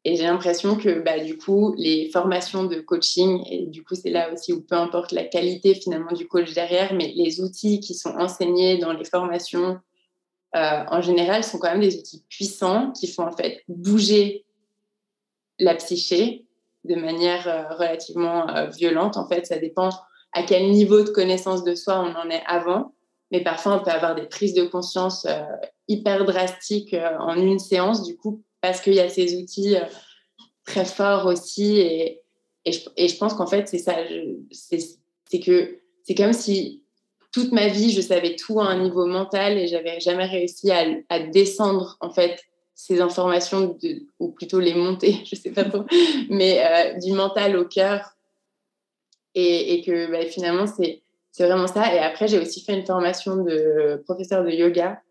Et 0.06 0.16
j'ai 0.16 0.24
l'impression 0.24 0.78
que 0.78 1.02
bah, 1.02 1.20
du 1.20 1.38
coup, 1.38 1.76
les 1.78 2.10
formations 2.10 2.64
de 2.64 2.80
coaching, 2.80 3.44
et 3.50 3.66
du 3.66 3.84
coup, 3.84 3.96
c'est 3.96 4.10
là 4.10 4.32
aussi 4.32 4.54
où 4.54 4.62
peu 4.62 4.76
importe 4.76 5.12
la 5.12 5.26
qualité 5.26 5.76
finalement 5.76 6.14
du 6.14 6.28
coach 6.28 6.54
derrière, 6.54 6.94
mais 6.94 7.12
les 7.16 7.42
outils 7.42 7.80
qui 7.80 7.94
sont 7.94 8.12
enseignés 8.12 8.78
dans 8.78 8.94
les 8.94 9.04
formations, 9.04 9.80
euh, 10.56 10.84
en 10.88 11.02
général, 11.02 11.44
sont 11.44 11.60
quand 11.60 11.72
même 11.72 11.82
des 11.82 11.98
outils 11.98 12.24
puissants 12.30 12.92
qui 12.94 13.08
font 13.08 13.28
en 13.28 13.36
fait 13.36 13.62
bouger 13.68 14.46
la 15.60 15.76
psyché 15.76 16.46
de 16.86 16.96
manière 16.96 17.48
euh, 17.48 17.76
relativement 17.76 18.50
euh, 18.50 18.68
violente. 18.68 19.18
En 19.18 19.28
fait, 19.28 19.46
ça 19.46 19.58
dépend 19.58 19.90
à 20.32 20.44
quel 20.44 20.72
niveau 20.72 21.04
de 21.04 21.10
connaissance 21.10 21.64
de 21.64 21.76
soi 21.76 22.00
on 22.00 22.16
en 22.16 22.30
est 22.30 22.44
avant. 22.46 22.94
Mais 23.32 23.44
parfois, 23.44 23.76
on 23.76 23.84
peut 23.84 23.92
avoir 23.92 24.16
des 24.16 24.26
prises 24.26 24.54
de 24.54 24.66
conscience 24.66 25.26
euh, 25.26 25.42
hyper 25.88 26.26
drastiques 26.26 26.96
en 27.20 27.36
une 27.36 27.60
séance, 27.60 28.04
du 28.04 28.18
coup, 28.18 28.44
parce 28.62 28.82
qu'il 28.82 28.94
y 28.94 29.00
a 29.00 29.10
ces 29.10 29.40
outils 29.40 29.76
très 30.66 30.86
forts 30.86 31.28
aussi. 31.28 31.80
Et, 31.80 32.22
et, 32.66 32.72
je, 32.72 32.90
et 32.98 33.08
je 33.08 33.18
pense 33.18 33.34
qu'en 33.34 33.48
fait, 33.48 33.68
c'est 33.68 33.78
ça. 33.78 33.96
C'est 34.52 35.40
que 35.40 35.80
c'est 36.04 36.16
comme 36.16 36.34
si 36.34 36.84
toute 37.32 37.52
ma 37.52 37.68
vie, 37.68 37.92
je 37.92 38.02
savais 38.02 38.36
tout 38.36 38.60
à 38.60 38.66
un 38.66 38.82
niveau 38.82 39.06
mental 39.06 39.58
et 39.58 39.68
j'avais 39.68 40.00
jamais 40.00 40.26
réussi 40.26 40.72
à, 40.72 40.86
à, 41.10 41.20
descendre, 41.20 41.98
en 42.02 42.10
fait, 42.10 42.42
ces 42.80 43.02
informations, 43.02 43.78
ou 44.20 44.32
plutôt 44.32 44.62
les 44.62 44.74
monter, 44.74 45.22
je 45.26 45.36
sais 45.36 45.52
pas 45.52 45.66
trop, 45.66 45.84
mais 46.30 46.64
euh, 46.66 46.98
du 47.00 47.12
mental 47.12 47.58
au 47.58 47.66
cœur. 47.66 48.16
Et, 49.36 49.84
que 49.86 50.10
bah, 50.10 50.26
finalement, 50.26 50.66
c'est 50.66 51.02
vraiment 51.38 51.68
ça. 51.68 51.94
Et 51.94 52.00
après, 52.00 52.28
j'ai 52.28 52.40
aussi 52.40 52.64
fait 52.64 52.74
une 52.74 52.86
formation 52.86 53.38
de 53.44 54.02
professeur 54.06 54.44
de 54.44 54.50
yoga. 54.50 55.02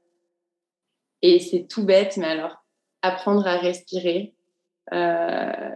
Et 1.23 1.41
c'est 1.41 1.67
tout 1.69 1.85
bête, 1.85 2.17
mais 2.17 2.27
alors, 2.27 2.57
apprendre 3.03 3.47
à 3.47 3.57
respirer, 3.57 4.35
euh, 4.93 5.75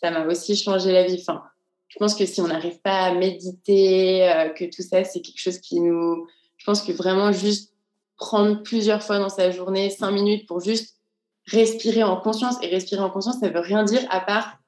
ça 0.00 0.10
m'a 0.10 0.26
aussi 0.26 0.56
changé 0.56 0.90
la 0.90 1.04
vie. 1.04 1.18
Enfin, 1.20 1.42
je 1.88 1.98
pense 1.98 2.14
que 2.14 2.26
si 2.26 2.40
on 2.40 2.48
n'arrive 2.48 2.80
pas 2.80 3.04
à 3.04 3.14
méditer, 3.14 4.28
euh, 4.28 4.48
que 4.48 4.64
tout 4.64 4.82
ça, 4.82 5.04
c'est 5.04 5.20
quelque 5.20 5.40
chose 5.40 5.58
qui 5.58 5.80
nous... 5.80 6.26
Je 6.56 6.64
pense 6.64 6.82
que 6.82 6.92
vraiment 6.92 7.30
juste 7.32 7.74
prendre 8.16 8.62
plusieurs 8.62 9.02
fois 9.02 9.18
dans 9.18 9.30
sa 9.30 9.50
journée, 9.50 9.90
cinq 9.90 10.10
minutes 10.10 10.46
pour 10.46 10.60
juste 10.60 10.99
respirer 11.46 12.02
en 12.02 12.16
conscience. 12.16 12.56
Et 12.62 12.68
respirer 12.68 13.02
en 13.02 13.10
conscience, 13.10 13.38
ça 13.40 13.48
veut 13.48 13.60
rien 13.60 13.84
dire 13.84 14.02
à 14.10 14.20
part 14.20 14.58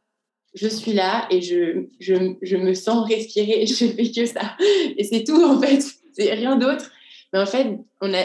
je 0.54 0.68
suis 0.68 0.92
là 0.92 1.26
et 1.30 1.40
je, 1.40 1.86
je, 1.98 2.34
je 2.42 2.56
me 2.56 2.74
sens 2.74 3.08
respirer 3.08 3.66
je 3.66 3.86
fais 3.86 4.10
que 4.10 4.26
ça. 4.26 4.56
Et 4.96 5.04
c'est 5.04 5.24
tout 5.24 5.42
en 5.42 5.60
fait, 5.60 5.82
c'est 6.12 6.32
rien 6.34 6.56
d'autre. 6.56 6.90
Mais 7.32 7.40
en 7.40 7.46
fait, 7.46 7.78
on 8.00 8.12
a. 8.12 8.24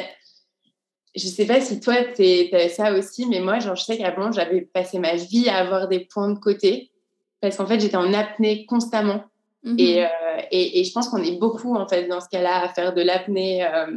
Je 1.16 1.26
sais 1.26 1.48
pas 1.48 1.62
si 1.62 1.80
toi, 1.80 1.96
tu 2.16 2.54
as 2.54 2.70
ça 2.70 2.94
aussi, 2.94 3.26
mais 3.26 3.40
moi, 3.40 3.58
genre, 3.58 3.76
je 3.76 3.84
sais 3.84 3.98
qu'avant, 3.98 4.32
j'avais 4.32 4.62
passé 4.62 5.00
ma 5.00 5.16
vie 5.16 5.50
à 5.50 5.58
avoir 5.58 5.88
des 5.88 6.02
points 6.02 6.30
de 6.30 6.38
côté 6.38 6.92
parce 7.42 7.58
qu'en 7.58 7.66
fait, 7.66 7.80
j'étais 7.80 7.98
en 7.98 8.14
apnée 8.14 8.66
constamment. 8.66 9.24
Mhm. 9.64 9.80
et, 9.80 10.06
euh, 10.06 10.08
et, 10.52 10.80
et, 10.80 10.84
je 10.84 10.92
pense 10.94 11.10
qu'on 11.10 11.24
est 11.24 11.40
beaucoup, 11.40 11.76
en 11.76 11.88
fait, 11.88 12.08
dans 12.08 12.22
ce 12.22 12.30
cas-là, 12.30 12.64
à 12.64 12.70
faire 12.70 12.94
de 12.94 13.02
l'apnée. 13.02 13.66
Euh, 13.66 13.88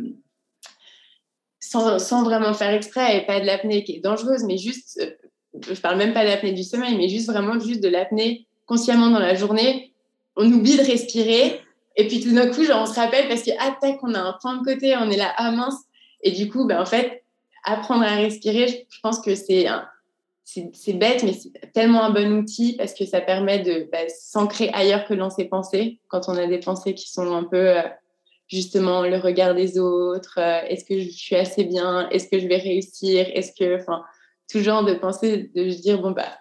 sans, 1.60 2.24
vraiment 2.24 2.54
faire 2.54 2.74
exprès 2.74 3.18
et 3.18 3.20
pas 3.26 3.40
de 3.40 3.46
l'apnée 3.46 3.84
qui 3.84 3.96
est 3.96 4.00
dangereuse, 4.00 4.44
mais 4.44 4.56
juste, 4.56 4.98
euh, 5.00 5.10
je 5.68 5.80
parle 5.80 5.98
même 5.98 6.12
pas 6.12 6.24
de 6.24 6.28
l'apnée 6.28 6.52
du 6.52 6.64
sommeil, 6.64 6.96
mais 6.96 7.08
juste 7.08 7.30
vraiment 7.30 7.58
juste 7.60 7.82
de 7.82 7.88
l'apnée 7.88 8.46
consciemment 8.66 9.10
dans 9.10 9.18
la 9.18 9.34
journée. 9.34 9.92
On 10.36 10.50
oublie 10.50 10.76
de 10.76 10.82
respirer 10.82 11.60
et 11.96 12.08
puis 12.08 12.20
tout 12.20 12.32
d'un 12.32 12.48
coup, 12.48 12.64
genre, 12.64 12.82
on 12.82 12.86
se 12.86 12.98
rappelle 12.98 13.28
parce 13.28 13.42
que, 13.42 13.50
ah, 13.58 13.76
tac, 13.80 13.98
on 14.02 14.14
a 14.14 14.20
un 14.20 14.36
point 14.40 14.56
de 14.56 14.64
côté, 14.64 14.96
on 14.96 15.10
est 15.10 15.16
là, 15.16 15.32
ah 15.36 15.50
mince. 15.50 15.76
Et 16.22 16.30
du 16.30 16.48
coup, 16.48 16.66
ben, 16.66 16.80
en 16.80 16.86
fait, 16.86 17.24
apprendre 17.64 18.04
à 18.04 18.16
respirer, 18.16 18.86
je 18.88 19.00
pense 19.02 19.20
que 19.20 19.34
c'est 19.34 19.66
c'est 20.72 20.94
bête, 20.94 21.22
mais 21.22 21.32
c'est 21.32 21.52
tellement 21.72 22.02
un 22.02 22.10
bon 22.10 22.32
outil 22.32 22.74
parce 22.76 22.92
que 22.92 23.04
ça 23.04 23.20
permet 23.20 23.60
de 23.60 23.88
bah, 23.92 24.08
s'ancrer 24.08 24.68
ailleurs 24.72 25.04
que 25.04 25.14
dans 25.14 25.30
ses 25.30 25.44
pensées. 25.44 26.00
Quand 26.08 26.28
on 26.28 26.36
a 26.36 26.46
des 26.46 26.58
pensées 26.58 26.94
qui 26.94 27.08
sont 27.08 27.32
un 27.32 27.44
peu 27.44 27.78
euh, 27.78 27.82
justement 28.50 29.02
le 29.02 29.16
regard 29.16 29.54
des 29.54 29.78
autres, 29.78 30.38
euh, 30.38 30.60
est-ce 30.68 30.84
que 30.84 30.98
je 30.98 31.08
suis 31.08 31.36
assez 31.36 31.64
bien, 31.64 32.08
est-ce 32.10 32.28
que 32.28 32.38
je 32.38 32.48
vais 32.48 32.56
réussir, 32.56 33.26
est-ce 33.32 33.52
que, 33.52 33.80
enfin, 33.80 34.02
tout 34.50 34.60
genre 34.60 34.84
de 34.84 34.94
penser, 34.94 35.50
de 35.54 35.70
se 35.70 35.80
dire, 35.80 36.00
bon, 36.02 36.10
bah, 36.10 36.38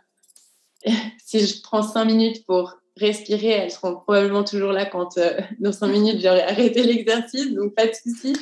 si 1.23 1.45
je 1.45 1.61
prends 1.61 1.83
cinq 1.83 2.05
minutes 2.05 2.45
pour 2.45 2.75
respirer, 2.97 3.49
elles 3.49 3.71
seront 3.71 3.95
probablement 3.95 4.43
toujours 4.43 4.71
là 4.71 4.85
quand 4.85 5.17
euh, 5.17 5.39
dans 5.59 5.71
cinq 5.71 5.89
minutes 5.89 6.21
j'aurai 6.21 6.41
arrêté 6.41 6.83
l'exercice, 6.83 7.53
donc 7.53 7.75
pas 7.75 7.87
de 7.87 7.93
souci, 7.93 8.33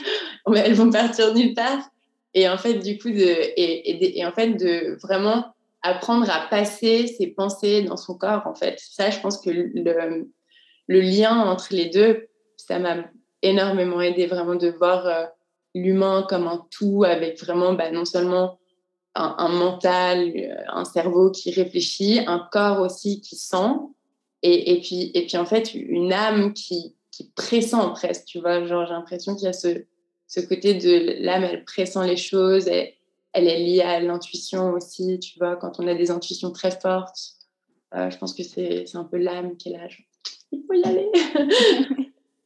elles 0.56 0.74
vont 0.74 0.90
partir 0.90 1.34
nulle 1.34 1.54
part. 1.54 1.90
Et 2.34 2.48
en 2.48 2.58
fait, 2.58 2.76
du 2.76 2.98
coup, 3.00 3.10
de, 3.10 3.16
et, 3.16 4.20
et, 4.20 4.26
en 4.26 4.32
fait, 4.32 4.50
de 4.50 4.98
vraiment 5.02 5.56
apprendre 5.82 6.30
à 6.30 6.48
passer 6.50 7.08
ses 7.08 7.28
pensées 7.28 7.82
dans 7.82 7.98
son 7.98 8.16
corps, 8.16 8.44
en 8.46 8.54
fait. 8.54 8.80
Ça, 8.80 9.10
je 9.10 9.20
pense 9.22 9.40
que 9.40 9.50
le 9.50 11.02
lien 11.02 11.36
entre 11.40 11.70
les 11.72 11.86
deux, 11.86 12.28
ça 12.58 12.78
m'a 12.78 13.06
énormément 13.42 14.02
aidé 14.02 14.26
vraiment 14.26 14.56
de 14.56 14.70
voir 14.70 15.06
euh, 15.06 15.26
l'humain 15.76 16.26
comme 16.28 16.48
un 16.48 16.66
tout 16.72 17.04
avec 17.06 17.40
vraiment 17.40 17.74
bah, 17.74 17.92
non 17.92 18.06
sent 18.06 18.20
un, 18.26 18.56
un, 19.16 19.50
mental, 19.50 20.32
euh, 20.36 20.56
un 20.70 20.86
cerveau 20.86 21.32
qui 21.32 21.52
réfléchit, 21.52 22.22
un 22.28 22.48
corps 22.52 22.82
aussi 22.82 23.22
qui 23.22 23.36
sent 23.36 23.74
et, 24.44 24.74
et, 24.74 24.82
puis, 24.82 25.12
et 25.14 25.26
puis 25.26 25.38
en 25.38 25.46
fait 25.46 25.74
une 25.74 26.14
âme 26.14 26.54
qui, 26.54 26.96
qui 27.12 27.32
pressent 27.36 27.76
presque, 27.94 28.26
tu 28.26 28.40
vois, 28.40 28.66
genre 28.66 28.86
j'ai 28.86 28.94
l'impression 28.94 29.36
qu'il 29.36 29.46
y 29.46 29.50
a 29.50 29.54
ce, 29.54 29.86
ce 30.28 30.40
côté 30.40 30.76
de 30.76 31.24
l'âme, 31.24 31.44
elle 31.44 31.66
pressent 31.66 31.98
les 31.98 32.18
choses, 32.18 32.68
et, 32.68 32.94
elle 33.34 33.48
est 33.48 33.60
liée 33.60 33.82
à 33.82 34.00
l'intuition 34.00 34.72
aussi, 34.72 35.20
tu 35.20 35.38
vois, 35.38 35.58
quand 35.58 35.80
on 35.80 35.88
a 35.88 35.94
des 35.94 36.10
intuitions 36.12 36.52
très 36.52 36.72
fortes, 36.72 37.20
euh, 37.94 38.10
je 38.10 38.18
pense 38.18 38.34
que 38.34 38.44
c'est 38.44 38.96
un 38.96 39.04
peu 39.04 39.18
l'âme 39.18 39.58
qui 39.58 39.70
est 39.70 39.78
là, 39.78 39.88
il 40.52 40.64
faut 40.66 40.74
y 40.74 40.84
aller 40.84 41.12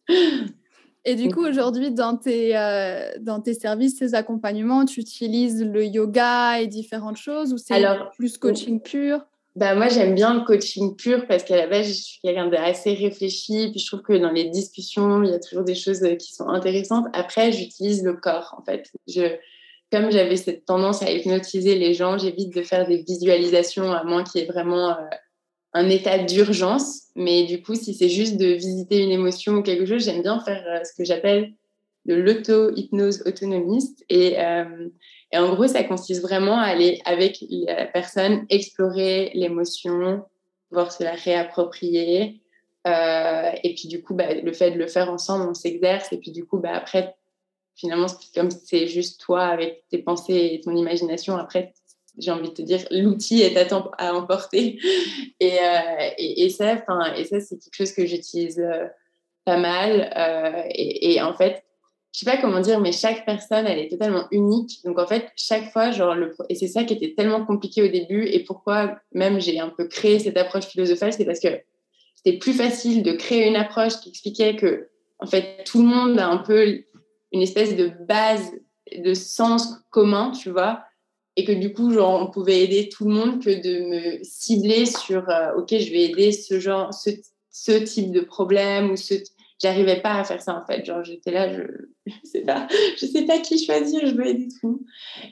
Et 1.03 1.15
du 1.15 1.29
coup, 1.29 1.45
aujourd'hui, 1.45 1.91
dans, 1.91 2.15
tes, 2.15 2.55
euh, 2.55 3.11
dans 3.19 3.41
tes 3.41 3.53
services, 3.53 3.95
tes 3.95 4.13
accompagnements, 4.13 4.85
tu 4.85 4.99
utilises 4.99 5.63
le 5.63 5.83
yoga 5.85 6.61
et 6.61 6.67
différentes 6.67 7.17
choses 7.17 7.53
ou 7.53 7.57
c'est 7.57 7.83
plus 8.15 8.37
coaching 8.37 8.79
pur? 8.79 9.25
Bah 9.55 9.75
moi, 9.75 9.89
j'aime 9.89 10.15
bien 10.15 10.33
le 10.33 10.45
coaching 10.45 10.95
pur 10.95 11.27
parce 11.27 11.43
qu'à 11.43 11.57
la 11.57 11.67
base, 11.67 11.87
je 11.87 11.93
suis 11.93 12.19
quelqu'un 12.21 12.47
d'assez 12.47 12.93
réfléchi. 12.93 13.69
Puis 13.71 13.79
je 13.79 13.87
trouve 13.87 14.01
que 14.01 14.13
dans 14.13 14.31
les 14.31 14.45
discussions, 14.45 15.23
il 15.23 15.31
y 15.31 15.33
a 15.33 15.39
toujours 15.39 15.63
des 15.63 15.75
choses 15.75 16.03
euh, 16.03 16.15
qui 16.15 16.33
sont 16.33 16.47
intéressantes. 16.47 17.07
Après, 17.13 17.51
j'utilise 17.51 18.03
le 18.03 18.13
corps, 18.13 18.55
en 18.57 18.63
fait. 18.63 18.89
Je, 19.07 19.35
comme 19.91 20.09
j'avais 20.09 20.37
cette 20.37 20.65
tendance 20.65 21.01
à 21.01 21.11
hypnotiser 21.11 21.75
les 21.75 21.93
gens, 21.93 22.17
j'évite 22.17 22.55
de 22.55 22.61
faire 22.61 22.87
des 22.87 23.03
visualisations 23.03 23.91
à 23.91 24.03
moins 24.05 24.23
qu'il 24.23 24.39
y 24.39 24.43
ait 24.45 24.47
vraiment 24.47 24.91
euh, 24.91 24.93
un 25.73 25.89
état 25.89 26.17
d'urgence. 26.19 27.03
Mais 27.15 27.43
du 27.43 27.61
coup, 27.61 27.75
si 27.75 27.93
c'est 27.93 28.09
juste 28.09 28.37
de 28.37 28.47
visiter 28.47 29.03
une 29.03 29.11
émotion 29.11 29.55
ou 29.55 29.63
quelque 29.63 29.85
chose, 29.85 30.03
j'aime 30.03 30.21
bien 30.21 30.39
faire 30.39 30.63
euh, 30.67 30.83
ce 30.83 30.93
que 30.95 31.03
j'appelle 31.03 31.53
de 32.05 32.15
l'auto-hypnose 32.15 33.23
autonomiste. 33.27 34.03
Et, 34.09 34.33
et, 34.33 35.37
en 35.37 35.53
gros, 35.53 35.67
ça 35.67 35.83
consiste 35.83 36.23
vraiment 36.23 36.57
à 36.57 36.63
aller 36.63 36.99
avec 37.05 37.37
la 37.49 37.85
personne 37.85 38.47
explorer 38.49 39.29
l'émotion, 39.35 40.23
voir 40.71 40.91
se 40.91 41.03
la 41.03 41.11
réapproprier. 41.11 42.41
et 42.87 43.75
puis 43.75 43.87
du 43.87 44.01
coup, 44.01 44.15
bah, 44.15 44.33
le 44.33 44.51
fait 44.51 44.71
de 44.71 44.79
le 44.79 44.87
faire 44.87 45.11
ensemble, 45.11 45.47
on 45.47 45.53
s'exerce. 45.53 46.11
Et 46.11 46.17
puis 46.17 46.31
du 46.31 46.43
coup, 46.43 46.57
bah, 46.57 46.73
après, 46.73 47.15
finalement, 47.75 48.07
comme 48.35 48.51
c'est 48.51 48.87
juste 48.87 49.21
toi 49.21 49.45
avec 49.45 49.83
tes 49.89 49.99
pensées 49.99 50.51
et 50.53 50.61
ton 50.61 50.75
imagination, 50.75 51.37
après, 51.37 51.73
j'ai 52.17 52.31
envie 52.31 52.49
de 52.49 52.53
te 52.53 52.61
dire, 52.61 52.79
l'outil 52.91 53.41
est 53.41 53.57
à, 53.57 54.15
emporter. 54.15 54.79
Et, 55.39 55.57
euh, 55.59 56.09
et, 56.19 56.49
ça, 56.49 56.73
et 57.17 57.25
ça 57.25 57.39
c'est 57.39 57.57
quelque 57.57 57.75
chose 57.75 57.93
que 57.93 58.05
j'utilise 58.05 58.59
euh, 58.59 58.85
pas 59.43 59.57
mal. 59.57 60.13
Euh, 60.15 60.61
et, 60.69 61.13
et, 61.13 61.21
en 61.21 61.33
fait, 61.33 61.63
je 62.13 62.19
sais 62.19 62.25
pas 62.25 62.37
comment 62.37 62.59
dire, 62.59 62.79
mais 62.79 62.91
chaque 62.91 63.25
personne, 63.25 63.65
elle 63.65 63.79
est 63.79 63.89
totalement 63.89 64.27
unique. 64.31 64.83
Donc 64.85 64.99
en 64.99 65.07
fait, 65.07 65.31
chaque 65.35 65.71
fois, 65.71 65.91
genre, 65.91 66.13
le, 66.13 66.35
et 66.49 66.55
c'est 66.55 66.67
ça 66.67 66.83
qui 66.83 66.93
était 66.93 67.15
tellement 67.15 67.43
compliqué 67.45 67.81
au 67.81 67.87
début, 67.87 68.27
et 68.27 68.43
pourquoi 68.43 68.99
même 69.13 69.39
j'ai 69.39 69.59
un 69.59 69.69
peu 69.69 69.87
créé 69.87 70.19
cette 70.19 70.37
approche 70.37 70.65
philosophale, 70.65 71.13
c'est 71.13 71.25
parce 71.25 71.39
que 71.39 71.59
c'était 72.15 72.37
plus 72.37 72.53
facile 72.53 73.01
de 73.01 73.13
créer 73.13 73.47
une 73.47 73.55
approche 73.55 73.99
qui 74.01 74.09
expliquait 74.09 74.55
que, 74.55 74.89
en 75.19 75.25
fait, 75.25 75.63
tout 75.65 75.81
le 75.81 75.87
monde 75.87 76.19
a 76.19 76.27
un 76.27 76.37
peu 76.37 76.83
une 77.31 77.41
espèce 77.41 77.75
de 77.75 77.91
base 78.07 78.51
de 78.95 79.13
sens 79.13 79.75
commun, 79.89 80.31
tu 80.31 80.49
vois, 80.49 80.83
et 81.37 81.45
que 81.45 81.51
du 81.51 81.73
coup, 81.73 81.93
genre, 81.93 82.21
on 82.21 82.29
pouvait 82.29 82.61
aider 82.61 82.89
tout 82.89 83.05
le 83.05 83.13
monde 83.13 83.43
que 83.43 83.49
de 83.49 83.79
me 83.85 84.23
cibler 84.23 84.85
sur, 84.85 85.29
euh, 85.29 85.53
ok, 85.57 85.69
je 85.69 85.91
vais 85.91 86.03
aider 86.03 86.31
ce 86.31 86.59
genre, 86.59 86.93
ce, 86.93 87.09
ce 87.49 87.71
type 87.71 88.11
de 88.11 88.19
problème 88.19 88.91
ou 88.91 88.97
ce, 88.97 89.13
j'arrivais 89.61 90.01
pas 90.01 90.15
à 90.15 90.23
faire 90.25 90.41
ça 90.41 90.61
en 90.61 90.65
fait. 90.65 90.85
Genre, 90.85 91.03
j'étais 91.03 91.31
là, 91.31 91.53
je, 91.53 91.61
je 92.05 92.13
sais 92.29 92.41
pas, 92.41 92.67
sais 92.97 93.25
pas 93.25 93.39
qui 93.39 93.63
choisir, 93.63 94.05
je 94.05 94.13
veux 94.13 94.27
aider 94.27 94.49
tout. 94.59 94.85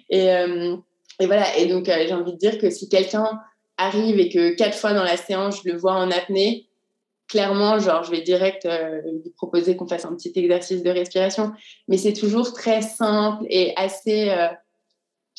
Et, 0.10 0.32
euh, 0.32 0.78
et 1.20 1.26
voilà. 1.26 1.58
Et 1.58 1.66
donc, 1.66 1.90
euh, 1.90 2.06
j'ai 2.08 2.14
envie 2.14 2.34
de 2.34 2.38
dire 2.38 2.58
que 2.60 2.70
si 2.70 2.88
quelqu'un 2.88 3.40
arrive 3.78 4.20
et 4.20 4.30
que 4.30 4.56
quatre 4.56 4.78
fois 4.78 4.94
dans 4.94 5.04
la 5.04 5.18
séance, 5.18 5.62
je 5.64 5.70
le 5.70 5.78
vois 5.78 5.96
en 5.96 6.12
apnée, 6.12 6.70
clairement, 7.28 7.78
genre, 7.80 8.04
je 8.04 8.12
vais 8.12 8.22
direct 8.22 8.68
lui 9.06 9.32
proposer 9.36 9.76
qu'on 9.76 9.88
fasse 9.88 10.06
un 10.06 10.16
petit 10.16 10.32
exercice 10.36 10.82
de 10.82 10.90
respiration. 10.90 11.52
Mais 11.88 11.98
c'est 11.98 12.14
toujours 12.14 12.54
très 12.54 12.82
simple 12.82 13.46
et 13.50 13.74
assez. 13.76 14.34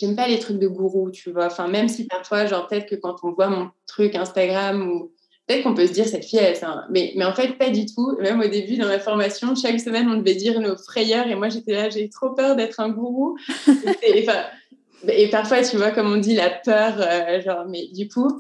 J'aime 0.00 0.16
pas 0.16 0.26
les 0.26 0.38
trucs 0.38 0.58
de 0.58 0.66
gourou, 0.66 1.10
tu 1.10 1.30
vois. 1.30 1.46
Enfin, 1.46 1.68
même 1.68 1.86
si 1.88 2.06
parfois, 2.06 2.46
genre, 2.46 2.66
peut-être 2.66 2.88
que 2.88 2.94
quand 2.94 3.16
on 3.22 3.32
voit 3.32 3.48
mon 3.48 3.68
truc 3.86 4.14
Instagram 4.14 4.90
ou. 4.90 5.12
Peut-être 5.46 5.64
qu'on 5.64 5.74
peut 5.74 5.86
se 5.88 5.92
dire, 5.92 6.06
cette 6.06 6.24
fille, 6.24 6.38
elle, 6.38 6.56
un... 6.64 6.86
mais, 6.90 7.12
mais 7.16 7.24
en 7.24 7.34
fait, 7.34 7.58
pas 7.58 7.70
du 7.70 7.84
tout. 7.84 8.16
Même 8.20 8.40
au 8.40 8.46
début, 8.46 8.76
dans 8.76 8.86
ma 8.86 9.00
formation, 9.00 9.54
chaque 9.56 9.80
semaine, 9.80 10.08
on 10.08 10.16
devait 10.16 10.36
dire 10.36 10.58
nos 10.60 10.76
frayeurs. 10.76 11.26
Et 11.26 11.34
moi, 11.34 11.48
j'étais 11.48 11.72
là, 11.72 11.90
j'ai 11.90 12.08
trop 12.08 12.30
peur 12.30 12.56
d'être 12.56 12.80
un 12.80 12.88
gourou. 12.88 13.36
et, 14.02 14.26
et, 15.08 15.28
parfois, 15.28 15.62
tu 15.62 15.76
vois, 15.76 15.90
comme 15.90 16.10
on 16.10 16.18
dit, 16.18 16.34
la 16.34 16.50
peur, 16.50 16.94
euh, 16.98 17.42
genre, 17.42 17.66
mais 17.68 17.88
du 17.92 18.08
coup, 18.08 18.30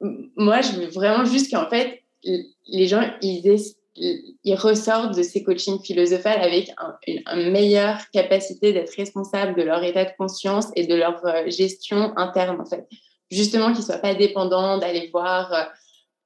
moi, 0.00 0.60
je 0.60 0.72
veux 0.72 0.88
vraiment 0.88 1.24
juste 1.24 1.50
qu'en 1.50 1.70
fait, 1.70 2.02
les 2.24 2.88
gens, 2.88 3.08
ils, 3.22 3.75
ils 3.96 4.54
ressortent 4.54 5.16
de 5.16 5.22
ces 5.22 5.42
coachings 5.42 5.82
philosophales 5.82 6.40
avec 6.40 6.70
une, 7.06 7.50
meilleure 7.50 7.98
capacité 8.12 8.72
d'être 8.72 8.94
responsable 8.96 9.58
de 9.58 9.62
leur 9.62 9.82
état 9.82 10.04
de 10.04 10.10
conscience 10.18 10.66
et 10.76 10.86
de 10.86 10.94
leur 10.94 11.24
euh, 11.26 11.48
gestion 11.48 12.16
interne, 12.16 12.60
en 12.60 12.64
fait. 12.64 12.86
Justement, 13.30 13.68
qu'ils 13.68 13.80
ne 13.80 13.84
soient 13.84 13.98
pas 13.98 14.14
dépendants 14.14 14.78
d'aller 14.78 15.08
voir 15.12 15.52
euh, 15.52 15.62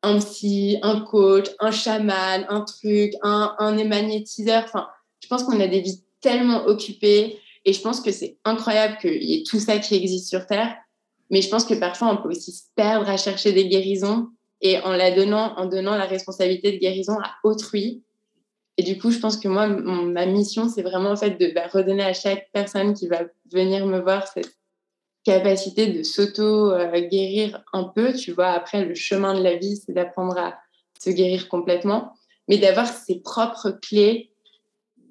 un 0.03 0.19
psy, 0.19 0.79
un 0.83 1.01
coach, 1.01 1.47
un 1.59 1.71
chaman, 1.71 2.45
un 2.49 2.63
truc, 2.63 3.13
un, 3.23 3.55
un 3.59 3.77
émagnétiseur. 3.77 4.65
Enfin, 4.65 4.89
je 5.23 5.29
pense 5.29 5.45
qu'on 5.45 5.61
a 5.61 5.67
des 5.67 5.81
vies 5.81 6.03
tellement 6.21 6.65
occupées 6.67 7.39
et 7.65 7.73
je 7.73 7.81
pense 7.81 8.01
que 8.01 8.11
c'est 8.11 8.39
incroyable 8.45 8.99
qu'il 9.01 9.23
y 9.23 9.35
ait 9.35 9.43
tout 9.45 9.59
ça 9.59 9.79
qui 9.79 9.95
existe 9.95 10.29
sur 10.29 10.47
Terre. 10.47 10.75
Mais 11.31 11.43
je 11.43 11.49
pense 11.49 11.65
que 11.65 11.75
parfois, 11.75 12.09
on 12.09 12.17
peut 12.17 12.31
aussi 12.31 12.53
se 12.53 12.65
perdre 12.75 13.09
à 13.09 13.17
chercher 13.17 13.53
des 13.53 13.69
guérisons 13.69 14.29
et 14.61 14.79
en 14.81 14.93
la 14.93 15.11
donnant, 15.11 15.57
en 15.57 15.67
donnant 15.67 15.97
la 15.97 16.07
responsabilité 16.07 16.73
de 16.73 16.79
guérison 16.79 17.19
à 17.23 17.35
autrui. 17.45 18.05
Et 18.77 18.83
du 18.83 18.99
coup, 18.99 19.11
je 19.11 19.19
pense 19.19 19.37
que 19.37 19.49
moi, 19.49 19.67
ma 19.67 20.27
mission, 20.27 20.69
c'est 20.69 20.83
vraiment 20.83 21.11
en 21.11 21.17
fait 21.17 21.39
de 21.39 21.53
bah, 21.55 21.67
redonner 21.73 22.05
à 22.05 22.13
chaque 22.13 22.49
personne 22.53 22.95
qui 22.95 23.09
va 23.09 23.23
venir 23.53 23.87
me 23.87 24.01
voir 24.01 24.27
cette 24.27 24.57
capacité 25.25 25.89
de 25.89 26.03
s'auto-guérir 26.03 27.63
un 27.73 27.85
peu. 27.85 28.15
Tu 28.15 28.33
vois, 28.33 28.49
après, 28.49 28.85
le 28.85 28.95
chemin 28.95 29.35
de 29.35 29.43
la 29.43 29.57
vie, 29.57 29.77
c'est 29.77 29.93
d'apprendre 29.93 30.39
à 30.39 30.59
se 30.99 31.11
guérir 31.11 31.49
complètement, 31.49 32.13
mais 32.49 32.59
d'avoir 32.59 32.87
ses 32.87 33.21
propres 33.21 33.71
clés 33.71 34.33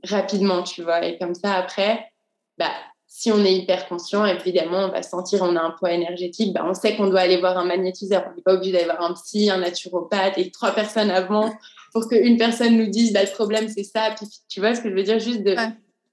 rapidement, 0.03 0.63
tu 0.63 0.83
vois. 0.83 1.05
Et 1.05 1.17
comme 1.17 1.35
ça, 1.35 1.53
après, 1.53 2.11
bah, 2.57 2.71
si 3.11 3.31
on 3.31 3.43
est 3.43 3.53
hyper 3.53 3.89
conscient, 3.89 4.23
évidemment, 4.23 4.85
on 4.85 4.91
va 4.91 5.01
sentir 5.01 5.41
on 5.41 5.55
a 5.55 5.61
un 5.61 5.71
poids 5.71 5.91
énergétique. 5.91 6.53
Ben, 6.53 6.63
on 6.65 6.75
sait 6.75 6.95
qu'on 6.95 7.07
doit 7.07 7.21
aller 7.21 7.37
voir 7.37 7.57
un 7.57 7.65
magnétiseur. 7.65 8.23
On 8.31 8.35
n'est 8.35 8.43
pas 8.43 8.53
obligé 8.53 8.71
d'aller 8.71 8.85
voir 8.85 9.01
un 9.01 9.13
psy, 9.13 9.49
un 9.49 9.57
naturopathe 9.57 10.37
et 10.37 10.51
trois 10.51 10.71
personnes 10.71 11.09
avant 11.09 11.51
pour 11.91 12.07
qu'une 12.07 12.37
personne 12.37 12.77
nous 12.77 12.85
dise 12.85 13.11
bah, 13.11 13.23
le 13.23 13.31
problème, 13.31 13.67
c'est 13.67 13.83
ça. 13.83 14.13
Puis, 14.15 14.27
tu 14.47 14.59
vois 14.59 14.75
ce 14.75 14.81
que 14.81 14.91
je 14.91 14.93
veux 14.93 15.03
dire? 15.03 15.19
Juste 15.19 15.41
de 15.41 15.55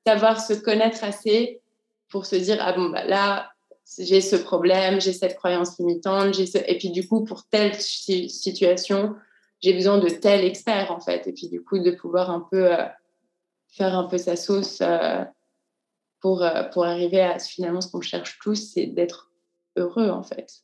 savoir 0.07 0.41
se 0.41 0.55
connaître 0.55 1.05
assez 1.05 1.61
pour 2.09 2.25
se 2.25 2.35
dire 2.35 2.57
ah 2.61 2.73
bon, 2.73 2.89
bah, 2.89 3.05
là, 3.05 3.51
j'ai 3.99 4.23
ce 4.23 4.37
problème, 4.37 4.99
j'ai 4.99 5.13
cette 5.13 5.37
croyance 5.37 5.79
limitante. 5.79 6.35
Ce... 6.35 6.59
Et 6.67 6.79
puis, 6.79 6.91
du 6.91 7.07
coup, 7.07 7.25
pour 7.25 7.45
telle 7.45 7.75
situation, 7.75 9.15
j'ai 9.61 9.75
besoin 9.75 9.99
de 9.99 10.09
tel 10.09 10.47
expert, 10.47 10.91
en 10.91 11.01
fait. 11.01 11.27
Et 11.27 11.33
puis, 11.33 11.49
du 11.49 11.63
coup, 11.63 11.79
de 11.79 11.91
pouvoir 11.91 12.31
un 12.31 12.41
peu 12.51 12.73
euh, 12.73 12.85
faire 13.69 13.95
un 13.99 14.05
peu 14.05 14.17
sa 14.17 14.35
sauce. 14.35 14.79
Euh, 14.81 15.23
pour, 16.21 16.43
euh, 16.43 16.65
pour 16.65 16.85
arriver 16.85 17.21
à 17.21 17.39
finalement 17.39 17.81
ce 17.81 17.91
qu'on 17.91 18.01
cherche 18.01 18.39
tous, 18.43 18.73
c'est 18.75 18.87
d'être 18.87 19.31
heureux 19.77 20.11
en 20.11 20.23
fait. 20.23 20.63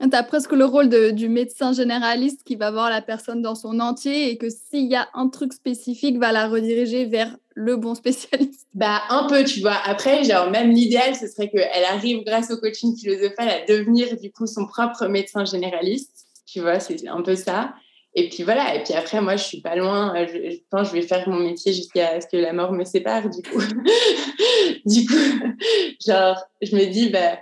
Tu 0.00 0.16
as 0.16 0.22
presque 0.24 0.52
le 0.52 0.64
rôle 0.64 0.88
de, 0.88 1.10
du 1.10 1.28
médecin 1.28 1.72
généraliste 1.72 2.42
qui 2.42 2.56
va 2.56 2.70
voir 2.70 2.90
la 2.90 3.02
personne 3.02 3.40
dans 3.40 3.54
son 3.54 3.78
entier 3.78 4.30
et 4.30 4.36
que 4.36 4.48
s'il 4.50 4.90
y 4.90 4.96
a 4.96 5.08
un 5.14 5.28
truc 5.28 5.52
spécifique, 5.52 6.18
va 6.18 6.32
la 6.32 6.48
rediriger 6.48 7.04
vers 7.04 7.36
le 7.54 7.76
bon 7.76 7.94
spécialiste. 7.94 8.60
Bah, 8.74 9.02
un 9.10 9.26
peu, 9.26 9.44
tu 9.44 9.60
vois. 9.60 9.76
Après, 9.84 10.24
genre, 10.24 10.50
même 10.50 10.70
l'idéal, 10.70 11.14
ce 11.14 11.26
serait 11.28 11.50
qu'elle 11.50 11.84
arrive, 11.84 12.24
grâce 12.24 12.50
au 12.50 12.56
coaching 12.56 12.96
philosophal, 12.96 13.46
à 13.50 13.66
devenir 13.66 14.16
du 14.16 14.32
coup 14.32 14.46
son 14.46 14.66
propre 14.66 15.08
médecin 15.08 15.44
généraliste. 15.44 16.26
Tu 16.46 16.60
vois, 16.60 16.80
c'est 16.80 17.06
un 17.06 17.20
peu 17.20 17.36
ça. 17.36 17.74
Et 18.14 18.28
puis 18.28 18.42
voilà, 18.42 18.74
et 18.74 18.82
puis 18.82 18.92
après, 18.92 19.20
moi, 19.22 19.36
je 19.36 19.44
suis 19.44 19.60
pas 19.60 19.74
loin. 19.74 20.14
Euh, 20.14 20.26
je, 20.26 20.84
je 20.84 20.92
vais 20.92 21.02
faire 21.02 21.26
mon 21.28 21.40
métier 21.40 21.72
jusqu'à 21.72 22.20
ce 22.20 22.26
que 22.26 22.36
la 22.36 22.52
mort 22.52 22.72
me 22.72 22.84
sépare, 22.84 23.30
du 23.30 23.42
coup. 23.42 23.62
du 24.84 25.06
coup, 25.06 25.54
genre, 26.06 26.36
je 26.60 26.76
me 26.76 26.84
dis, 26.86 27.08
bah, 27.08 27.38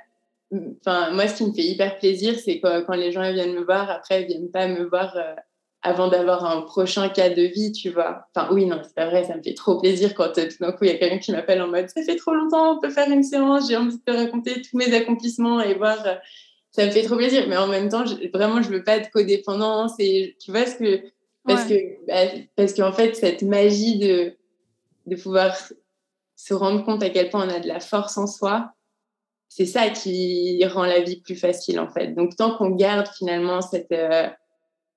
enfin, 0.81 1.11
moi, 1.11 1.27
ce 1.27 1.39
qui 1.39 1.45
me 1.45 1.53
fait 1.53 1.65
hyper 1.65 1.99
plaisir, 1.99 2.39
c'est 2.39 2.61
quand, 2.61 2.85
quand, 2.87 2.95
les 2.95 3.11
gens 3.11 3.33
viennent 3.33 3.55
me 3.55 3.65
voir, 3.65 3.91
après, 3.91 4.23
ils 4.23 4.29
viennent 4.29 4.51
pas 4.51 4.69
me 4.69 4.85
voir 4.85 5.17
euh, 5.17 5.35
avant 5.83 6.07
d'avoir 6.07 6.45
un 6.45 6.63
prochain 6.63 7.09
cas 7.09 7.31
de 7.31 7.43
vie, 7.43 7.73
tu 7.73 7.91
vois. 7.91 8.27
Enfin, 8.33 8.49
oui, 8.53 8.67
non, 8.67 8.81
c'est 8.85 8.95
pas 8.95 9.07
vrai, 9.07 9.25
ça 9.25 9.37
me 9.37 9.43
fait 9.43 9.55
trop 9.55 9.81
plaisir 9.81 10.15
quand 10.15 10.39
euh, 10.39 10.47
tout 10.49 10.59
d'un 10.61 10.71
coup, 10.71 10.85
il 10.85 10.93
y 10.93 10.95
a 10.95 10.99
quelqu'un 10.99 11.19
qui 11.19 11.33
m'appelle 11.33 11.63
en 11.63 11.69
mode, 11.69 11.89
ça 11.89 12.03
fait 12.05 12.17
trop 12.17 12.33
longtemps, 12.33 12.77
on 12.77 12.81
peut 12.81 12.91
faire 12.91 13.11
une 13.11 13.25
séance, 13.25 13.69
j'ai 13.69 13.77
envie 13.77 13.97
de 13.97 14.03
te 14.05 14.17
raconter 14.17 14.63
tous 14.63 14.77
mes 14.77 14.95
accomplissements 14.95 15.61
et 15.61 15.75
voir 15.75 15.99
ça 16.73 16.87
me 16.87 16.91
fait 16.91 17.03
trop 17.03 17.17
plaisir. 17.17 17.47
Mais 17.49 17.57
en 17.57 17.67
même 17.67 17.89
temps, 17.89 18.05
vraiment, 18.33 18.63
je 18.63 18.71
veux 18.71 18.85
pas 18.85 18.99
de 18.99 19.07
codépendance. 19.09 19.93
Et 19.99 20.37
tu 20.41 20.51
vois 20.51 20.67
ce 20.67 20.77
que. 20.77 21.03
Parce 21.47 21.65
que, 21.65 22.07
bah, 22.07 22.31
parce 22.55 22.75
qu'en 22.75 22.93
fait, 22.93 23.15
cette 23.17 23.43
magie 23.43 23.99
de, 23.99 24.35
de 25.07 25.17
pouvoir 25.17 25.57
se 26.37 26.55
rendre 26.55 26.85
compte 26.85 27.03
à 27.03 27.11
quel 27.11 27.31
point 27.31 27.47
on 27.47 27.51
a 27.51 27.61
de 27.61 27.67
la 27.67 27.81
force 27.81 28.19
en 28.19 28.27
soi, 28.27 28.73
c'est 29.49 29.67
ça 29.67 29.89
qui 29.89 30.65
rend 30.67 30.85
la 30.85 31.01
vie 31.01 31.21
plus 31.21 31.37
facile, 31.37 31.81
en 31.81 31.89
fait. 31.89 32.09
Donc, 32.09 32.37
tant 32.37 32.57
qu'on 32.57 32.71
garde 32.71 33.09
finalement 33.09 33.63
cette, 33.63 33.91
euh, 33.91 34.29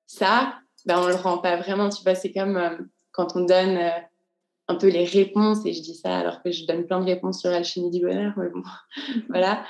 ça, 0.05 0.53
ben, 0.85 0.99
on 0.99 1.07
le 1.07 1.15
rend 1.15 1.37
pas 1.37 1.55
vraiment. 1.55 1.89
Tu 1.89 2.03
vois, 2.03 2.15
c'est 2.15 2.31
comme 2.31 2.57
euh, 2.57 2.77
quand 3.11 3.35
on 3.35 3.45
donne. 3.45 3.79
Euh, 4.69 4.73
un 4.73 4.75
peu 4.75 4.87
les 4.87 5.05
réponses, 5.05 5.65
et 5.65 5.73
je 5.73 5.81
dis 5.81 5.95
ça 5.95 6.17
alors 6.17 6.41
que 6.41 6.51
je 6.51 6.65
donne 6.65 6.85
plein 6.85 6.99
de 6.99 7.05
réponses 7.05 7.41
sur 7.41 7.49
l'alchimie 7.49 7.91
du 7.91 8.01
bonheur, 8.01 8.33
mais 8.37 8.49
bon, 8.49 8.63
voilà. 9.29 9.63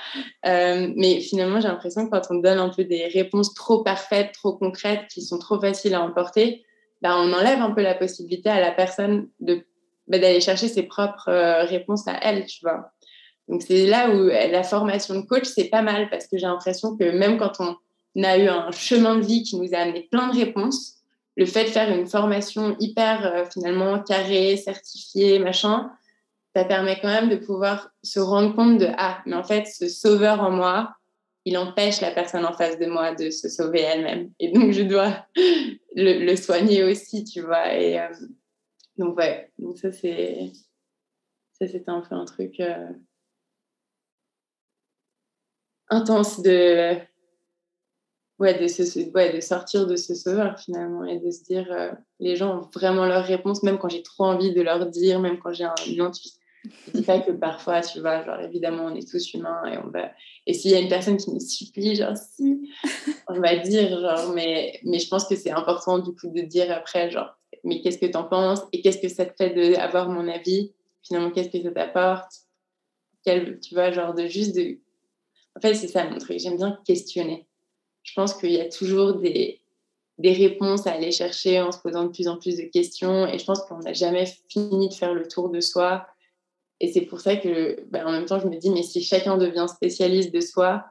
Euh, 0.46 0.92
mais 0.96 1.20
finalement, 1.20 1.60
j'ai 1.60 1.68
l'impression 1.68 2.06
que 2.06 2.10
quand 2.10 2.22
on 2.30 2.36
donne 2.36 2.58
un 2.58 2.68
peu 2.68 2.84
des 2.84 3.06
réponses 3.06 3.54
trop 3.54 3.82
parfaites, 3.82 4.32
trop 4.32 4.56
concrètes, 4.56 5.06
qui 5.12 5.22
sont 5.22 5.38
trop 5.38 5.60
faciles 5.60 5.94
à 5.94 6.02
emporter, 6.02 6.64
ben, 7.02 7.16
on 7.16 7.32
enlève 7.32 7.60
un 7.60 7.72
peu 7.72 7.82
la 7.82 7.94
possibilité 7.94 8.48
à 8.48 8.60
la 8.60 8.70
personne 8.70 9.28
ben, 9.40 9.62
d'aller 10.08 10.40
chercher 10.40 10.68
ses 10.68 10.84
propres 10.84 11.28
euh, 11.28 11.64
réponses 11.64 12.06
à 12.06 12.16
elle, 12.22 12.46
tu 12.46 12.60
vois. 12.62 12.90
Donc 13.48 13.62
c'est 13.62 13.86
là 13.86 14.08
où 14.08 14.28
la 14.28 14.62
formation 14.62 15.14
de 15.16 15.26
coach, 15.26 15.44
c'est 15.44 15.68
pas 15.68 15.82
mal, 15.82 16.08
parce 16.08 16.26
que 16.26 16.38
j'ai 16.38 16.46
l'impression 16.46 16.96
que 16.96 17.04
même 17.10 17.36
quand 17.36 17.52
on 17.60 18.22
a 18.22 18.38
eu 18.38 18.48
un 18.48 18.70
chemin 18.70 19.16
de 19.16 19.20
vie 19.22 19.42
qui 19.42 19.58
nous 19.58 19.74
a 19.74 19.78
amené 19.78 20.08
plein 20.10 20.28
de 20.28 20.38
réponses, 20.38 21.03
le 21.36 21.46
fait 21.46 21.64
de 21.64 21.70
faire 21.70 21.90
une 21.90 22.06
formation 22.06 22.76
hyper 22.78 23.26
euh, 23.26 23.44
finalement 23.46 24.00
carrée, 24.02 24.56
certifiée, 24.56 25.38
machin, 25.38 25.90
ça 26.54 26.64
permet 26.64 27.00
quand 27.00 27.08
même 27.08 27.28
de 27.28 27.36
pouvoir 27.36 27.90
se 28.02 28.20
rendre 28.20 28.54
compte 28.54 28.78
de 28.78 28.88
ah, 28.96 29.22
mais 29.26 29.34
en 29.34 29.42
fait, 29.42 29.66
ce 29.66 29.88
sauveur 29.88 30.40
en 30.40 30.50
moi, 30.50 30.94
il 31.44 31.58
empêche 31.58 32.00
la 32.00 32.12
personne 32.12 32.44
en 32.44 32.52
face 32.52 32.78
de 32.78 32.86
moi 32.86 33.14
de 33.14 33.30
se 33.30 33.48
sauver 33.48 33.80
elle-même. 33.80 34.30
Et 34.38 34.52
donc, 34.52 34.72
je 34.72 34.82
dois 34.82 35.26
le, 35.96 36.36
soigner 36.36 36.84
aussi, 36.84 37.24
tu 37.24 37.42
vois. 37.42 37.74
Et 37.74 37.98
euh, 37.98 38.08
donc, 38.96 39.16
ouais, 39.16 39.50
donc 39.58 39.76
ça, 39.78 39.92
c'est 39.92 40.52
Ça, 41.58 41.66
c'était 41.66 41.90
un 41.90 42.00
peu 42.00 42.14
un 42.14 42.24
truc 42.24 42.60
euh, 42.60 42.88
intense 45.90 46.40
de, 46.40 46.96
ouais, 48.38 48.58
de, 48.58 48.66
se, 48.66 49.10
ouais, 49.10 49.32
de 49.32 49.40
sortir 49.40 49.86
de 49.86 49.96
ce 49.96 50.14
sauveur 50.14 50.58
finalement 50.58 51.04
et 51.04 51.18
de 51.18 51.30
se 51.30 51.44
dire 51.44 51.66
euh, 51.70 51.92
les 52.20 52.36
gens 52.36 52.58
ont 52.58 52.70
vraiment 52.74 53.06
leur 53.06 53.24
réponse, 53.24 53.62
même 53.62 53.78
quand 53.78 53.88
j'ai 53.88 54.02
trop 54.02 54.24
envie 54.24 54.52
de 54.52 54.62
leur 54.62 54.86
dire, 54.86 55.20
même 55.20 55.38
quand 55.38 55.52
j'ai 55.52 55.64
un, 55.64 55.74
une 55.86 56.00
intuition. 56.00 56.40
Je 56.86 56.92
dis 56.92 57.02
pas 57.02 57.18
que 57.18 57.30
parfois, 57.30 57.82
tu 57.82 58.00
vois, 58.00 58.24
genre 58.24 58.40
évidemment, 58.40 58.86
on 58.86 58.94
est 58.94 59.06
tous 59.06 59.34
humains 59.34 59.62
et 59.66 59.76
on 59.76 59.88
va. 59.88 60.10
Et 60.46 60.54
s'il 60.54 60.70
y 60.70 60.74
a 60.74 60.80
une 60.80 60.88
personne 60.88 61.18
qui 61.18 61.30
nous 61.30 61.40
supplie, 61.40 61.94
genre 61.94 62.16
si, 62.16 62.70
on 63.28 63.38
va 63.38 63.56
dire, 63.56 64.00
genre, 64.00 64.32
mais, 64.32 64.80
mais 64.82 64.98
je 64.98 65.08
pense 65.08 65.26
que 65.26 65.36
c'est 65.36 65.50
important 65.50 65.98
du 65.98 66.14
coup 66.14 66.28
de 66.28 66.40
dire 66.40 66.72
après, 66.72 67.10
genre, 67.10 67.36
mais 67.64 67.80
qu'est-ce 67.80 67.98
que 67.98 68.06
tu 68.06 68.16
en 68.16 68.24
penses 68.24 68.60
et 68.72 68.80
qu'est-ce 68.80 68.98
que 68.98 69.08
ça 69.08 69.26
te 69.26 69.34
fait 69.36 69.50
d'avoir 69.50 70.08
mon 70.08 70.26
avis? 70.26 70.72
Finalement, 71.02 71.30
qu'est-ce 71.30 71.50
que 71.50 71.62
ça 71.62 71.70
t'apporte? 71.70 72.32
Quel, 73.24 73.60
Tu 73.60 73.74
vois, 73.74 73.90
genre 73.90 74.14
de 74.14 74.26
juste 74.26 74.54
de. 74.54 74.78
En 75.56 75.60
fait, 75.60 75.74
c'est 75.74 75.88
ça 75.88 76.08
mon 76.08 76.18
truc. 76.18 76.38
J'aime 76.38 76.56
bien 76.56 76.78
questionner. 76.86 77.46
Je 78.04 78.12
pense 78.14 78.34
qu'il 78.34 78.52
y 78.52 78.60
a 78.60 78.68
toujours 78.68 79.14
des, 79.14 79.60
des 80.18 80.32
réponses 80.32 80.86
à 80.86 80.92
aller 80.92 81.10
chercher 81.10 81.60
en 81.60 81.72
se 81.72 81.78
posant 81.78 82.04
de 82.04 82.10
plus 82.10 82.28
en 82.28 82.36
plus 82.36 82.56
de 82.56 82.62
questions. 82.62 83.26
Et 83.26 83.38
je 83.38 83.44
pense 83.44 83.62
qu'on 83.62 83.80
n'a 83.80 83.92
jamais 83.92 84.26
fini 84.48 84.88
de 84.88 84.94
faire 84.94 85.12
le 85.12 85.26
tour 85.26 85.48
de 85.48 85.60
soi. 85.60 86.06
Et 86.80 86.92
c'est 86.92 87.02
pour 87.02 87.20
ça 87.20 87.36
que, 87.36 87.82
ben, 87.90 88.06
en 88.06 88.12
même 88.12 88.26
temps, 88.26 88.38
je 88.38 88.46
me 88.46 88.56
dis, 88.56 88.70
mais 88.70 88.82
si 88.82 89.02
chacun 89.02 89.36
devient 89.36 89.66
spécialiste 89.68 90.32
de 90.32 90.40
soi, 90.40 90.84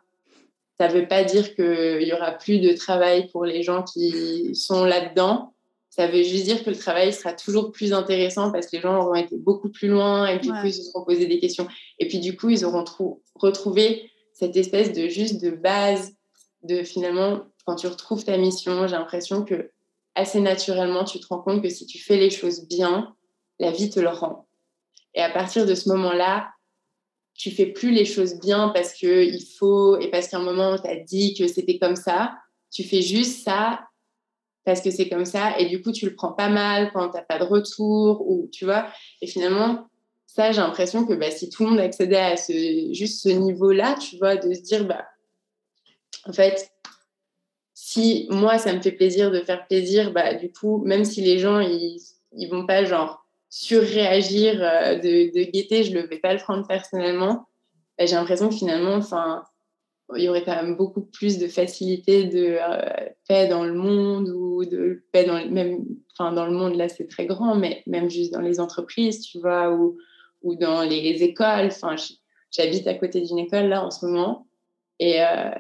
ça 0.78 0.90
ne 0.90 0.94
veut 0.94 1.08
pas 1.08 1.24
dire 1.24 1.56
qu'il 1.56 2.04
y 2.04 2.12
aura 2.14 2.32
plus 2.32 2.60
de 2.60 2.74
travail 2.74 3.28
pour 3.30 3.46
les 3.46 3.64
gens 3.64 3.84
qui 3.84 4.54
sont 4.56 4.84
là-dedans 4.84 5.54
ça 5.96 6.08
veut 6.08 6.24
juste 6.24 6.46
dire 6.46 6.64
que 6.64 6.72
le 6.72 6.76
travail 6.76 7.14
sera 7.14 7.34
toujours 7.34 7.72
plus 7.72 7.94
intéressant 7.94 8.52
parce 8.52 8.66
que 8.66 8.78
les 8.78 8.82
gens 8.82 9.00
auront 9.00 9.14
été 9.14 9.38
beaucoup 9.38 9.70
plus 9.70 9.88
loin 9.88 10.26
et 10.26 10.40
du 10.40 10.50
coup, 10.50 10.66
ils 10.66 10.74
se 10.74 10.82
seront 10.82 11.06
posés 11.06 11.28
des 11.28 11.40
questions. 11.40 11.68
Et 12.00 12.08
puis, 12.08 12.18
du 12.18 12.36
coup, 12.36 12.50
ils 12.50 12.66
auront 12.66 12.84
retrouvé 13.36 14.10
cette 14.34 14.58
espèce 14.58 14.92
de 14.92 15.08
juste 15.08 15.40
de 15.40 15.52
base 15.52 16.16
de 16.64 16.84
finalement, 16.84 17.42
quand 17.66 17.76
tu 17.76 17.88
retrouves 17.88 18.24
ta 18.24 18.38
mission, 18.38 18.88
j'ai 18.88 18.96
l'impression 18.96 19.44
que 19.44 19.72
assez 20.16 20.40
naturellement, 20.40 21.04
tu 21.04 21.20
te 21.20 21.28
rends 21.28 21.42
compte 21.42 21.62
que 21.62 21.70
si 21.70 21.86
tu 21.86 22.00
fais 22.00 22.18
les 22.18 22.30
choses 22.30 22.68
bien, 22.68 23.16
la 23.60 23.72
vie 23.72 23.90
te 23.90 24.00
le 24.00 24.10
rend. 24.10 24.48
Et 25.16 25.22
à 25.22 25.30
partir 25.30 25.66
de 25.66 25.76
ce 25.76 25.90
moment-là, 25.90 26.50
tu 27.36 27.52
fais 27.52 27.66
plus 27.66 27.92
les 27.92 28.06
choses 28.06 28.40
bien 28.40 28.70
parce 28.70 28.94
que 28.94 29.24
il 29.24 29.46
faut 29.58 29.98
et 30.00 30.10
parce 30.10 30.28
qu'à 30.28 30.38
un 30.38 30.44
moment 30.44 30.72
on 30.72 30.78
t'a 30.78 30.96
dit 30.96 31.34
que 31.34 31.48
c'était 31.48 31.80
comme 31.80 31.96
ça. 31.96 32.36
Tu 32.72 32.84
fais 32.84 33.02
juste 33.02 33.44
ça 33.44 33.82
parce 34.66 34.82
que 34.82 34.92
c'est 34.92 35.10
comme 35.10 35.26
ça 35.26 35.58
et 35.60 35.66
du 35.66 35.82
coup 35.82 35.92
tu 35.92 36.06
le 36.06 36.16
prends 36.16 36.32
pas 36.32 36.50
mal 36.50 36.92
quand 36.94 37.10
tu 37.10 37.18
n'as 37.18 37.24
pas 37.24 37.40
de 37.40 37.44
retour 37.44 38.22
ou 38.28 38.50
tu 38.52 38.66
vois 38.66 38.88
et 39.22 39.28
finalement 39.28 39.88
ça 40.26 40.52
j'ai 40.52 40.62
l'impression 40.62 41.06
que 41.06 41.14
bah, 41.14 41.32
si 41.32 41.50
tout 41.50 41.64
le 41.64 41.72
monde 41.72 41.80
accédait 41.80 42.18
à 42.18 42.38
ce 42.38 42.54
juste 42.94 43.24
ce 43.24 43.30
niveau 43.30 43.72
là 43.72 43.96
tu 44.00 44.18
vois 44.18 44.38
de 44.38 44.54
se 44.54 44.62
dire 44.62 44.86
bah 44.86 45.06
en 46.26 46.34
fait 46.34 46.72
si 47.74 48.28
moi 48.30 48.58
ça 48.58 48.74
me 48.74 48.82
fait 48.82 48.92
plaisir 48.92 49.32
de 49.32 49.42
faire 49.42 49.66
plaisir 49.68 50.12
bah 50.12 50.34
du 50.36 50.52
coup 50.52 50.84
même 50.86 51.06
si 51.06 51.22
les 51.22 51.40
gens 51.40 51.60
ils 51.60 52.00
ils 52.36 52.50
vont 52.50 52.66
pas 52.66 52.84
genre 52.84 53.26
surréagir 53.50 54.62
euh, 54.62 54.96
de, 54.96 55.32
de 55.32 55.52
gaieté 55.52 55.84
je 55.84 55.96
ne 55.96 56.02
vais 56.02 56.18
pas 56.18 56.34
le 56.34 56.40
prendre 56.40 56.68
personnellement. 56.68 57.48
Bah, 57.98 58.08
j'ai 58.08 58.16
l'impression 58.16 58.50
que 58.50 58.56
finalement 58.56 58.96
enfin 58.96 59.44
il 60.16 60.24
y 60.24 60.30
aurait 60.30 60.44
quand 60.44 60.56
même 60.56 60.76
beaucoup 60.76 61.02
plus 61.02 61.38
de 61.38 61.48
facilité 61.48 62.26
de 62.26 62.58
euh, 62.60 63.10
paix 63.28 63.48
dans 63.48 63.64
le 63.64 63.74
monde 63.74 64.30
ou 64.30 64.66
de 64.66 65.04
paix 65.12 65.24
dans 65.24 65.46
même 65.50 65.86
enfin 66.12 66.32
dans 66.32 66.46
le 66.46 66.52
monde 66.52 66.76
là 66.76 66.90
c'est 66.90 67.08
très 67.08 67.26
grand 67.26 67.56
mais 67.56 67.84
même 67.88 68.10
juste 68.10 68.34
dans 68.34 68.42
les 68.42 68.60
entreprises 68.60 69.22
tu 69.22 69.40
vois 69.40 69.72
ou 69.72 69.98
ou 70.44 70.56
dans 70.56 70.84
les 70.84 71.24
écoles. 71.24 71.68
Enfin 71.68 71.96
j'habite 72.52 72.88
à 72.88 72.94
côté 72.94 73.22
d'une 73.22 73.40
école 73.40 73.68
là 73.68 73.84
en 73.84 73.90
ce 73.90 74.06
moment. 74.06 74.48
Et 75.00 75.22
euh, 75.22 75.52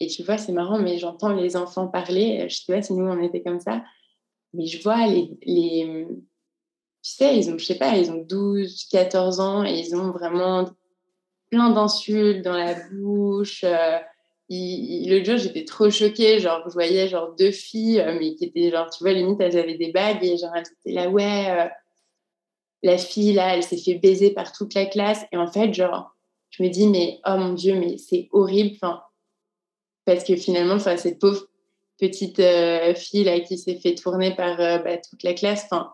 et 0.00 0.06
tu 0.08 0.22
vois 0.22 0.38
c'est 0.38 0.52
marrant 0.52 0.78
mais 0.78 0.98
j'entends 0.98 1.32
les 1.32 1.56
enfants 1.56 1.88
parler 1.88 2.46
je 2.48 2.56
sais 2.56 2.72
pas 2.72 2.82
si 2.82 2.92
nous 2.92 3.06
on 3.06 3.22
était 3.22 3.42
comme 3.42 3.60
ça 3.60 3.82
mais 4.52 4.66
je 4.66 4.82
vois 4.82 5.06
les, 5.06 5.30
les 5.42 6.06
tu 7.02 7.10
sais 7.10 7.36
ils 7.36 7.50
ont 7.50 7.58
je 7.58 7.64
sais 7.64 7.76
pas 7.76 7.96
ils 7.96 8.10
ont 8.10 8.24
12 8.28 8.86
14 8.90 9.40
ans 9.40 9.64
et 9.64 9.78
ils 9.78 9.94
ont 9.94 10.10
vraiment 10.10 10.66
plein 11.54 11.70
d'insultes 11.70 12.42
dans 12.42 12.56
la 12.56 12.74
bouche. 12.90 13.64
Euh, 13.64 13.98
le 14.50 15.24
jour, 15.24 15.36
j'étais 15.36 15.64
trop 15.64 15.88
choquée. 15.90 16.40
Genre, 16.40 16.62
je 16.66 16.72
voyais 16.72 17.08
genre 17.08 17.34
deux 17.38 17.52
filles, 17.52 18.00
euh, 18.00 18.16
mais 18.18 18.34
qui 18.34 18.44
étaient 18.44 18.70
genre, 18.70 18.90
tu 18.90 19.04
vois, 19.04 19.12
limite, 19.12 19.40
elles 19.40 19.56
avaient 19.56 19.78
des 19.78 19.92
bagues 19.92 20.22
et 20.24 20.36
genre, 20.36 20.50
elles 20.54 20.66
étaient 20.80 20.94
là, 20.94 21.08
ouais, 21.08 21.50
euh, 21.50 21.68
la 22.82 22.98
fille 22.98 23.32
là, 23.32 23.56
elle 23.56 23.62
s'est 23.62 23.78
fait 23.78 23.94
baiser 23.94 24.30
par 24.30 24.52
toute 24.52 24.74
la 24.74 24.86
classe. 24.86 25.24
Et 25.32 25.36
en 25.36 25.46
fait, 25.46 25.72
genre, 25.72 26.14
je 26.50 26.62
me 26.62 26.68
dis, 26.68 26.88
mais 26.88 27.20
oh 27.24 27.36
mon 27.36 27.52
Dieu, 27.52 27.74
mais 27.78 27.98
c'est 27.98 28.28
horrible. 28.32 28.76
Enfin, 28.76 29.02
parce 30.04 30.24
que 30.24 30.36
finalement, 30.36 30.74
enfin, 30.74 30.96
cette 30.96 31.18
pauvre 31.18 31.46
petite 31.98 32.42
fille 32.96 33.24
là 33.24 33.40
qui 33.40 33.56
s'est 33.56 33.76
fait 33.76 33.94
tourner 33.94 34.34
par 34.34 34.56
bah, 34.56 34.98
toute 34.98 35.22
la 35.22 35.34
classe, 35.34 35.64
enfin, 35.64 35.92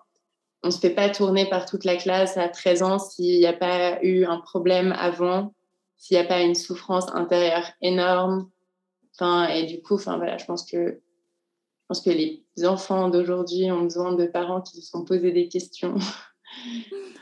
on 0.62 0.68
ne 0.68 0.72
se 0.72 0.78
fait 0.78 0.90
pas 0.90 1.08
tourner 1.08 1.48
par 1.48 1.66
toute 1.66 1.84
la 1.84 1.96
classe 1.96 2.36
à 2.36 2.48
13 2.48 2.82
ans 2.82 2.98
s'il 2.98 3.38
n'y 3.38 3.46
a 3.46 3.52
pas 3.52 4.02
eu 4.02 4.24
un 4.24 4.38
problème 4.38 4.94
avant, 4.98 5.54
s'il 5.96 6.16
n'y 6.16 6.22
a 6.22 6.26
pas 6.26 6.40
une 6.40 6.54
souffrance 6.54 7.06
intérieure 7.14 7.70
énorme. 7.80 8.50
Enfin, 9.14 9.48
et 9.48 9.64
du 9.64 9.82
coup, 9.82 9.94
enfin, 9.94 10.16
voilà, 10.16 10.38
je 10.38 10.44
pense 10.44 10.64
que 10.64 11.00
je 11.90 11.94
pense 11.94 12.04
que 12.04 12.10
les 12.10 12.44
enfants 12.64 13.08
d'aujourd'hui 13.08 13.70
ont 13.72 13.82
besoin 13.82 14.12
de 14.12 14.24
parents 14.26 14.60
qui 14.60 14.80
se 14.80 14.88
sont 14.88 15.04
posés 15.04 15.32
des 15.32 15.48
questions. 15.48 15.96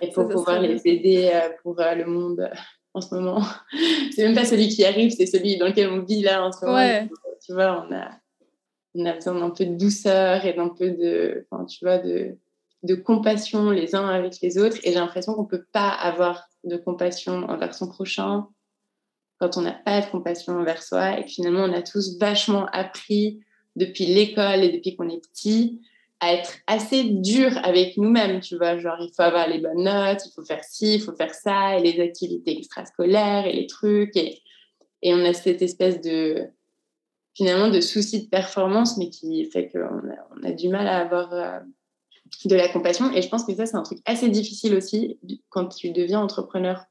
Et 0.01 0.11
pour 0.11 0.29
pouvoir 0.29 0.61
les 0.61 0.87
aider 0.87 1.31
euh, 1.33 1.49
pour 1.63 1.81
euh, 1.81 1.95
le 1.95 2.05
monde. 2.05 2.41
euh, 2.41 2.55
en 2.99 3.01
ce 3.01 3.15
moment. 3.15 3.43
C'est 4.15 4.25
même 4.25 4.35
pas 4.35 4.45
celui 4.45 4.69
qui 4.69 4.85
arrive, 4.85 5.11
c'est 5.11 5.27
celui 5.27 5.57
dans 5.57 5.67
lequel 5.67 5.89
on 5.89 6.03
vit 6.03 6.23
là 6.23 6.45
en 6.45 6.53
ce 6.53 6.65
moment. 6.65 7.09
Tu 7.45 7.53
vois, 7.53 7.87
on 7.89 7.95
a, 7.95 8.11
on 8.95 9.07
a 9.07 9.13
besoin 9.13 9.35
d'un 9.39 9.51
peu 9.51 9.65
de 9.65 9.77
douceur 9.77 10.45
et 10.45 10.53
d'un 10.53 10.69
peu 10.69 10.91
de, 10.91 11.47
enfin, 11.51 11.65
tu 11.65 11.85
vois, 11.85 11.99
de, 11.99 12.37
de 12.83 12.95
compassion 12.95 13.71
les 13.71 13.95
uns 13.95 14.09
avec 14.09 14.41
les 14.43 14.59
autres. 14.59 14.77
Et 14.83 14.93
j'ai 14.93 14.99
l'impression 14.99 15.35
qu'on 15.35 15.45
ne 15.45 15.49
peut 15.49 15.67
pas 15.73 15.89
avoir 15.89 16.49
de 16.65 16.77
compassion 16.77 17.45
envers 17.49 17.75
son 17.75 17.89
prochain 17.89 18.49
quand 19.39 19.57
on 19.57 19.63
n'a 19.63 19.73
pas 19.73 20.01
de 20.01 20.07
compassion 20.07 20.55
envers 20.59 20.83
soi. 20.83 21.21
Et 21.21 21.27
finalement, 21.29 21.63
on 21.63 21.73
a 21.73 21.83
tous 21.83 22.19
vachement 22.19 22.67
appris 22.67 23.41
depuis 23.77 24.07
l'école 24.07 24.65
et 24.65 24.73
depuis 24.73 24.97
qu'on 24.97 25.09
est 25.09 25.23
petit 25.33 25.81
à 26.21 26.35
être 26.35 26.55
assez 26.67 27.05
dur 27.05 27.51
avec 27.63 27.97
nous-mêmes, 27.97 28.41
tu 28.41 28.57
vois, 28.57 28.79
genre 28.79 28.97
il 29.01 29.11
faut 29.15 29.23
avoir 29.23 29.49
les 29.49 29.59
bonnes 29.59 29.85
notes, 29.85 30.27
il 30.27 30.33
faut 30.35 30.45
faire 30.45 30.65
ci, 30.65 30.97
il 30.97 31.01
faut 31.01 31.15
faire 31.15 31.35
ça, 31.35 31.79
et 31.79 31.83
les 31.83 32.03
activités 32.03 32.59
extrascolaires 32.59 33.47
et 33.47 33.53
les 33.53 33.67
trucs, 33.67 34.17
et, 34.17 34.43
on 35.05 35.25
a 35.25 35.33
cette 35.33 35.63
espèce 35.63 36.01
de, 36.01 36.49
finalement, 37.35 37.69
de 37.69 37.81
souci 37.81 38.25
de 38.25 38.29
performance, 38.29 38.99
mais 38.99 39.11
qui 39.11 39.45
fait 39.45 39.69
qu'on 39.69 39.79
a, 39.79 40.29
on 40.37 40.45
a 40.45 40.51
du 40.51 40.69
mal 40.69 40.89
à 40.89 40.99
avoir 40.99 41.33
euh, 41.33 41.61
de 42.45 42.57
la 42.57 42.69
compassion. 42.69 43.13
Et 43.13 43.23
je 43.23 43.29
pense 43.29 43.45
que 43.45 43.55
ça, 43.55 43.65
c'est 43.67 43.77
un 43.77 43.83
truc 43.83 44.01
assez 44.05 44.29
difficile 44.29 44.75
aussi 44.75 45.19
quand 45.51 45.67
tu 45.67 45.91
deviens 45.91 46.21
entrepreneur. 46.21 46.85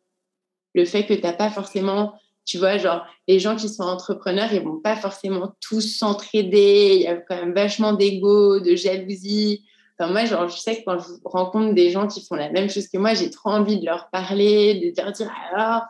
Le 0.73 0.85
fait 0.85 1.05
que 1.05 1.13
tu 1.13 1.21
n'as 1.21 1.33
pas 1.33 1.49
forcément, 1.49 2.13
tu 2.47 2.57
vois, 2.57 2.77
genre, 2.77 3.05
les 3.27 3.39
gens 3.39 3.57
qui 3.57 3.67
sont 3.67 3.83
entrepreneurs, 3.83 4.51
ils 4.53 4.63
vont 4.63 4.79
pas 4.79 4.95
forcément 4.95 5.53
tous 5.61 5.81
s'entraider. 5.81 6.93
Il 6.95 7.01
y 7.01 7.07
a 7.07 7.17
quand 7.17 7.35
même 7.35 7.53
vachement 7.53 7.91
d'ego, 7.91 8.61
de 8.61 8.73
jalousie. 8.73 9.65
Enfin, 9.99 10.11
moi, 10.11 10.25
genre, 10.25 10.47
je 10.47 10.57
sais 10.57 10.77
que 10.77 10.85
quand 10.85 10.97
je 10.97 11.07
rencontre 11.25 11.73
des 11.73 11.91
gens 11.91 12.07
qui 12.07 12.25
font 12.25 12.35
la 12.35 12.49
même 12.49 12.69
chose 12.69 12.87
que 12.87 12.97
moi, 12.97 13.13
j'ai 13.13 13.29
trop 13.29 13.49
envie 13.49 13.79
de 13.79 13.85
leur 13.85 14.09
parler, 14.11 14.93
de 14.95 15.01
leur 15.01 15.11
dire 15.11 15.29
alors. 15.51 15.83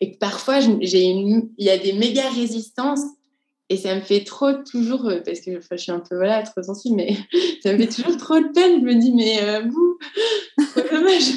et 0.00 0.12
que 0.12 0.18
parfois, 0.18 0.58
j'ai 0.60 1.04
il 1.04 1.50
y 1.58 1.70
a 1.70 1.78
des 1.78 1.92
méga 1.92 2.28
résistances 2.30 3.04
et 3.70 3.76
ça 3.76 3.94
me 3.94 4.00
fait 4.00 4.24
trop 4.24 4.52
toujours, 4.52 5.06
euh, 5.06 5.20
parce 5.24 5.40
que 5.40 5.60
je 5.60 5.76
suis 5.76 5.92
un 5.92 6.00
peu 6.00 6.16
voilà, 6.16 6.42
trop 6.42 6.62
sensible, 6.62 6.96
mais 6.96 7.16
ça 7.62 7.72
me 7.72 7.78
fait 7.78 7.88
toujours 7.88 8.16
trop 8.16 8.40
de 8.40 8.52
peine. 8.52 8.80
Je 8.80 8.84
me 8.84 8.94
dis, 8.94 9.12
mais 9.12 9.42
euh, 9.42 9.62
vous, 9.68 9.98
c'est 10.74 10.90
dommage. 10.90 11.30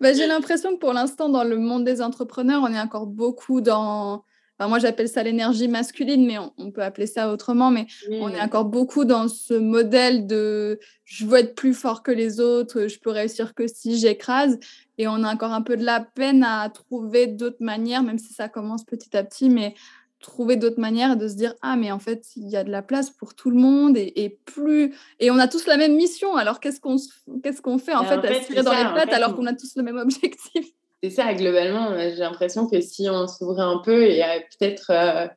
Bah, 0.00 0.12
j'ai 0.12 0.26
l'impression 0.26 0.74
que 0.74 0.78
pour 0.78 0.92
l'instant, 0.92 1.28
dans 1.28 1.44
le 1.44 1.58
monde 1.58 1.84
des 1.84 2.00
entrepreneurs, 2.00 2.62
on 2.62 2.72
est 2.72 2.80
encore 2.80 3.06
beaucoup 3.06 3.60
dans. 3.60 4.24
moi, 4.60 4.78
j'appelle 4.78 5.08
ça 5.08 5.22
l'énergie 5.22 5.66
masculine, 5.66 6.24
mais 6.24 6.36
on, 6.56 6.70
peut 6.70 6.82
appeler 6.82 7.06
ça 7.06 7.32
autrement. 7.32 7.70
Mais 7.70 7.86
on 8.08 8.28
est 8.28 8.40
encore 8.40 8.64
beaucoup 8.64 9.04
dans 9.04 9.28
ce 9.28 9.54
modèle 9.54 10.26
de 10.26 10.78
je 11.04 11.26
veux 11.26 11.38
être 11.38 11.54
plus 11.56 11.74
fort 11.74 12.02
que 12.02 12.12
les 12.12 12.38
autres, 12.38 12.86
je 12.86 12.98
peux 13.00 13.10
réussir 13.10 13.54
que 13.54 13.66
si 13.66 13.98
j'écrase. 13.98 14.58
Et 14.98 15.08
on 15.08 15.24
a 15.24 15.32
encore 15.32 15.52
un 15.52 15.62
peu 15.62 15.76
de 15.76 15.84
la 15.84 16.00
peine 16.00 16.44
à 16.44 16.68
trouver 16.70 17.26
d'autres 17.26 17.62
manières, 17.62 18.02
même 18.02 18.18
si 18.18 18.32
ça 18.32 18.48
commence 18.48 18.84
petit 18.84 19.16
à 19.16 19.24
petit, 19.24 19.48
mais 19.48 19.74
trouver 20.20 20.56
d'autres 20.56 20.80
manières 20.80 21.16
de 21.16 21.28
se 21.28 21.34
dire 21.34 21.54
ah 21.62 21.76
mais 21.76 21.92
en 21.92 21.98
fait 21.98 22.24
il 22.36 22.48
y 22.48 22.56
a 22.56 22.64
de 22.64 22.70
la 22.70 22.82
place 22.82 23.10
pour 23.10 23.34
tout 23.34 23.50
le 23.50 23.56
monde 23.56 23.96
et, 23.96 24.38
plus 24.44 24.94
et 25.20 25.30
on 25.30 25.38
a 25.38 25.46
tous 25.46 25.66
la 25.66 25.76
même 25.76 25.94
mission 25.94 26.36
alors 26.36 26.60
qu'est-ce 26.60 26.80
qu'on 26.80 26.96
qu'est-ce 27.42 27.62
qu'on 27.62 27.78
fait 27.78 27.94
en 27.94 28.04
fait, 28.04 28.14
à 28.14 28.40
tirer 28.40 28.62
dans 28.62 28.72
les 28.72 28.84
pattes 28.94 29.12
alors 29.12 29.36
qu'on 29.36 29.46
a 29.46 29.54
tous 29.54 29.76
le 29.76 29.82
même 29.82 29.96
objectif? 29.96 30.66
C'est 31.02 31.10
ça 31.10 31.32
globalement 31.34 31.96
j'ai 31.96 32.16
l'impression 32.16 32.66
que 32.66 32.80
si 32.80 33.08
on 33.08 33.28
s'ouvrait 33.28 33.62
un 33.62 33.78
peu 33.78 34.02
et 34.02 34.22
peut-être 34.58 34.90
euh, 34.90 35.28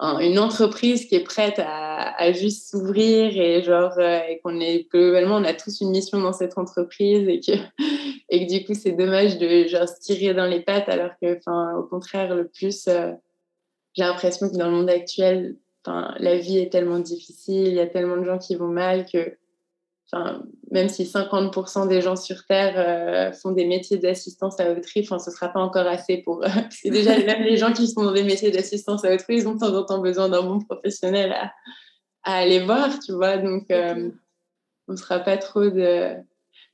une 0.00 0.38
entreprise 0.38 1.06
qui 1.06 1.16
est 1.16 1.24
prête 1.24 1.58
à, 1.58 2.32
juste 2.32 2.70
s'ouvrir 2.70 3.36
et 3.36 3.62
genre 3.62 3.98
euh, 3.98 4.20
et 4.28 4.38
qu'on 4.38 4.60
est 4.60 4.88
globalement 4.90 5.36
on 5.36 5.44
a 5.44 5.54
tous 5.54 5.80
une 5.80 5.90
mission 5.90 6.20
dans 6.20 6.32
cette 6.32 6.56
entreprise 6.56 7.28
et 7.28 7.40
que 7.40 7.52
et 8.28 8.46
que 8.46 8.52
du 8.52 8.64
coup 8.64 8.74
c'est 8.74 8.92
dommage 8.92 9.38
de 9.38 9.66
genre 9.66 9.88
se 9.88 9.98
tirer 10.00 10.34
dans 10.34 10.46
les 10.46 10.60
pattes 10.60 10.88
alors 10.88 11.10
que 11.20 11.36
enfin 11.36 11.74
au 11.76 11.82
contraire 11.82 12.34
le 12.34 12.46
plus 12.46 12.86
euh, 12.86 13.10
j'ai 13.94 14.04
l'impression 14.04 14.48
que 14.48 14.56
dans 14.56 14.66
le 14.66 14.76
monde 14.76 14.90
actuel 14.90 15.56
la 15.86 16.36
vie 16.36 16.58
est 16.58 16.70
tellement 16.70 16.98
difficile 16.98 17.68
il 17.68 17.74
y 17.74 17.80
a 17.80 17.86
tellement 17.86 18.16
de 18.16 18.24
gens 18.24 18.38
qui 18.38 18.54
vont 18.54 18.68
mal 18.68 19.06
que 19.06 19.36
même 20.70 20.88
si 20.88 21.04
50% 21.04 21.88
des 21.88 22.00
gens 22.00 22.16
sur 22.16 22.44
Terre 22.46 22.74
euh, 22.76 23.32
font 23.32 23.52
des 23.52 23.66
métiers 23.66 23.98
d'assistance 23.98 24.58
à 24.60 24.72
autrui, 24.72 25.04
ce 25.04 25.14
ne 25.14 25.18
sera 25.18 25.48
pas 25.48 25.60
encore 25.60 25.86
assez 25.86 26.18
pour... 26.18 26.40
parce 26.40 26.80
que 26.80 26.88
déjà, 26.88 27.18
même 27.24 27.42
les 27.42 27.56
gens 27.56 27.72
qui 27.72 27.88
sont 27.88 28.04
dans 28.04 28.12
des 28.12 28.24
métiers 28.24 28.50
d'assistance 28.50 29.04
à 29.04 29.14
autrui, 29.14 29.36
ils 29.36 29.48
ont 29.48 29.54
de 29.54 29.60
temps 29.60 29.74
en 29.74 29.84
temps 29.84 30.00
besoin 30.00 30.28
d'un 30.28 30.42
bon 30.42 30.60
professionnel 30.60 31.32
à, 31.32 31.52
à, 32.24 32.38
aller 32.38 32.60
voir, 32.60 32.98
tu 32.98 33.12
vois. 33.12 33.38
Donc, 33.38 33.70
euh, 33.70 34.10
on 34.88 34.92
ne 34.92 34.96
sera 34.96 35.20
pas 35.20 35.36
trop 35.36 35.68
de... 35.68 36.14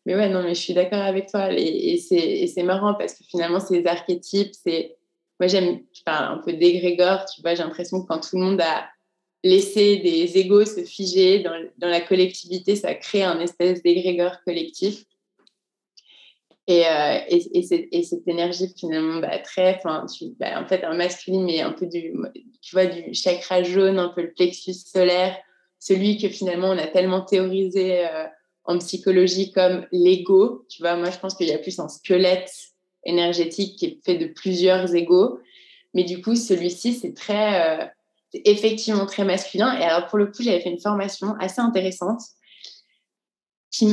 Mais 0.06 0.14
ouais, 0.14 0.28
non, 0.28 0.42
mais 0.42 0.54
je 0.54 0.60
suis 0.60 0.74
d'accord 0.74 1.02
avec 1.02 1.28
toi. 1.28 1.52
Et, 1.52 1.94
et 1.94 2.46
c'est 2.46 2.62
marrant 2.62 2.94
parce 2.94 3.14
que 3.14 3.24
finalement, 3.24 3.60
ces 3.60 3.84
archétypes, 3.86 4.54
c'est... 4.54 4.95
Moi, 5.40 5.48
j'aime... 5.48 5.80
Je 5.92 6.02
parle 6.02 6.38
un 6.38 6.42
peu 6.42 6.52
d'égrégore, 6.52 7.26
tu 7.26 7.42
vois. 7.42 7.54
J'ai 7.54 7.62
l'impression 7.62 8.02
que 8.02 8.06
quand 8.06 8.20
tout 8.20 8.36
le 8.36 8.44
monde 8.44 8.60
a 8.60 8.88
laisser 9.46 9.98
des 9.98 10.38
égaux 10.38 10.64
se 10.64 10.82
figer 10.82 11.40
dans, 11.40 11.88
la 11.88 12.00
collectivité, 12.00 12.76
ça 12.76 12.94
crée 12.94 13.22
un 13.22 13.40
espèce 13.40 13.82
d'égrégore 13.82 14.42
collectif. 14.44 15.04
Et, 16.68 16.84
euh, 16.84 17.18
et, 17.28 17.46
et, 17.92 18.02
cette 18.02 18.26
énergie 18.26 18.74
finalement 18.76 19.20
bah, 19.20 19.38
très, 19.38 19.80
bah, 19.84 20.60
en 20.60 20.66
fait 20.66 20.82
un 20.82 20.94
masculin 20.94 21.44
mais 21.44 21.60
un 21.60 21.70
peu 21.70 21.86
du, 21.86 22.12
tu 22.60 22.74
vois, 22.74 22.86
du 22.86 23.14
chakra 23.14 23.62
jaune, 23.62 24.00
un 24.00 24.08
peu 24.08 24.22
le 24.22 24.32
plexus 24.32 24.74
solaire, 24.74 25.36
celui 25.78 26.18
que 26.18 26.28
finalement 26.28 26.70
on 26.70 26.78
a 26.78 26.88
tellement 26.88 27.20
théorisé 27.20 28.04
euh, 28.04 28.24
en 28.64 28.78
psychologie 28.78 29.52
comme 29.52 29.86
l'ego. 29.92 30.66
Tu 30.68 30.82
vois, 30.82 30.96
moi 30.96 31.10
je 31.10 31.18
pense 31.18 31.36
qu'il 31.36 31.46
y 31.46 31.52
a 31.52 31.58
plus 31.58 31.78
un 31.78 31.88
squelette 31.88 32.50
énergétique 33.06 33.76
qui 33.76 33.86
est 33.86 33.98
fait 34.04 34.18
de 34.18 34.26
plusieurs 34.26 34.94
égos, 34.94 35.40
mais 35.94 36.04
du 36.04 36.20
coup 36.20 36.36
celui-ci 36.36 36.94
c'est 36.94 37.14
très 37.14 37.80
euh, 37.80 37.86
effectivement 38.44 39.06
très 39.06 39.24
masculin. 39.24 39.78
Et 39.78 39.84
alors, 39.84 40.06
pour 40.08 40.18
le 40.18 40.26
coup, 40.26 40.42
j'avais 40.42 40.60
fait 40.60 40.70
une 40.70 40.80
formation 40.80 41.34
assez 41.40 41.60
intéressante. 41.60 42.20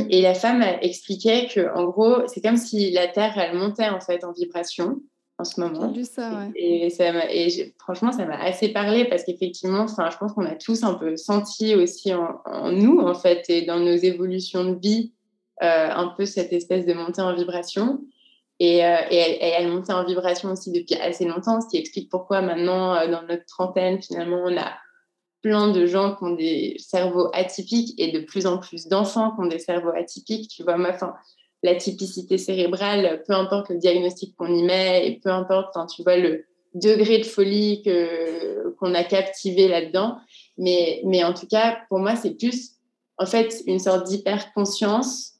Et 0.09 0.21
la 0.21 0.33
femme 0.33 0.63
expliquait 0.81 1.47
que, 1.53 1.73
en 1.75 1.85
gros, 1.85 2.25
c'est 2.27 2.41
comme 2.41 2.57
si 2.57 2.91
la 2.91 3.07
Terre, 3.07 3.37
elle 3.37 3.57
montait 3.57 3.89
en 3.89 3.99
fait 3.99 4.23
en 4.23 4.31
vibration 4.31 5.01
en 5.37 5.43
ce 5.43 5.59
moment. 5.59 5.91
J'ai 5.93 6.05
ça, 6.05 6.29
ouais. 6.29 6.51
Et, 6.55 6.89
ça 6.89 7.11
et 7.29 7.73
franchement, 7.79 8.13
ça 8.13 8.25
m'a 8.25 8.41
assez 8.41 8.69
parlé 8.69 9.03
parce 9.05 9.23
qu'effectivement, 9.25 9.85
je 9.87 10.17
pense 10.17 10.31
qu'on 10.33 10.45
a 10.45 10.55
tous 10.55 10.83
un 10.83 10.93
peu 10.93 11.17
senti 11.17 11.75
aussi 11.75 12.13
en, 12.13 12.71
nous, 12.71 12.99
en 12.99 13.13
fait, 13.13 13.49
et 13.49 13.63
dans 13.63 13.79
nos 13.79 13.95
évolutions 13.95 14.63
de 14.63 14.79
vie, 14.79 15.11
euh, 15.61 15.89
un 15.89 16.13
peu 16.15 16.25
cette 16.25 16.53
espèce 16.53 16.85
de 16.85 16.93
montée 16.93 17.21
en 17.21 17.35
vibration. 17.35 18.01
Et, 18.63 18.85
euh, 18.85 18.95
et, 19.11 19.17
elle, 19.17 19.67
montait 19.67 19.91
en 19.91 20.05
vibration 20.05 20.49
aussi 20.49 20.71
depuis 20.71 20.95
assez 20.95 21.25
longtemps, 21.25 21.59
ce 21.59 21.67
qui 21.67 21.75
explique 21.75 22.09
pourquoi 22.09 22.41
maintenant, 22.41 22.95
euh, 22.95 23.07
dans 23.11 23.23
notre 23.23 23.45
trentaine, 23.45 24.01
finalement, 24.01 24.41
on 24.45 24.57
a 24.57 24.71
plein 25.41 25.67
de 25.67 25.85
gens 25.85 26.15
qui 26.15 26.23
ont 26.23 26.33
des 26.33 26.77
cerveaux 26.79 27.29
atypiques 27.33 27.93
et 27.99 28.13
de 28.13 28.19
plus 28.21 28.47
en 28.47 28.59
plus 28.59 28.87
d'enfants 28.87 29.31
qui 29.31 29.41
ont 29.41 29.47
des 29.47 29.59
cerveaux 29.59 29.91
atypiques. 29.93 30.49
Tu 30.49 30.63
vois, 30.63 30.77
ma 30.77 30.93
fin, 30.93 31.13
la 31.61 31.77
cérébrale, 31.77 33.21
peu 33.27 33.33
importe 33.33 33.67
le 33.67 33.79
diagnostic 33.79 34.33
qu'on 34.37 34.55
y 34.55 34.63
met 34.63 35.09
et 35.09 35.19
peu 35.19 35.29
importe, 35.29 35.75
tu 35.93 36.01
vois, 36.01 36.15
le 36.15 36.45
degré 36.73 37.17
de 37.17 37.25
folie 37.25 37.81
que, 37.83 38.69
qu'on 38.79 38.93
a 38.93 39.03
captivé 39.03 39.67
là-dedans. 39.67 40.19
Mais, 40.57 41.01
mais 41.03 41.25
en 41.25 41.33
tout 41.33 41.47
cas, 41.47 41.79
pour 41.89 41.99
moi, 41.99 42.15
c'est 42.15 42.35
plus, 42.35 42.75
en 43.17 43.25
fait, 43.25 43.61
une 43.67 43.79
sorte 43.79 44.07
d'hyper-conscience 44.07 45.32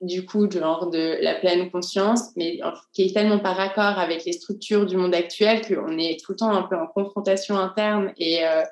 du 0.00 0.26
coup, 0.26 0.50
genre 0.50 0.90
de 0.90 1.18
la 1.22 1.34
pleine 1.34 1.70
conscience, 1.70 2.34
mais 2.36 2.60
qui 2.92 3.04
est 3.04 3.14
tellement 3.14 3.38
par 3.38 3.58
accord 3.58 3.98
avec 3.98 4.24
les 4.24 4.32
structures 4.32 4.84
du 4.84 4.96
monde 4.96 5.14
actuel 5.14 5.62
qu'on 5.66 5.98
est 5.98 6.20
tout 6.22 6.32
le 6.32 6.36
temps 6.36 6.50
un 6.50 6.62
peu 6.62 6.76
en 6.76 6.86
confrontation 6.86 7.56
interne. 7.56 8.12
Et, 8.18 8.44
euh, 8.44 8.62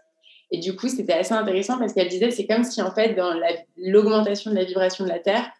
et 0.50 0.58
du 0.58 0.76
coup, 0.76 0.88
c'était 0.88 1.14
assez 1.14 1.32
intéressant 1.32 1.78
parce 1.78 1.94
qu'elle 1.94 2.08
disait, 2.08 2.30
c'est 2.30 2.46
comme 2.46 2.64
si 2.64 2.82
en 2.82 2.94
fait, 2.94 3.14
dans 3.14 3.34
l'augmentation 3.76 4.50
de 4.50 4.56
la 4.56 4.64
vibration 4.64 5.04
de 5.04 5.08
la 5.08 5.18
Terre, 5.18 5.50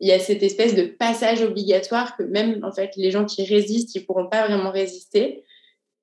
il 0.00 0.08
y 0.08 0.12
a 0.12 0.20
cette 0.20 0.44
espèce 0.44 0.76
de 0.76 0.84
passage 0.84 1.42
obligatoire 1.42 2.16
que 2.16 2.22
même 2.22 2.60
en 2.62 2.70
fait, 2.70 2.92
les 2.96 3.10
gens 3.10 3.24
qui 3.24 3.44
résistent, 3.44 3.96
ils 3.96 4.06
pourront 4.06 4.28
pas 4.28 4.46
vraiment 4.46 4.70
résister. 4.70 5.42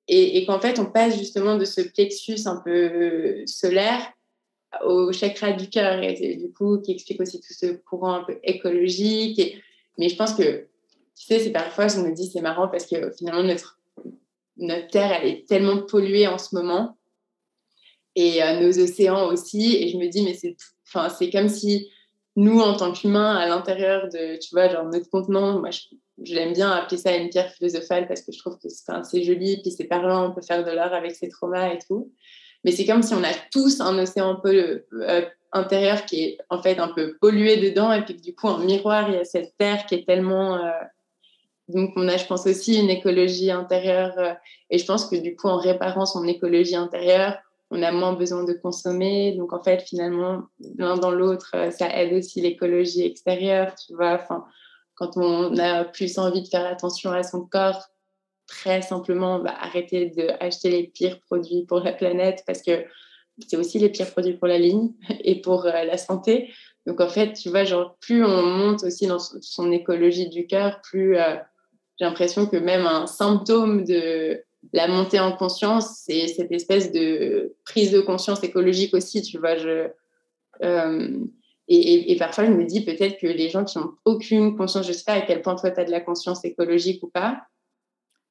Et, 0.08 0.38
et 0.38 0.46
qu'en 0.46 0.60
fait, 0.60 0.78
on 0.78 0.86
passe 0.86 1.18
justement 1.18 1.56
de 1.56 1.64
ce 1.64 1.80
plexus 1.80 2.46
un 2.46 2.60
peu 2.64 3.42
solaire 3.46 4.12
au 4.84 5.12
chakra 5.12 5.52
du 5.52 5.68
cœur 5.68 6.02
et 6.02 6.36
du 6.36 6.52
coup 6.52 6.78
qui 6.78 6.92
explique 6.92 7.20
aussi 7.20 7.40
tout 7.40 7.52
ce 7.52 7.66
courant 7.66 8.14
un 8.14 8.24
peu 8.24 8.38
écologique. 8.42 9.38
Et, 9.38 9.62
mais 9.98 10.08
je 10.08 10.16
pense 10.16 10.34
que, 10.34 10.66
tu 11.16 11.24
sais, 11.24 11.38
c'est 11.38 11.52
parfois, 11.52 11.88
je 11.88 11.98
me 12.00 12.12
dis, 12.12 12.26
c'est 12.26 12.40
marrant 12.40 12.68
parce 12.68 12.86
que 12.86 13.10
finalement, 13.12 13.42
notre, 13.42 13.78
notre 14.56 14.88
Terre, 14.88 15.12
elle 15.12 15.28
est 15.28 15.48
tellement 15.48 15.82
polluée 15.82 16.26
en 16.26 16.38
ce 16.38 16.54
moment 16.54 16.96
et 18.14 18.42
euh, 18.42 18.60
nos 18.60 18.78
océans 18.78 19.28
aussi. 19.28 19.76
Et 19.76 19.88
je 19.88 19.96
me 19.96 20.08
dis, 20.08 20.22
mais 20.22 20.34
c'est, 20.34 21.30
comme 21.30 21.48
si 21.48 21.90
nous, 22.34 22.60
en 22.60 22.76
tant 22.76 22.92
qu'humains, 22.92 23.36
à 23.36 23.46
l'intérieur 23.46 24.08
de, 24.08 24.38
tu 24.38 24.50
vois, 24.52 24.68
genre 24.68 24.84
notre 24.84 25.08
contenant, 25.08 25.58
moi, 25.60 25.70
j'aime 26.22 26.52
bien 26.52 26.70
appeler 26.70 26.98
ça 26.98 27.16
une 27.16 27.28
pierre 27.28 27.52
philosophale 27.52 28.06
parce 28.08 28.22
que 28.22 28.32
je 28.32 28.38
trouve 28.38 28.58
que 28.58 28.68
c'est 28.68 29.22
joli, 29.22 29.60
puis 29.62 29.70
c'est 29.70 29.84
parlant, 29.84 30.30
on 30.30 30.34
peut 30.34 30.42
faire 30.42 30.64
de 30.64 30.70
l'art 30.70 30.92
avec 30.92 31.14
ses 31.14 31.28
traumas 31.28 31.72
et 31.72 31.78
tout. 31.86 32.12
Mais 32.66 32.72
c'est 32.72 32.84
comme 32.84 33.02
si 33.02 33.14
on 33.14 33.22
a 33.22 33.32
tous 33.52 33.80
un 33.80 33.96
océan 33.96 34.34
peu 34.34 34.84
euh, 34.92 35.22
intérieur 35.52 36.04
qui 36.04 36.24
est 36.24 36.38
en 36.50 36.60
fait 36.60 36.80
un 36.80 36.88
peu 36.88 37.16
pollué 37.20 37.58
dedans 37.58 37.92
et 37.92 38.04
puis 38.04 38.14
du 38.14 38.34
coup 38.34 38.48
en 38.48 38.58
miroir 38.58 39.08
il 39.08 39.14
y 39.14 39.18
a 39.18 39.24
cette 39.24 39.56
terre 39.56 39.86
qui 39.86 39.94
est 39.94 40.04
tellement 40.04 40.56
euh, 40.56 40.72
donc 41.68 41.92
on 41.94 42.08
a 42.08 42.16
je 42.16 42.26
pense 42.26 42.44
aussi 42.44 42.78
une 42.78 42.90
écologie 42.90 43.52
intérieure 43.52 44.18
euh, 44.18 44.34
et 44.68 44.78
je 44.78 44.84
pense 44.84 45.06
que 45.06 45.14
du 45.14 45.36
coup 45.36 45.46
en 45.46 45.58
réparant 45.58 46.06
son 46.06 46.26
écologie 46.26 46.74
intérieure 46.74 47.38
on 47.70 47.82
a 47.82 47.90
moins 47.90 48.12
besoin 48.12 48.44
de 48.44 48.52
consommer. 48.52 49.32
Donc 49.36 49.52
en 49.52 49.62
fait 49.62 49.82
finalement 49.82 50.42
l'un 50.76 50.96
dans 50.96 51.10
l'autre 51.12 51.52
ça 51.70 51.88
aide 51.96 52.12
aussi 52.14 52.40
l'écologie 52.40 53.04
extérieure 53.04 53.74
tu 53.76 53.94
vois. 53.94 54.18
Quand 54.96 55.16
on 55.16 55.56
a 55.58 55.84
plus 55.84 56.18
envie 56.18 56.42
de 56.42 56.48
faire 56.48 56.66
attention 56.66 57.12
à 57.12 57.22
son 57.22 57.44
corps 57.44 57.88
très 58.46 58.82
simplement 58.82 59.40
bah, 59.40 59.54
arrêter 59.58 60.06
d'acheter 60.06 60.70
les 60.70 60.84
pires 60.84 61.20
produits 61.20 61.64
pour 61.66 61.80
la 61.80 61.92
planète 61.92 62.42
parce 62.46 62.62
que 62.62 62.84
c'est 63.46 63.56
aussi 63.56 63.78
les 63.78 63.90
pires 63.90 64.10
produits 64.10 64.34
pour 64.34 64.48
la 64.48 64.58
ligne 64.58 64.92
et 65.20 65.40
pour 65.40 65.66
euh, 65.66 65.84
la 65.84 65.98
santé. 65.98 66.52
Donc 66.86 67.00
en 67.00 67.08
fait, 67.08 67.32
tu 67.32 67.50
vois, 67.50 67.64
genre 67.64 67.96
plus 68.00 68.24
on 68.24 68.42
monte 68.42 68.84
aussi 68.84 69.06
dans 69.06 69.18
son 69.18 69.72
écologie 69.72 70.28
du 70.28 70.46
cœur, 70.46 70.80
plus 70.82 71.16
euh, 71.16 71.36
j'ai 71.98 72.04
l'impression 72.04 72.46
que 72.46 72.56
même 72.56 72.86
un 72.86 73.06
symptôme 73.06 73.84
de 73.84 74.42
la 74.72 74.88
montée 74.88 75.20
en 75.20 75.32
conscience, 75.32 76.02
c'est 76.04 76.28
cette 76.28 76.52
espèce 76.52 76.92
de 76.92 77.54
prise 77.64 77.90
de 77.90 78.00
conscience 78.00 78.42
écologique 78.44 78.94
aussi, 78.94 79.22
tu 79.22 79.38
vois. 79.38 79.56
Je, 79.56 79.88
euh, 80.62 81.18
et, 81.68 82.12
et, 82.12 82.16
parfois, 82.16 82.44
je 82.44 82.52
me 82.52 82.64
dis 82.64 82.84
peut-être 82.84 83.18
que 83.18 83.26
les 83.26 83.48
gens 83.48 83.64
qui 83.64 83.78
n'ont 83.78 83.94
aucune 84.04 84.56
conscience, 84.56 84.86
je 84.86 84.92
ne 84.92 84.96
sais 84.96 85.04
pas 85.04 85.14
à 85.14 85.20
quel 85.22 85.42
point 85.42 85.56
toi, 85.56 85.70
tu 85.70 85.80
as 85.80 85.84
de 85.84 85.90
la 85.90 86.00
conscience 86.00 86.44
écologique 86.44 87.02
ou 87.02 87.08
pas, 87.08 87.42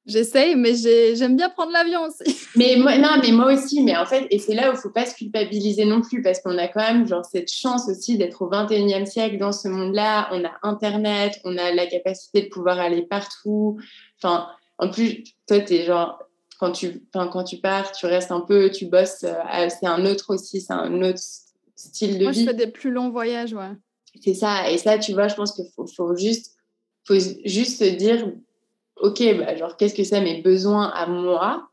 J'essaye, 0.06 0.54
mais 0.54 0.74
j'aime 1.16 1.36
bien 1.36 1.48
prendre 1.48 1.72
l'avion 1.72 2.02
aussi. 2.02 2.46
Mais 2.56 2.76
moi, 2.76 2.96
non, 2.96 3.18
mais 3.20 3.32
moi 3.32 3.52
aussi. 3.52 3.82
Mais 3.82 3.96
en 3.96 4.06
fait, 4.06 4.28
et 4.30 4.38
c'est 4.38 4.54
là 4.54 4.68
où 4.68 4.72
il 4.72 4.76
ne 4.76 4.80
faut 4.80 4.90
pas 4.90 5.04
se 5.04 5.16
culpabiliser 5.16 5.84
non 5.84 6.00
plus, 6.00 6.22
parce 6.22 6.40
qu'on 6.40 6.56
a 6.58 6.68
quand 6.68 6.80
même 6.80 7.08
genre, 7.08 7.24
cette 7.24 7.50
chance 7.50 7.88
aussi 7.88 8.16
d'être 8.16 8.40
au 8.40 8.48
21e 8.48 9.04
siècle 9.04 9.36
dans 9.38 9.50
ce 9.50 9.66
monde-là. 9.66 10.28
On 10.32 10.44
a 10.44 10.52
Internet, 10.62 11.40
on 11.44 11.58
a 11.58 11.72
la 11.72 11.86
capacité 11.86 12.42
de 12.42 12.48
pouvoir 12.48 12.78
aller 12.78 13.02
partout. 13.02 13.78
Enfin, 14.22 14.46
en 14.78 14.90
plus, 14.90 15.24
toi, 15.48 15.58
tu 15.58 15.74
es 15.74 15.84
genre, 15.84 16.22
quand 16.60 16.70
tu, 16.70 17.02
quand 17.12 17.44
tu 17.44 17.56
pars, 17.58 17.90
tu 17.90 18.06
restes 18.06 18.30
un 18.30 18.40
peu, 18.40 18.70
tu 18.70 18.86
bosses. 18.86 19.24
Euh, 19.24 19.68
c'est 19.68 19.86
un 19.86 20.06
autre 20.06 20.32
aussi, 20.32 20.60
c'est 20.60 20.72
un 20.72 21.02
autre 21.02 21.20
style 21.74 22.12
de 22.12 22.18
vie. 22.18 22.24
Moi, 22.24 22.32
je 22.32 22.44
fais 22.44 22.54
des 22.54 22.68
plus 22.68 22.92
longs 22.92 23.10
voyages, 23.10 23.54
ouais. 23.54 23.72
C'est 24.24 24.34
ça. 24.34 24.70
Et 24.70 24.78
ça, 24.78 24.98
tu 24.98 25.12
vois, 25.14 25.26
je 25.26 25.34
pense 25.34 25.52
qu'il 25.52 25.66
faut, 25.74 25.86
faut, 25.86 26.16
juste, 26.16 26.54
faut 27.04 27.18
juste 27.44 27.80
se 27.80 27.96
dire 27.96 28.32
ok, 28.96 29.38
bah, 29.38 29.56
genre, 29.56 29.76
qu'est-ce 29.76 29.94
que 29.94 30.04
c'est 30.04 30.20
mes 30.20 30.40
besoins 30.40 30.88
à 30.88 31.06
moi? 31.06 31.68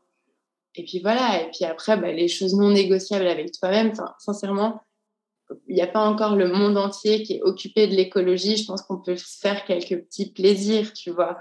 Et 0.76 0.84
puis 0.84 1.00
voilà, 1.00 1.42
et 1.42 1.50
puis 1.50 1.64
après, 1.64 1.96
bah, 1.96 2.12
les 2.12 2.28
choses 2.28 2.54
non 2.54 2.70
négociables 2.70 3.26
avec 3.26 3.52
toi-même, 3.52 3.92
sincèrement, 4.18 4.82
il 5.68 5.74
n'y 5.74 5.82
a 5.82 5.86
pas 5.86 6.04
encore 6.04 6.36
le 6.36 6.48
monde 6.48 6.76
entier 6.76 7.22
qui 7.22 7.34
est 7.34 7.42
occupé 7.42 7.86
de 7.86 7.94
l'écologie. 7.94 8.56
Je 8.56 8.66
pense 8.66 8.82
qu'on 8.82 9.00
peut 9.00 9.16
faire 9.16 9.64
quelques 9.64 10.04
petits 10.04 10.32
plaisirs, 10.32 10.92
tu 10.92 11.10
vois. 11.10 11.38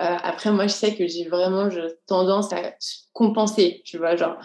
Euh, 0.00 0.16
après, 0.22 0.50
moi, 0.50 0.66
je 0.66 0.72
sais 0.72 0.94
que 0.94 1.06
j'ai 1.06 1.28
vraiment 1.28 1.68
tendance 2.06 2.52
à 2.52 2.74
compenser, 3.12 3.82
tu 3.84 3.98
vois. 3.98 4.16
Genre, 4.16 4.36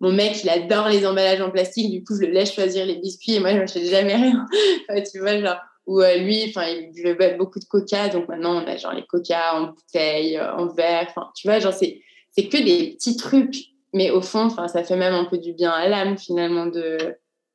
mon 0.00 0.12
mec, 0.12 0.42
il 0.44 0.50
adore 0.50 0.88
les 0.88 1.06
emballages 1.06 1.40
en 1.40 1.50
plastique, 1.50 1.90
du 1.90 2.04
coup, 2.04 2.14
je 2.14 2.26
le 2.26 2.32
laisse 2.32 2.54
choisir 2.54 2.86
les 2.86 2.96
biscuits 2.96 3.34
et 3.34 3.40
moi, 3.40 3.52
je 3.52 3.58
n'achète 3.58 3.86
jamais 3.86 4.14
rien. 4.14 4.46
tu 5.12 5.18
vois, 5.18 5.38
genre, 5.40 5.58
où 5.86 6.00
euh, 6.00 6.16
lui, 6.16 6.44
enfin, 6.48 6.66
il 6.66 6.92
buvait 6.92 7.36
beaucoup 7.36 7.58
de 7.58 7.64
coca, 7.64 8.08
donc 8.08 8.28
maintenant 8.28 8.62
on 8.62 8.66
a 8.66 8.76
genre 8.76 8.94
les 8.94 9.04
coca 9.04 9.54
en 9.54 9.72
bouteille, 9.72 10.36
euh, 10.38 10.54
en 10.54 10.66
verre, 10.66 11.06
enfin, 11.08 11.30
tu 11.34 11.46
vois, 11.48 11.58
genre 11.58 11.72
c'est 11.72 12.00
c'est 12.30 12.48
que 12.48 12.56
des 12.56 12.94
petits 12.94 13.16
trucs, 13.16 13.56
mais 13.92 14.10
au 14.10 14.20
fond, 14.20 14.44
enfin, 14.44 14.66
ça 14.66 14.82
fait 14.82 14.96
même 14.96 15.14
un 15.14 15.24
peu 15.24 15.38
du 15.38 15.52
bien 15.52 15.70
à 15.70 15.88
l'âme 15.88 16.18
finalement 16.18 16.66
de, 16.66 16.98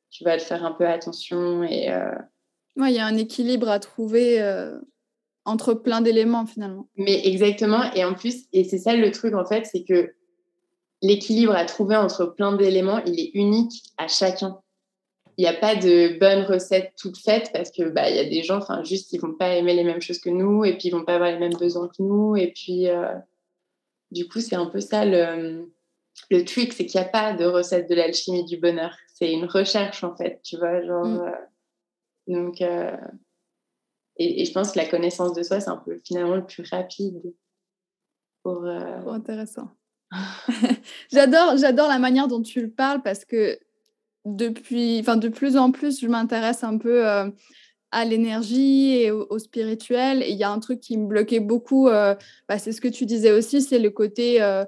tu 0.09 0.23
vas 0.23 0.37
te 0.37 0.43
faire 0.43 0.63
un 0.63 0.71
peu 0.71 0.87
attention 0.87 1.63
et. 1.63 1.91
Euh... 1.91 2.15
il 2.77 2.91
y 2.91 2.99
a 2.99 3.05
un 3.05 3.17
équilibre 3.17 3.67
à 3.67 3.79
trouver 3.79 4.41
entre 5.43 5.73
plein 5.73 6.01
d'éléments 6.01 6.45
finalement. 6.45 6.87
Mais 6.95 7.27
exactement, 7.27 7.91
et 7.93 8.05
en 8.05 8.13
plus, 8.13 8.45
et 8.53 8.63
c'est 8.63 8.77
ça 8.77 8.95
le 8.95 9.11
truc 9.11 9.33
en 9.33 9.45
fait, 9.45 9.65
c'est 9.65 9.83
que 9.83 10.13
l'équilibre 11.01 11.53
à 11.53 11.65
trouver 11.65 11.95
entre 11.95 12.25
plein 12.25 12.55
d'éléments, 12.55 13.01
il 13.05 13.19
est 13.19 13.31
unique 13.33 13.83
à 13.97 14.07
chacun. 14.07 14.59
Il 15.39 15.43
n'y 15.43 15.47
a 15.47 15.53
pas 15.53 15.73
de 15.73 16.19
bonne 16.19 16.43
recette 16.43 16.95
toute 16.97 17.17
faite 17.17 17.51
parce 17.53 17.71
que 17.71 17.87
bah 17.87 18.09
il 18.09 18.17
y 18.17 18.19
a 18.19 18.25
des 18.25 18.43
gens, 18.43 18.57
enfin 18.57 18.83
juste 18.83 19.13
ils 19.13 19.21
vont 19.21 19.33
pas 19.33 19.55
aimer 19.55 19.73
les 19.73 19.85
mêmes 19.85 20.01
choses 20.01 20.19
que 20.19 20.29
nous 20.29 20.65
et 20.65 20.73
puis 20.73 20.89
ils 20.89 20.91
vont 20.91 21.05
pas 21.05 21.15
avoir 21.15 21.31
les 21.31 21.39
mêmes 21.39 21.55
besoins 21.57 21.87
que 21.87 22.03
nous 22.03 22.35
et 22.35 22.51
puis 22.51 22.89
euh, 22.89 23.15
du 24.11 24.27
coup 24.27 24.41
c'est 24.41 24.57
un 24.57 24.65
peu 24.65 24.81
ça 24.81 25.05
le 25.05 25.71
le 26.29 26.43
truc, 26.43 26.73
c'est 26.73 26.85
qu'il 26.85 26.99
n'y 26.99 27.07
a 27.07 27.09
pas 27.09 27.31
de 27.31 27.45
recette 27.45 27.89
de 27.89 27.95
l'alchimie 27.95 28.43
du 28.43 28.57
bonheur. 28.57 28.93
C'est 29.13 29.31
une 29.31 29.45
recherche 29.45 30.03
en 30.03 30.13
fait, 30.13 30.41
tu 30.43 30.57
vois, 30.57 30.85
genre 30.85 31.05
mm. 31.05 31.21
euh, 31.21 31.31
donc 32.27 32.61
euh, 32.61 32.97
et, 34.17 34.43
je 34.43 34.51
pense 34.51 34.73
que 34.73 34.79
la 34.79 34.89
connaissance 34.89 35.33
de 35.33 35.43
soi 35.43 35.61
c'est 35.61 35.69
un 35.69 35.77
peu 35.77 36.01
finalement 36.03 36.35
le 36.35 36.45
plus 36.45 36.69
rapide 36.69 37.33
pour. 38.43 38.65
intéressant. 38.65 39.69
j'adore, 41.13 41.55
j'adore 41.55 41.87
la 41.87 41.99
manière 41.99 42.27
dont 42.27 42.41
tu 42.41 42.59
le 42.61 42.69
parles 42.69 43.01
parce 43.01 43.23
que 43.23 43.57
depuis, 44.25 44.99
enfin 44.99 45.17
de 45.17 45.29
plus 45.29 45.57
en 45.57 45.71
plus, 45.71 46.01
je 46.01 46.07
m'intéresse 46.07 46.63
un 46.63 46.77
peu 46.77 47.07
euh, 47.07 47.29
à 47.91 48.05
l'énergie 48.05 48.95
et 48.95 49.11
au, 49.11 49.39
spirituel. 49.39 50.23
Et 50.23 50.31
il 50.31 50.37
y 50.37 50.43
a 50.43 50.51
un 50.51 50.59
truc 50.59 50.79
qui 50.79 50.97
me 50.97 51.07
bloquait 51.07 51.39
beaucoup, 51.39 51.87
euh, 51.87 52.15
bah, 52.47 52.59
c'est 52.59 52.71
ce 52.71 52.81
que 52.81 52.87
tu 52.87 53.05
disais 53.05 53.31
aussi, 53.31 53.61
c'est 53.61 53.79
le 53.79 53.89
côté 53.89 54.41
euh, 54.41 54.65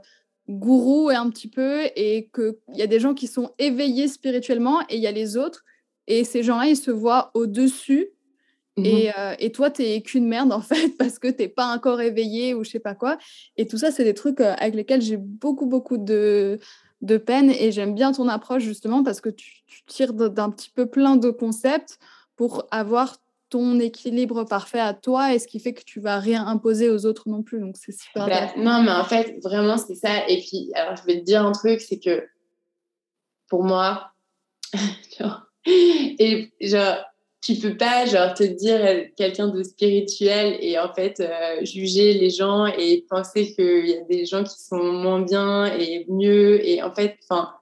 gourou 0.50 1.12
et 1.12 1.16
un 1.16 1.30
petit 1.30 1.50
peu, 1.50 1.84
et 1.96 2.30
qu'il 2.34 2.56
y 2.76 2.82
a 2.82 2.88
des 2.88 3.00
gens 3.00 3.14
qui 3.14 3.28
sont 3.28 3.52
éveillés 3.60 4.08
spirituellement 4.08 4.82
et 4.90 4.96
il 4.96 5.02
y 5.02 5.08
a 5.08 5.12
les 5.12 5.38
autres. 5.38 5.64
Et 6.08 6.24
ces 6.24 6.44
gens-là, 6.44 6.68
ils 6.68 6.78
se 6.78 6.92
voient 6.92 7.32
au-dessus 7.34 8.12
Mmh 8.78 9.12
et, 9.40 9.52
toi, 9.52 9.70
tu 9.70 9.84
es 9.84 10.02
qu'une 10.02 10.28
merde 10.28 10.52
en 10.54 10.62
fait 10.62 10.90
parce 10.98 11.20
que 11.20 11.28
tu 11.28 11.42
n'es 11.42 11.48
pas 11.50 11.74
encore 11.74 12.02
éveillé 12.02 12.54
ou 12.54 12.64
je 12.64 12.72
sais 12.72 12.80
pas 12.80 12.96
quoi. 12.96 13.18
Et 13.58 13.68
tout 13.68 13.78
ça, 13.78 13.92
c'est 13.92 14.04
des 14.04 14.14
trucs 14.14 14.40
avec 14.40 14.76
lesquels 14.76 15.02
j'ai 15.02 15.18
beaucoup, 15.18 15.66
beaucoup 15.66 15.98
de, 15.98 16.60
de 17.02 17.18
peine 17.18 17.50
et 17.50 17.72
j'aime 17.72 17.96
bien 17.96 18.12
ton 18.12 18.28
approche 18.28 18.64
justement 18.64 19.04
parce 19.04 19.22
que 19.22 19.30
tu, 19.30 19.64
tires 19.88 20.14
d'un 20.14 20.50
petit 20.50 20.70
peu 20.70 20.86
plein 20.86 21.16
de 21.16 21.30
concepts 21.30 22.00
pour 22.36 22.68
avoir 22.72 23.18
ton 23.50 23.80
équilibre 23.80 24.46
parfait 24.46 24.80
à 24.80 24.94
toi 24.94 25.34
et 25.34 25.40
ce 25.40 25.48
qui 25.48 25.60
fait 25.60 25.74
que 25.74 25.84
tu 25.84 26.00
vas 26.00 26.20
rien 26.20 26.48
imposer 26.48 26.90
aux 26.90 27.06
autres 27.06 27.28
non 27.28 27.44
plus. 27.44 27.60
Donc 27.60 27.76
c'est 27.78 27.92
super. 27.92 28.28
Bah, 28.28 28.52
non, 28.58 28.82
mais 28.84 28.92
en 28.92 29.04
fait, 29.04 29.38
vraiment, 29.44 29.78
c'est 29.78 29.96
ça. 29.96 30.28
Et 30.30 30.40
puis, 30.42 30.72
alors 30.74 30.96
je 30.96 31.04
vais 31.04 31.20
te 31.20 31.26
dire 31.26 31.46
un 31.46 31.52
truc, 31.52 31.82
c'est 31.82 32.00
que 32.00 32.26
pour 33.48 33.64
moi, 33.64 34.12
genre, 35.20 35.48
et 35.66 36.54
genre, 36.62 36.98
tu 37.42 37.56
peux 37.56 37.76
pas 37.76 38.06
genre 38.06 38.34
te 38.34 38.44
dire 38.44 38.80
euh, 38.86 39.04
quelqu'un 39.18 39.48
de 39.48 39.64
spirituel 39.64 40.58
et 40.60 40.78
en 40.78 40.94
fait 40.94 41.20
euh, 41.20 41.66
juger 41.66 42.14
les 42.14 42.30
gens 42.30 42.68
et 42.68 43.06
penser 43.10 43.54
qu'il 43.54 43.88
y 43.88 43.96
a 43.96 44.02
des 44.02 44.26
gens 44.26 44.44
qui 44.44 44.60
sont 44.60 44.84
moins 44.84 45.22
bien 45.22 45.66
et 45.66 46.06
mieux 46.08 46.66
et 46.66 46.84
en 46.84 46.94
fait 46.94 47.18
enfin 47.24 47.54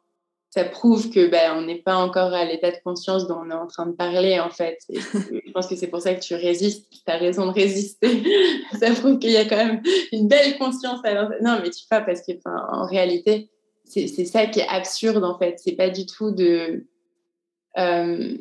ça 0.50 0.64
prouve 0.64 1.12
que 1.12 1.28
ben 1.28 1.54
on 1.58 1.62
n'est 1.62 1.82
pas 1.82 1.96
encore 1.96 2.34
à 2.34 2.44
l'état 2.44 2.72
de 2.72 2.78
conscience 2.84 3.28
dont 3.28 3.42
on 3.46 3.52
est 3.52 3.54
en 3.54 3.68
train 3.68 3.86
de 3.86 3.92
parler 3.92 4.40
en 4.40 4.50
fait. 4.50 4.80
Je 4.90 5.52
pense 5.52 5.68
que 5.68 5.76
c'est 5.76 5.88
pour 5.88 6.02
ça 6.02 6.16
que 6.16 6.22
tu 6.22 6.34
résistes. 6.34 6.88
Tu 6.90 7.00
as 7.06 7.18
raison 7.18 7.46
de 7.46 7.52
résister. 7.52 8.24
Ça 8.80 8.92
prouve 8.96 9.20
qu'il 9.20 9.32
y 9.32 9.38
a 9.38 9.46
quand 9.46 9.58
même 9.58 9.84
une 10.12 10.28
belle 10.28 10.58
conscience 10.58 11.00
à 11.04 11.14
non 11.42 11.60
mais 11.62 11.70
tu 11.70 11.86
vois 11.90 12.02
parce 12.02 12.22
que 12.22 12.32
en 12.46 12.86
réalité 12.88 13.50
c'est 13.86 14.26
ça 14.26 14.46
qui 14.46 14.60
est 14.60 14.68
absurde 14.68 15.24
en 15.24 15.38
fait. 15.38 15.60
C'est 15.64 15.74
pas 15.76 15.90
du 15.90 16.06
tout 16.06 16.32
de 16.32 16.86
euh, 17.78 18.38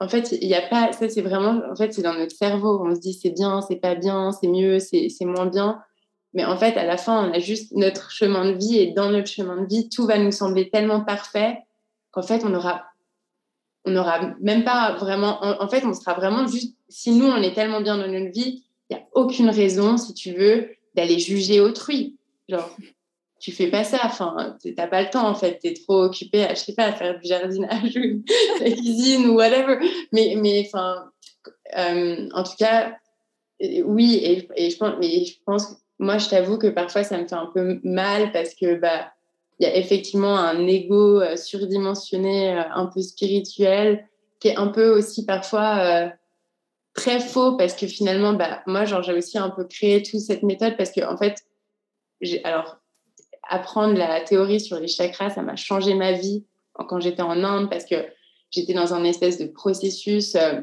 en 0.00 0.08
fait, 0.08 0.32
il 0.40 0.48
n'y 0.48 0.54
a 0.54 0.62
pas, 0.62 0.92
ça 0.92 1.08
c'est 1.08 1.22
vraiment, 1.22 1.60
en 1.70 1.76
fait, 1.76 1.92
c'est 1.92 2.02
dans 2.02 2.14
notre 2.14 2.34
cerveau. 2.34 2.82
On 2.84 2.94
se 2.94 3.00
dit 3.00 3.14
c'est 3.14 3.30
bien, 3.30 3.60
c'est 3.62 3.76
pas 3.76 3.94
bien, 3.94 4.32
c'est 4.32 4.48
mieux, 4.48 4.78
c'est 4.78 5.24
moins 5.24 5.46
bien. 5.46 5.80
Mais 6.34 6.44
en 6.44 6.56
fait, 6.56 6.76
à 6.76 6.84
la 6.84 6.96
fin, 6.96 7.28
on 7.28 7.32
a 7.32 7.38
juste 7.38 7.72
notre 7.72 8.10
chemin 8.10 8.50
de 8.50 8.56
vie 8.56 8.78
et 8.78 8.92
dans 8.92 9.10
notre 9.10 9.28
chemin 9.28 9.62
de 9.62 9.66
vie, 9.66 9.88
tout 9.88 10.06
va 10.06 10.18
nous 10.18 10.32
sembler 10.32 10.70
tellement 10.70 11.02
parfait 11.02 11.58
qu'en 12.10 12.22
fait, 12.22 12.42
on 12.44 12.54
aura, 12.54 12.84
on 13.84 13.94
aura 13.96 14.34
même 14.40 14.64
pas 14.64 14.94
vraiment, 14.94 15.44
en, 15.44 15.68
fait, 15.68 15.84
on 15.84 15.92
sera 15.92 16.14
vraiment 16.14 16.46
juste, 16.46 16.76
si 16.88 17.12
nous, 17.12 17.26
on 17.26 17.36
est 17.36 17.54
tellement 17.54 17.80
bien 17.80 17.98
dans 17.98 18.08
notre 18.08 18.32
vie, 18.32 18.64
il 18.88 18.96
n'y 18.96 19.02
a 19.02 19.06
aucune 19.12 19.50
raison, 19.50 19.98
si 19.98 20.14
tu 20.14 20.32
veux, 20.32 20.70
d'aller 20.94 21.18
juger 21.18 21.60
autrui. 21.60 22.16
Genre, 22.48 22.76
tu 23.42 23.50
fais 23.50 23.66
pas 23.66 23.82
ça. 23.82 23.98
Enfin, 24.04 24.56
t'as 24.76 24.86
pas 24.86 25.02
le 25.02 25.10
temps 25.10 25.28
en 25.28 25.34
fait. 25.34 25.58
Tu 25.58 25.68
es 25.68 25.74
trop 25.74 26.04
occupé 26.04 26.44
à, 26.44 26.54
je 26.54 26.60
sais 26.60 26.74
pas, 26.74 26.84
à 26.84 26.92
faire 26.92 27.18
du 27.18 27.28
jardinage 27.28 27.96
ou 27.96 28.22
la 28.60 28.70
cuisine 28.70 29.26
ou 29.26 29.34
whatever. 29.34 29.78
Mais, 30.12 30.36
mais 30.38 30.64
enfin, 30.64 31.10
euh, 31.76 32.28
en 32.32 32.44
tout 32.44 32.56
cas, 32.56 32.96
euh, 33.62 33.82
oui. 33.84 34.46
Et, 34.56 34.70
je 34.70 34.76
pense, 34.76 34.94
mais 35.00 35.24
je 35.24 35.34
pense, 35.44 35.76
moi, 35.98 36.18
je 36.18 36.28
t'avoue 36.28 36.56
que 36.56 36.68
parfois 36.68 37.02
ça 37.02 37.18
me 37.18 37.26
fait 37.26 37.34
un 37.34 37.50
peu 37.52 37.80
mal 37.82 38.30
parce 38.30 38.54
que 38.54 38.76
bah, 38.76 39.12
il 39.58 39.66
y 39.66 39.70
a 39.70 39.76
effectivement 39.76 40.38
un 40.38 40.64
ego 40.68 41.20
euh, 41.20 41.36
surdimensionné, 41.36 42.52
un 42.52 42.86
peu 42.86 43.02
spirituel, 43.02 44.06
qui 44.38 44.48
est 44.48 44.56
un 44.56 44.68
peu 44.68 44.88
aussi 44.96 45.26
parfois 45.26 46.12
très 46.94 47.18
faux 47.18 47.56
parce 47.56 47.74
que 47.74 47.88
finalement, 47.88 48.34
bah, 48.34 48.62
moi, 48.66 48.84
genre, 48.84 49.02
j'ai 49.02 49.14
aussi 49.14 49.36
un 49.36 49.50
peu 49.50 49.64
créé 49.64 50.00
toute 50.00 50.20
cette 50.20 50.44
méthode 50.44 50.76
parce 50.76 50.92
que 50.92 51.04
en 51.04 51.16
fait, 51.16 51.42
alors 52.44 52.81
apprendre 53.48 53.94
la 53.94 54.20
théorie 54.20 54.60
sur 54.60 54.78
les 54.78 54.88
chakras, 54.88 55.30
ça 55.30 55.42
m'a 55.42 55.56
changé 55.56 55.94
ma 55.94 56.12
vie 56.12 56.44
quand 56.88 57.00
j'étais 57.00 57.22
en 57.22 57.42
Inde 57.44 57.68
parce 57.70 57.84
que 57.84 58.06
j'étais 58.50 58.74
dans 58.74 58.94
un 58.94 59.04
espèce 59.04 59.38
de 59.38 59.46
processus 59.46 60.34
euh, 60.34 60.60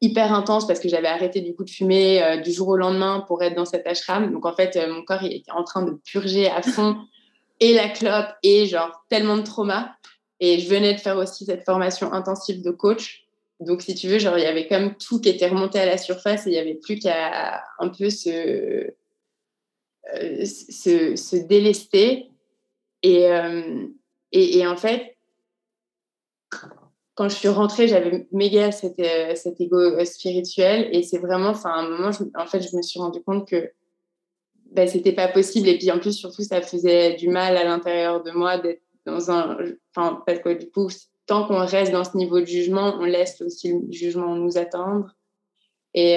hyper 0.00 0.32
intense 0.32 0.66
parce 0.66 0.80
que 0.80 0.88
j'avais 0.88 1.08
arrêté 1.08 1.40
du 1.40 1.54
coup 1.54 1.64
de 1.64 1.70
fumer 1.70 2.22
euh, 2.22 2.36
du 2.38 2.52
jour 2.52 2.68
au 2.68 2.76
lendemain 2.76 3.24
pour 3.26 3.42
être 3.42 3.54
dans 3.54 3.64
cet 3.64 3.86
ashram. 3.86 4.32
Donc 4.32 4.46
en 4.46 4.54
fait, 4.54 4.76
euh, 4.76 4.92
mon 4.92 5.02
corps 5.02 5.22
il 5.22 5.32
était 5.32 5.52
en 5.52 5.64
train 5.64 5.82
de 5.82 5.92
purger 6.04 6.48
à 6.48 6.62
fond 6.62 6.96
et 7.60 7.74
la 7.74 7.88
clope 7.88 8.28
et 8.42 8.66
genre 8.66 9.04
tellement 9.08 9.36
de 9.36 9.42
trauma. 9.42 9.96
Et 10.40 10.58
je 10.58 10.68
venais 10.68 10.94
de 10.94 11.00
faire 11.00 11.16
aussi 11.16 11.44
cette 11.44 11.64
formation 11.64 12.12
intensive 12.12 12.62
de 12.62 12.70
coach. 12.70 13.24
Donc 13.60 13.82
si 13.82 13.94
tu 13.94 14.08
veux, 14.08 14.18
genre 14.18 14.36
il 14.36 14.42
y 14.42 14.46
avait 14.46 14.66
comme 14.66 14.96
tout 14.96 15.20
qui 15.20 15.28
était 15.28 15.48
remonté 15.48 15.78
à 15.78 15.86
la 15.86 15.96
surface 15.96 16.46
et 16.46 16.50
il 16.50 16.52
n'y 16.52 16.58
avait 16.58 16.74
plus 16.74 16.98
qu'à 16.98 17.62
un 17.78 17.88
peu 17.88 18.10
se 18.10 18.92
euh, 20.12 20.44
se, 20.44 21.36
délester. 21.36 22.30
Euh, 23.06 23.86
et, 24.32 24.58
et, 24.58 24.66
en 24.66 24.76
fait, 24.76 25.16
quand 27.14 27.28
je 27.28 27.34
suis 27.34 27.48
rentrée, 27.48 27.88
j'avais 27.88 28.26
méga 28.30 28.70
cet, 28.70 28.98
euh, 29.00 29.34
ego 29.58 30.04
spirituel. 30.04 30.88
Et 30.92 31.02
c'est 31.02 31.18
vraiment, 31.18 31.50
enfin, 31.50 31.70
à 31.70 31.78
un 31.80 31.88
moment, 31.88 32.10
en 32.34 32.46
fait, 32.46 32.60
je 32.60 32.76
me 32.76 32.82
suis 32.82 33.00
rendu 33.00 33.22
compte 33.22 33.48
que 33.48 33.72
ben, 34.72 34.86
c'était 34.86 35.12
pas 35.12 35.28
possible. 35.28 35.68
Et 35.68 35.78
puis, 35.78 35.90
en 35.90 35.98
plus, 35.98 36.12
surtout, 36.12 36.42
ça 36.42 36.60
faisait 36.60 37.14
du 37.14 37.28
mal 37.28 37.56
à 37.56 37.64
l'intérieur 37.64 38.22
de 38.22 38.30
moi 38.30 38.58
d'être 38.58 38.82
dans 39.06 39.30
un. 39.30 39.56
Enfin, 39.94 40.22
parce 40.26 40.40
que 40.40 40.50
du 40.50 40.70
coup, 40.70 40.88
tant 41.26 41.46
qu'on 41.46 41.64
reste 41.64 41.92
dans 41.92 42.04
ce 42.04 42.16
niveau 42.16 42.40
de 42.40 42.46
jugement, 42.46 42.96
on 42.98 43.04
laisse 43.04 43.40
aussi 43.40 43.72
le 43.72 43.90
jugement 43.90 44.34
nous 44.36 44.58
attendre. 44.58 45.14
Et, 45.94 46.16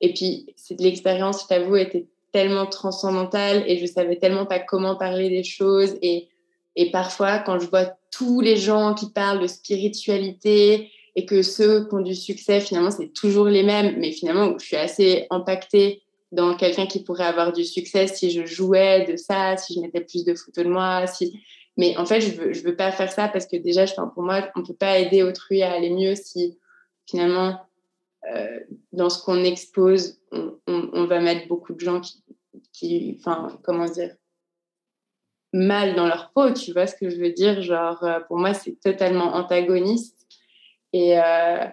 et 0.00 0.14
puis, 0.14 0.54
l'expérience, 0.78 1.42
je 1.42 1.48
t'avoue, 1.48 1.76
était 1.76 2.06
tellement 2.36 2.66
transcendantale 2.66 3.64
et 3.66 3.78
je 3.78 3.86
savais 3.86 4.16
tellement 4.16 4.44
pas 4.44 4.58
comment 4.58 4.94
parler 4.94 5.30
des 5.30 5.42
choses. 5.42 5.96
Et, 6.02 6.28
et 6.76 6.90
parfois, 6.90 7.38
quand 7.38 7.58
je 7.58 7.66
vois 7.66 7.96
tous 8.10 8.42
les 8.42 8.58
gens 8.58 8.92
qui 8.92 9.10
parlent 9.10 9.40
de 9.40 9.46
spiritualité 9.46 10.90
et 11.14 11.24
que 11.24 11.40
ceux 11.40 11.88
qui 11.88 11.94
ont 11.94 12.02
du 12.02 12.14
succès, 12.14 12.60
finalement, 12.60 12.90
c'est 12.90 13.10
toujours 13.14 13.46
les 13.46 13.62
mêmes, 13.62 13.96
mais 13.98 14.12
finalement, 14.12 14.52
je 14.58 14.66
suis 14.66 14.76
assez 14.76 15.26
impactée 15.30 16.02
dans 16.30 16.54
quelqu'un 16.56 16.84
qui 16.84 17.02
pourrait 17.02 17.24
avoir 17.24 17.54
du 17.54 17.64
succès 17.64 18.06
si 18.06 18.30
je 18.30 18.44
jouais 18.44 19.06
de 19.10 19.16
ça, 19.16 19.56
si 19.56 19.72
je 19.72 19.80
mettais 19.80 20.02
plus 20.02 20.26
de 20.26 20.34
photos 20.34 20.66
de 20.66 20.70
moi, 20.70 21.06
si... 21.06 21.40
Mais 21.78 21.96
en 21.96 22.04
fait, 22.04 22.20
je 22.20 22.62
veux, 22.62 22.76
pas 22.76 22.92
faire 22.92 23.10
ça 23.10 23.28
parce 23.28 23.46
que 23.46 23.56
déjà, 23.56 23.86
je, 23.86 23.94
pour 23.94 24.22
moi, 24.22 24.46
on 24.56 24.62
peut 24.62 24.74
pas 24.74 24.98
aider 24.98 25.22
autrui 25.22 25.62
à 25.62 25.72
aller 25.72 25.90
mieux 25.90 26.14
si 26.14 26.58
finalement, 27.06 27.60
euh, 28.34 28.60
dans 28.92 29.10
ce 29.10 29.22
qu'on 29.22 29.44
expose, 29.44 30.20
on, 30.32 31.04
va 31.04 31.20
mettre 31.20 31.46
beaucoup 31.46 31.74
de 31.74 31.80
gens 31.80 32.00
qui, 32.72 33.16
enfin, 33.18 33.56
comment 33.62 33.84
dire, 33.84 34.16
mal 35.52 35.94
dans 35.94 36.06
leur 36.06 36.32
peau, 36.32 36.50
tu 36.52 36.72
vois 36.72 36.86
ce 36.86 36.96
que 36.96 37.08
je 37.08 37.16
veux 37.16 37.30
dire? 37.30 37.62
Genre, 37.62 38.02
euh, 38.02 38.20
pour 38.20 38.38
moi, 38.38 38.52
c'est 38.52 38.80
totalement 38.80 39.34
antagoniste. 39.34 40.26
Et, 40.92 41.18
euh, 41.18 41.66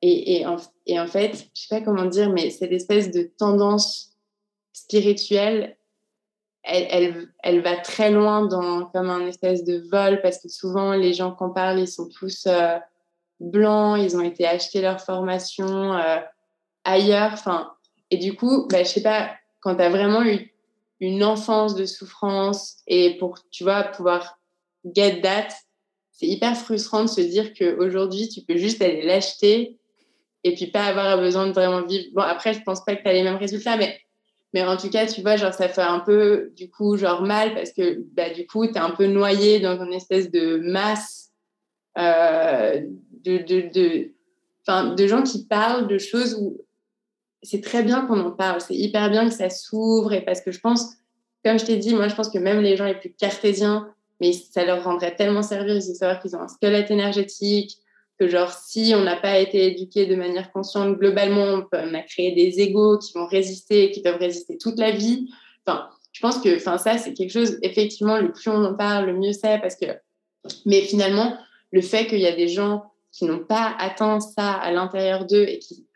et, 0.00 0.40
et, 0.40 0.46
en, 0.46 1.06
fait, 1.06 1.50
je 1.54 1.62
sais 1.62 1.68
pas 1.68 1.82
comment 1.82 2.06
dire, 2.06 2.30
mais 2.30 2.48
cette 2.50 2.72
espèce 2.72 3.10
de 3.10 3.30
tendance 3.38 4.16
spirituelle, 4.72 5.76
elle, 6.62 7.28
elle, 7.42 7.60
va 7.60 7.76
très 7.76 8.10
loin 8.10 8.46
dans 8.46 8.86
comme 8.86 9.10
un 9.10 9.26
espèce 9.26 9.64
de 9.64 9.86
vol, 9.90 10.20
parce 10.22 10.38
que 10.38 10.48
souvent, 10.48 10.94
les 10.94 11.12
gens 11.12 11.34
qui 11.34 11.42
en 11.42 11.50
parlent, 11.50 11.80
ils 11.80 11.88
sont 11.88 12.08
tous 12.08 12.46
blancs, 13.40 13.98
ils 14.00 14.16
ont 14.16 14.22
été 14.22 14.46
acheter 14.46 14.80
leur 14.80 15.00
formation 15.00 15.98
ailleurs. 16.84 17.30
Enfin, 17.32 17.72
et 18.10 18.18
du 18.18 18.34
coup, 18.34 18.66
bah, 18.68 18.82
je 18.82 18.88
sais 18.88 19.02
pas, 19.02 19.30
quand 19.60 19.76
tu 19.76 19.82
as 19.82 19.88
vraiment 19.88 20.22
eu 20.22 20.52
une 21.00 21.24
enfance 21.24 21.74
de 21.74 21.86
souffrance 21.86 22.76
et 22.86 23.16
pour, 23.18 23.38
tu 23.50 23.64
vois, 23.64 23.84
pouvoir 23.84 24.38
get 24.84 25.22
that, 25.22 25.48
c'est 26.12 26.26
hyper 26.26 26.56
frustrant 26.56 27.04
de 27.04 27.08
se 27.08 27.22
dire 27.22 27.54
qu'aujourd'hui, 27.54 28.28
tu 28.28 28.42
peux 28.42 28.56
juste 28.56 28.82
aller 28.82 29.02
l'acheter 29.02 29.78
et 30.44 30.54
puis 30.54 30.66
pas 30.66 30.84
avoir 30.84 31.18
besoin 31.18 31.46
de 31.46 31.52
vraiment 31.52 31.82
vivre. 31.86 32.06
Bon, 32.12 32.22
après, 32.22 32.52
je 32.52 32.60
pense 32.62 32.84
pas 32.84 32.96
que 32.96 33.02
tu 33.02 33.08
as 33.08 33.12
les 33.12 33.22
mêmes 33.22 33.36
résultats, 33.36 33.76
mais, 33.76 33.98
mais 34.52 34.62
en 34.62 34.76
tout 34.76 34.90
cas, 34.90 35.06
tu 35.06 35.22
vois, 35.22 35.36
genre, 35.36 35.54
ça 35.54 35.68
fait 35.68 35.80
un 35.80 36.00
peu, 36.00 36.52
du 36.56 36.70
coup, 36.70 36.96
genre 36.96 37.22
mal 37.22 37.54
parce 37.54 37.72
que, 37.72 38.04
bah, 38.12 38.30
du 38.30 38.46
coup, 38.46 38.66
tu 38.66 38.74
es 38.74 38.78
un 38.78 38.90
peu 38.90 39.06
noyé 39.06 39.60
dans 39.60 39.82
une 39.82 39.94
espèce 39.94 40.30
de 40.30 40.58
masse 40.62 41.29
euh, 42.00 42.80
de, 43.24 43.38
de, 43.38 43.70
de, 43.72 44.94
de 44.96 45.06
gens 45.06 45.22
qui 45.22 45.44
parlent 45.46 45.88
de 45.88 45.98
choses 45.98 46.34
où 46.40 46.58
c'est 47.42 47.62
très 47.62 47.82
bien 47.82 48.06
qu'on 48.06 48.20
en 48.20 48.30
parle, 48.30 48.60
c'est 48.60 48.74
hyper 48.74 49.10
bien 49.10 49.28
que 49.28 49.34
ça 49.34 49.50
s'ouvre 49.50 50.12
et 50.12 50.22
parce 50.22 50.40
que 50.40 50.52
je 50.52 50.60
pense, 50.60 50.94
comme 51.44 51.58
je 51.58 51.64
t'ai 51.64 51.76
dit, 51.76 51.94
moi, 51.94 52.08
je 52.08 52.14
pense 52.14 52.28
que 52.28 52.38
même 52.38 52.60
les 52.60 52.76
gens 52.76 52.84
les 52.84 52.94
plus 52.94 53.12
cartésiens, 53.12 53.88
mais 54.20 54.32
ça 54.32 54.64
leur 54.64 54.84
rendrait 54.84 55.16
tellement 55.16 55.42
service 55.42 55.88
de 55.88 55.94
savoir 55.94 56.20
qu'ils 56.20 56.36
ont 56.36 56.40
un 56.40 56.48
squelette 56.48 56.90
énergétique, 56.90 57.78
que 58.18 58.28
genre 58.28 58.52
si 58.52 58.92
on 58.94 59.02
n'a 59.02 59.16
pas 59.16 59.38
été 59.38 59.66
éduqué 59.66 60.04
de 60.04 60.14
manière 60.14 60.52
consciente 60.52 60.98
globalement, 60.98 61.66
on 61.72 61.94
a 61.94 62.02
créé 62.02 62.32
des 62.32 62.60
égaux 62.60 62.98
qui 62.98 63.14
vont 63.14 63.26
résister, 63.26 63.90
qui 63.90 64.02
peuvent 64.02 64.18
résister 64.18 64.58
toute 64.58 64.78
la 64.78 64.90
vie. 64.90 65.30
Enfin, 65.66 65.88
je 66.12 66.20
pense 66.20 66.38
que 66.38 66.54
enfin 66.56 66.76
ça 66.76 66.98
c'est 66.98 67.14
quelque 67.14 67.32
chose 67.32 67.58
effectivement 67.62 68.18
le 68.18 68.30
plus 68.30 68.50
on 68.50 68.62
en 68.62 68.74
parle, 68.74 69.06
le 69.06 69.14
mieux 69.14 69.32
c'est 69.32 69.58
parce 69.60 69.76
que 69.76 69.86
mais 70.66 70.82
finalement 70.82 71.34
le 71.70 71.80
fait 71.80 72.06
qu'il 72.06 72.20
y 72.20 72.26
a 72.26 72.34
des 72.34 72.48
gens 72.48 72.84
qui 73.12 73.24
n'ont 73.24 73.44
pas 73.44 73.74
atteint 73.78 74.20
ça 74.20 74.52
à 74.52 74.70
l'intérieur 74.72 75.26
d'eux 75.26 75.44
et 75.48 75.58
qui 75.58 75.86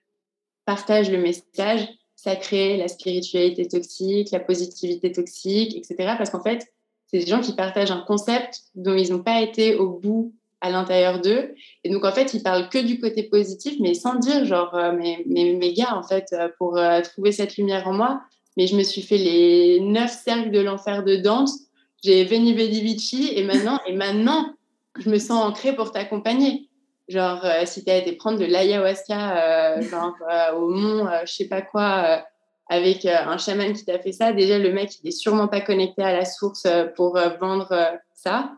partagent 0.64 1.10
le 1.10 1.18
message, 1.18 1.88
ça 2.16 2.36
crée 2.36 2.76
la 2.76 2.88
spiritualité 2.88 3.68
toxique, 3.68 4.30
la 4.30 4.40
positivité 4.40 5.12
toxique, 5.12 5.76
etc. 5.76 6.14
Parce 6.16 6.30
qu'en 6.30 6.42
fait, 6.42 6.72
c'est 7.06 7.18
des 7.18 7.26
gens 7.26 7.40
qui 7.40 7.52
partagent 7.52 7.90
un 7.90 8.00
concept 8.00 8.62
dont 8.74 8.94
ils 8.94 9.12
n'ont 9.12 9.22
pas 9.22 9.42
été 9.42 9.76
au 9.76 9.90
bout 9.90 10.32
à 10.60 10.70
l'intérieur 10.70 11.20
d'eux. 11.20 11.54
Et 11.84 11.90
donc, 11.90 12.04
en 12.04 12.12
fait, 12.12 12.32
ils 12.32 12.42
parlent 12.42 12.70
que 12.70 12.78
du 12.78 12.98
côté 12.98 13.24
positif, 13.24 13.74
mais 13.80 13.92
sans 13.92 14.14
dire, 14.14 14.46
genre, 14.46 14.74
euh, 14.74 14.92
mes 14.92 15.74
gars, 15.74 15.94
en 15.94 16.02
fait, 16.02 16.28
euh, 16.32 16.48
pour 16.58 16.78
euh, 16.78 17.02
trouver 17.02 17.32
cette 17.32 17.58
lumière 17.58 17.86
en 17.86 17.92
moi, 17.92 18.22
mais 18.56 18.66
je 18.66 18.74
me 18.74 18.82
suis 18.82 19.02
fait 19.02 19.18
les 19.18 19.80
neuf 19.80 20.10
cercles 20.10 20.50
de 20.50 20.60
l'enfer 20.60 21.04
de 21.04 21.16
danse, 21.16 21.64
j'ai 22.02 22.24
Veni 22.24 22.54
Vedi 22.54 22.80
Vici, 22.80 23.32
et 23.34 23.42
maintenant, 23.42 23.78
et 23.86 23.94
maintenant, 23.94 24.54
je 24.98 25.10
me 25.10 25.18
sens 25.18 25.42
ancrée 25.44 25.74
pour 25.74 25.92
t'accompagner. 25.92 26.68
Genre, 27.08 27.44
si 27.64 27.84
tu 27.84 27.90
as 27.90 27.98
été 27.98 28.12
prendre 28.12 28.38
de 28.38 28.44
l'ayahuasca, 28.44 29.80
genre, 29.90 30.14
au 30.56 30.68
mont, 30.68 31.06
je 31.26 31.32
sais 31.32 31.48
pas 31.48 31.62
quoi, 31.62 32.24
avec 32.68 33.04
un 33.04 33.36
chaman 33.36 33.74
qui 33.74 33.84
t'a 33.84 33.98
fait 33.98 34.12
ça, 34.12 34.32
déjà, 34.32 34.58
le 34.58 34.72
mec, 34.72 34.90
il 35.02 35.08
est 35.08 35.12
sûrement 35.12 35.48
pas 35.48 35.60
connecté 35.60 36.02
à 36.02 36.12
la 36.12 36.24
source 36.24 36.66
pour 36.96 37.18
vendre 37.40 37.76
ça. 38.14 38.52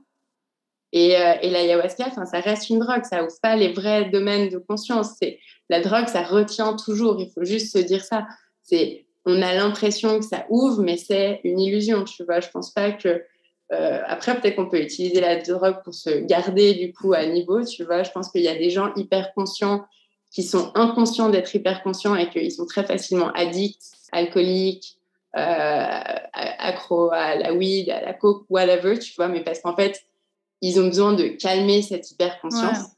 Et, 0.92 1.10
et 1.10 1.50
l'ayahuasca, 1.50 2.10
ça 2.10 2.40
reste 2.40 2.70
une 2.70 2.78
drogue, 2.78 3.02
ça 3.02 3.24
ouvre 3.24 3.34
pas 3.42 3.56
les 3.56 3.72
vrais 3.72 4.04
domaines 4.10 4.48
de 4.48 4.58
conscience. 4.58 5.14
C'est 5.18 5.40
la 5.68 5.80
drogue, 5.80 6.06
ça 6.06 6.22
retient 6.22 6.74
toujours. 6.76 7.20
Il 7.20 7.30
faut 7.32 7.44
juste 7.44 7.72
se 7.72 7.78
dire 7.78 8.04
ça. 8.04 8.26
C'est, 8.62 9.06
on 9.24 9.42
a 9.42 9.54
l'impression 9.54 10.18
que 10.18 10.24
ça 10.24 10.46
ouvre, 10.48 10.82
mais 10.82 10.96
c'est 10.96 11.40
une 11.44 11.60
illusion. 11.60 12.04
Tu 12.04 12.24
vois, 12.24 12.40
je 12.40 12.48
pense 12.48 12.72
pas 12.72 12.92
que. 12.92 13.22
Euh, 13.72 14.00
après, 14.06 14.40
peut-être 14.40 14.56
qu'on 14.56 14.68
peut 14.68 14.80
utiliser 14.80 15.20
la 15.20 15.36
drogue 15.36 15.82
pour 15.82 15.94
se 15.94 16.10
garder 16.10 16.74
du 16.74 16.92
coup 16.92 17.14
à 17.14 17.26
niveau. 17.26 17.64
Tu 17.64 17.84
vois, 17.84 18.02
je 18.02 18.10
pense 18.10 18.30
qu'il 18.30 18.42
y 18.42 18.48
a 18.48 18.54
des 18.54 18.70
gens 18.70 18.94
hyper 18.94 19.34
conscients 19.34 19.84
qui 20.30 20.42
sont 20.42 20.70
inconscients 20.74 21.30
d'être 21.30 21.54
hyper 21.54 21.82
conscients 21.82 22.14
et 22.14 22.28
qu'ils 22.28 22.52
sont 22.52 22.66
très 22.66 22.84
facilement 22.84 23.32
addicts, 23.32 23.92
alcooliques, 24.12 24.98
euh, 25.36 26.00
accro 26.32 27.10
à 27.12 27.36
la 27.36 27.52
weed, 27.52 27.90
à 27.90 28.00
la 28.00 28.14
coke, 28.14 28.44
whatever, 28.48 28.98
tu 28.98 29.14
vois, 29.16 29.28
mais 29.28 29.42
parce 29.42 29.60
qu'en 29.60 29.76
fait, 29.76 30.02
ils 30.62 30.80
ont 30.80 30.86
besoin 30.86 31.12
de 31.12 31.28
calmer 31.28 31.82
cette 31.82 32.10
hyper-conscience. 32.10 32.88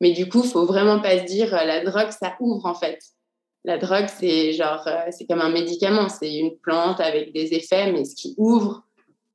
Mais 0.00 0.12
du 0.12 0.28
coup, 0.28 0.42
faut 0.42 0.66
vraiment 0.66 1.00
pas 1.00 1.18
se 1.18 1.24
dire 1.24 1.54
euh, 1.54 1.64
la 1.64 1.84
drogue, 1.84 2.10
ça 2.10 2.34
ouvre 2.40 2.66
en 2.66 2.74
fait. 2.74 2.98
La 3.64 3.78
drogue, 3.78 4.06
c'est 4.18 4.52
genre, 4.52 4.86
euh, 4.86 5.10
c'est 5.10 5.26
comme 5.26 5.40
un 5.40 5.50
médicament, 5.50 6.08
c'est 6.08 6.34
une 6.34 6.56
plante 6.56 7.00
avec 7.00 7.32
des 7.32 7.54
effets, 7.54 7.92
mais 7.92 8.04
ce 8.04 8.14
qui 8.14 8.34
ouvre, 8.36 8.82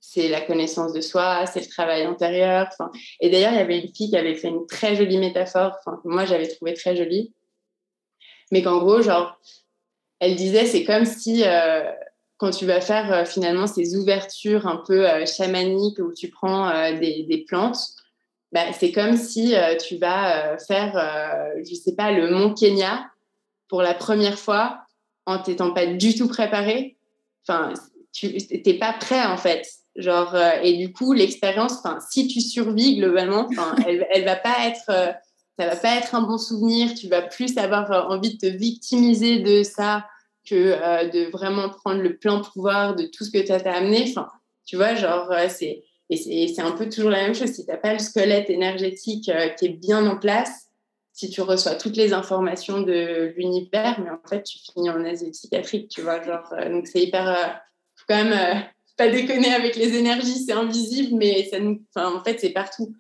c'est 0.02 0.28
la 0.30 0.42
connaissance 0.42 0.94
de 0.94 1.02
soi, 1.02 1.46
c'est 1.46 1.60
le 1.60 1.68
travail 1.68 2.04
intérieur. 2.04 2.70
Et 3.20 3.30
d'ailleurs, 3.30 3.54
il 3.54 3.58
y 3.58 3.62
avait 3.62 3.80
une 3.80 3.94
fille 3.94 4.10
qui 4.10 4.18
avait 4.18 4.36
fait 4.36 4.48
une 4.48 4.66
très 4.66 4.96
jolie 4.96 5.18
métaphore, 5.18 5.78
que 5.86 6.08
moi 6.08 6.26
j'avais 6.26 6.48
trouvé 6.48 6.74
très 6.74 6.96
jolie, 6.96 7.34
mais 8.52 8.62
qu'en 8.62 8.80
gros, 8.80 9.02
genre, 9.02 9.40
elle 10.20 10.36
disait, 10.36 10.66
c'est 10.66 10.84
comme 10.84 11.06
si 11.06 11.44
euh, 11.46 11.84
quand 12.38 12.52
tu 12.52 12.66
vas 12.66 12.82
faire 12.82 13.12
euh, 13.12 13.26
finalement 13.26 13.68
ces 13.68 13.96
ouvertures 13.96 14.68
un 14.68 14.82
peu 14.86 15.10
euh, 15.10 15.26
chamaniques 15.26 16.00
où 16.00 16.14
tu 16.14 16.30
prends 16.30 16.92
des, 16.94 17.24
des, 17.24 17.46
plantes, 17.46 17.80
bah, 18.52 18.74
c'est 18.74 18.92
comme 18.92 19.16
si 19.16 19.54
tu 19.88 19.98
vas 19.98 20.58
faire, 20.58 20.94
je 21.64 21.76
sais 21.76 21.96
pas, 21.96 22.12
le 22.12 22.32
mont 22.32 22.54
Kenya 22.54 23.06
pour 23.68 23.82
la 23.82 23.94
première 23.94 24.40
fois 24.40 24.80
en 25.26 25.40
t'étant 25.40 25.72
pas 25.72 25.86
du 25.86 26.16
tout 26.16 26.28
préparé. 26.28 26.98
Enfin, 27.48 27.74
tu 28.12 28.36
n'es 28.66 28.74
pas 28.74 28.94
prêt 28.94 29.24
en 29.24 29.38
fait. 29.38 29.68
Genre, 30.00 30.36
et 30.64 30.78
du 30.78 30.92
coup, 30.92 31.14
l'expérience, 31.14 31.84
si 32.10 32.28
tu 32.28 32.42
survis 32.42 32.98
globalement, 32.98 33.48
elle, 33.88 34.08
elle 34.12 34.26
va 34.26 34.36
pas 34.36 34.66
être 34.66 35.16
ça 35.60 35.68
va 35.68 35.76
pas 35.76 35.98
être 35.98 36.16
un 36.16 36.22
bon 36.22 36.38
souvenir, 36.38 36.94
tu 36.94 37.10
vas 37.10 37.22
plus 37.22 37.58
avoir 37.58 38.10
envie 38.10 38.38
de 38.38 38.38
te 38.38 38.46
victimiser 38.46 39.40
de 39.40 39.62
ça, 39.64 40.06
que 40.50 40.56
euh, 40.56 41.10
de 41.10 41.30
vraiment 41.32 41.70
prendre 41.70 42.02
le 42.02 42.18
plein 42.18 42.40
pouvoir 42.40 42.96
de 42.96 43.04
tout 43.04 43.24
ce 43.24 43.32
que 43.32 43.46
tu 43.46 43.52
as 43.52 43.76
amené. 43.76 44.06
Enfin, 44.08 44.30
tu 44.66 44.78
vois, 44.78 44.96
genre, 44.96 45.32
euh, 45.32 45.48
c'est, 45.50 45.84
et 46.10 46.48
c'est, 46.48 46.62
un 46.62 46.72
peu 46.72 46.90
toujours 46.90 47.12
la 47.12 47.22
même 47.24 47.36
chose. 47.36 47.52
Si 47.52 47.66
tu 47.66 47.72
n'as 47.72 47.78
pas 47.78 47.94
le 47.94 48.00
squelette 48.00 48.50
énergétique 48.50 49.30
euh, 49.30 49.50
qui 49.50 49.66
est 49.66 49.70
bien 49.70 50.06
en 50.08 50.18
place, 50.18 50.70
si 51.12 51.30
tu 51.30 51.42
reçois 51.42 51.76
toutes 51.76 51.98
les 51.98 52.14
informations 52.14 52.82
de 52.82 53.34
l'univers, 53.36 54.00
mais 54.02 54.10
en 54.10 54.22
fait, 54.28 54.44
tu 54.44 54.60
finis 54.60 54.90
en 54.90 55.04
asile 55.04 55.32
psychiatrique, 55.32 55.90
tu 55.90 56.02
vois. 56.02 56.24
Genre, 56.24 56.54
donc, 56.72 56.88
c'est 56.88 57.02
hyper. 57.02 57.62
faut 57.96 58.06
quand 58.08 58.24
même 58.24 58.64
pas 59.00 59.10
déconner 59.10 59.54
avec 59.54 59.78
les 59.78 59.96
énergies, 59.96 60.44
c'est 60.44 60.52
invisible, 60.52 61.16
mais 61.18 61.48
ça 61.50 61.60
nous, 61.60 61.82
en 61.96 62.22
fait, 62.22 62.38
c'est 62.38 62.50
partout. 62.50 62.94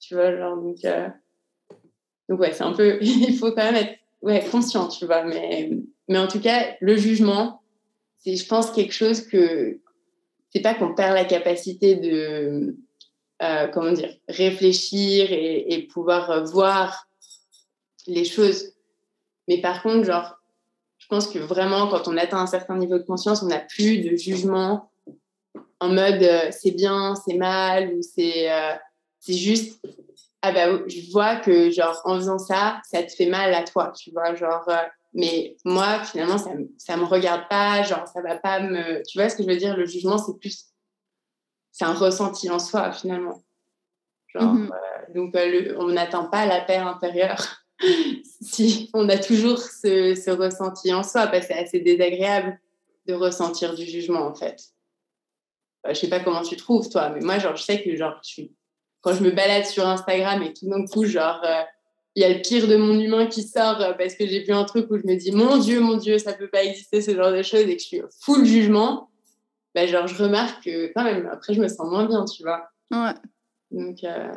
Tu 0.00 0.14
vois, 0.14 0.34
genre, 0.34 0.56
donc. 0.56 0.78
donc, 2.28 2.40
ouais, 2.40 2.52
c'est 2.54 2.64
un 2.64 2.72
peu. 2.72 2.98
il 3.02 3.36
faut 3.36 3.52
quand 3.52 3.70
même 3.70 3.76
être 3.76 3.98
ouais, 4.22 4.42
conscient, 4.50 4.88
tu 4.88 5.04
vois, 5.04 5.24
mais 5.24 5.70
mais 6.08 6.18
en 6.18 6.26
tout 6.26 6.40
cas, 6.40 6.74
le 6.80 6.96
jugement, 6.96 7.60
c'est, 8.16 8.36
je 8.36 8.46
pense, 8.46 8.70
quelque 8.70 8.94
chose 8.94 9.22
que 9.26 9.80
c'est 10.50 10.60
pas 10.60 10.74
qu'on 10.74 10.94
perd 10.94 11.14
la 11.14 11.24
capacité 11.24 11.96
de, 11.96 12.76
euh, 13.42 13.68
comment 13.68 13.92
dire, 13.92 14.14
réfléchir 14.28 15.28
et, 15.30 15.86
pouvoir 15.92 16.44
voir 16.44 17.08
les 18.06 18.24
choses. 18.24 18.72
Mais 19.48 19.60
par 19.60 19.82
contre, 19.82 20.06
genre, 20.06 20.38
je 20.96 21.06
pense 21.08 21.26
que 21.26 21.38
vraiment, 21.38 21.88
quand 21.88 22.08
on 22.08 22.16
atteint 22.16 22.38
un 22.38 22.46
certain 22.46 22.78
niveau 22.78 22.98
de 22.98 23.04
conscience, 23.04 23.42
on 23.42 23.46
n'a 23.46 23.58
plus 23.58 23.98
de 23.98 24.16
jugement 24.16 24.90
en 25.80 25.88
mode 25.88 26.22
euh, 26.22 26.50
c'est 26.50 26.72
bien, 26.72 27.14
c'est 27.14 27.36
mal, 27.36 27.94
ou 27.94 28.02
c'est 28.02 28.50
euh, 28.50 28.74
c'est 29.20 29.34
juste 29.34 29.80
ah 30.42 30.52
bah 30.52 30.78
je 30.86 31.10
vois 31.12 31.36
que 31.36 31.70
genre 31.70 32.00
en 32.04 32.16
faisant 32.16 32.38
ça, 32.38 32.80
ça 32.84 33.02
te 33.02 33.12
fait 33.12 33.26
mal 33.26 33.52
à 33.54 33.64
toi, 33.64 33.92
tu 33.96 34.10
vois, 34.12 34.34
genre 34.34 34.68
mais 35.16 35.56
moi, 35.64 36.04
finalement, 36.04 36.36
ça 36.36 36.52
ne 36.54 37.00
me 37.00 37.06
regarde 37.06 37.48
pas, 37.48 37.82
genre, 37.82 38.06
ça 38.06 38.20
va 38.20 38.36
pas 38.36 38.60
me. 38.60 39.02
Tu 39.08 39.18
vois 39.18 39.30
ce 39.30 39.36
que 39.36 39.42
je 39.42 39.48
veux 39.48 39.56
dire? 39.56 39.74
Le 39.74 39.86
jugement, 39.86 40.18
c'est 40.18 40.38
plus. 40.38 40.66
C'est 41.72 41.86
un 41.86 41.94
ressenti 41.94 42.50
en 42.50 42.58
soi, 42.58 42.92
finalement. 42.92 43.42
Genre, 44.28 44.52
mhm. 44.52 44.70
euh, 44.70 45.14
donc, 45.14 45.34
euh, 45.34 45.74
on 45.78 45.88
n'attend 45.88 46.26
pas 46.26 46.44
la 46.44 46.60
paix 46.60 46.76
intérieure 46.76 47.62
si 48.42 48.90
on 48.92 49.08
a 49.08 49.16
toujours 49.16 49.58
ce, 49.58 50.14
ce 50.14 50.30
ressenti 50.30 50.92
en 50.92 51.02
soi, 51.02 51.28
parce 51.28 51.46
que 51.46 51.54
c'est 51.54 51.60
assez 51.60 51.80
désagréable 51.80 52.60
de 53.06 53.14
ressentir 53.14 53.74
du 53.74 53.86
jugement, 53.86 54.26
en 54.26 54.34
fait. 54.34 54.74
Je 55.88 55.94
je 55.94 56.00
sais 56.00 56.08
pas 56.08 56.20
comment 56.20 56.42
tu 56.42 56.56
trouves, 56.56 56.88
toi, 56.88 57.10
mais 57.10 57.20
moi, 57.20 57.38
genre, 57.38 57.56
je 57.56 57.62
sais 57.62 57.82
que, 57.82 57.96
genre, 57.96 58.20
je 58.22 58.42
quand 59.02 59.14
je 59.14 59.22
me 59.22 59.30
balade 59.30 59.64
sur 59.64 59.86
Instagram 59.86 60.42
et 60.42 60.52
tout 60.52 60.68
d'un 60.68 60.84
coup, 60.86 61.04
genre. 61.04 61.40
Euh, 61.44 61.62
il 62.16 62.22
y 62.22 62.24
a 62.24 62.32
le 62.32 62.40
pire 62.40 62.66
de 62.66 62.76
mon 62.76 62.98
humain 62.98 63.26
qui 63.26 63.42
sort 63.42 63.80
euh, 63.82 63.92
parce 63.92 64.14
que 64.14 64.26
j'ai 64.26 64.42
vu 64.42 64.52
un 64.52 64.64
truc 64.64 64.90
où 64.90 64.96
je 64.96 65.06
me 65.06 65.16
dis 65.16 65.32
mon 65.32 65.58
Dieu, 65.58 65.80
mon 65.80 65.98
Dieu, 65.98 66.18
ça 66.18 66.32
peut 66.32 66.48
pas 66.48 66.64
exister 66.64 67.02
ce 67.02 67.14
genre 67.14 67.30
de 67.30 67.42
choses 67.42 67.60
et 67.60 67.76
que 67.76 67.82
je 67.82 67.86
suis 67.86 68.02
full 68.22 68.44
jugement, 68.46 69.10
bah, 69.74 69.86
genre 69.86 70.06
je 70.06 70.20
remarque 70.20 70.64
que 70.64 70.90
quand 70.94 71.04
même 71.04 71.28
après 71.30 71.52
je 71.52 71.60
me 71.60 71.68
sens 71.68 71.86
moins 71.88 72.06
bien, 72.06 72.24
tu 72.24 72.42
vois. 72.42 72.70
Ouais. 72.90 73.12
Donc, 73.70 74.02
euh, 74.02 74.32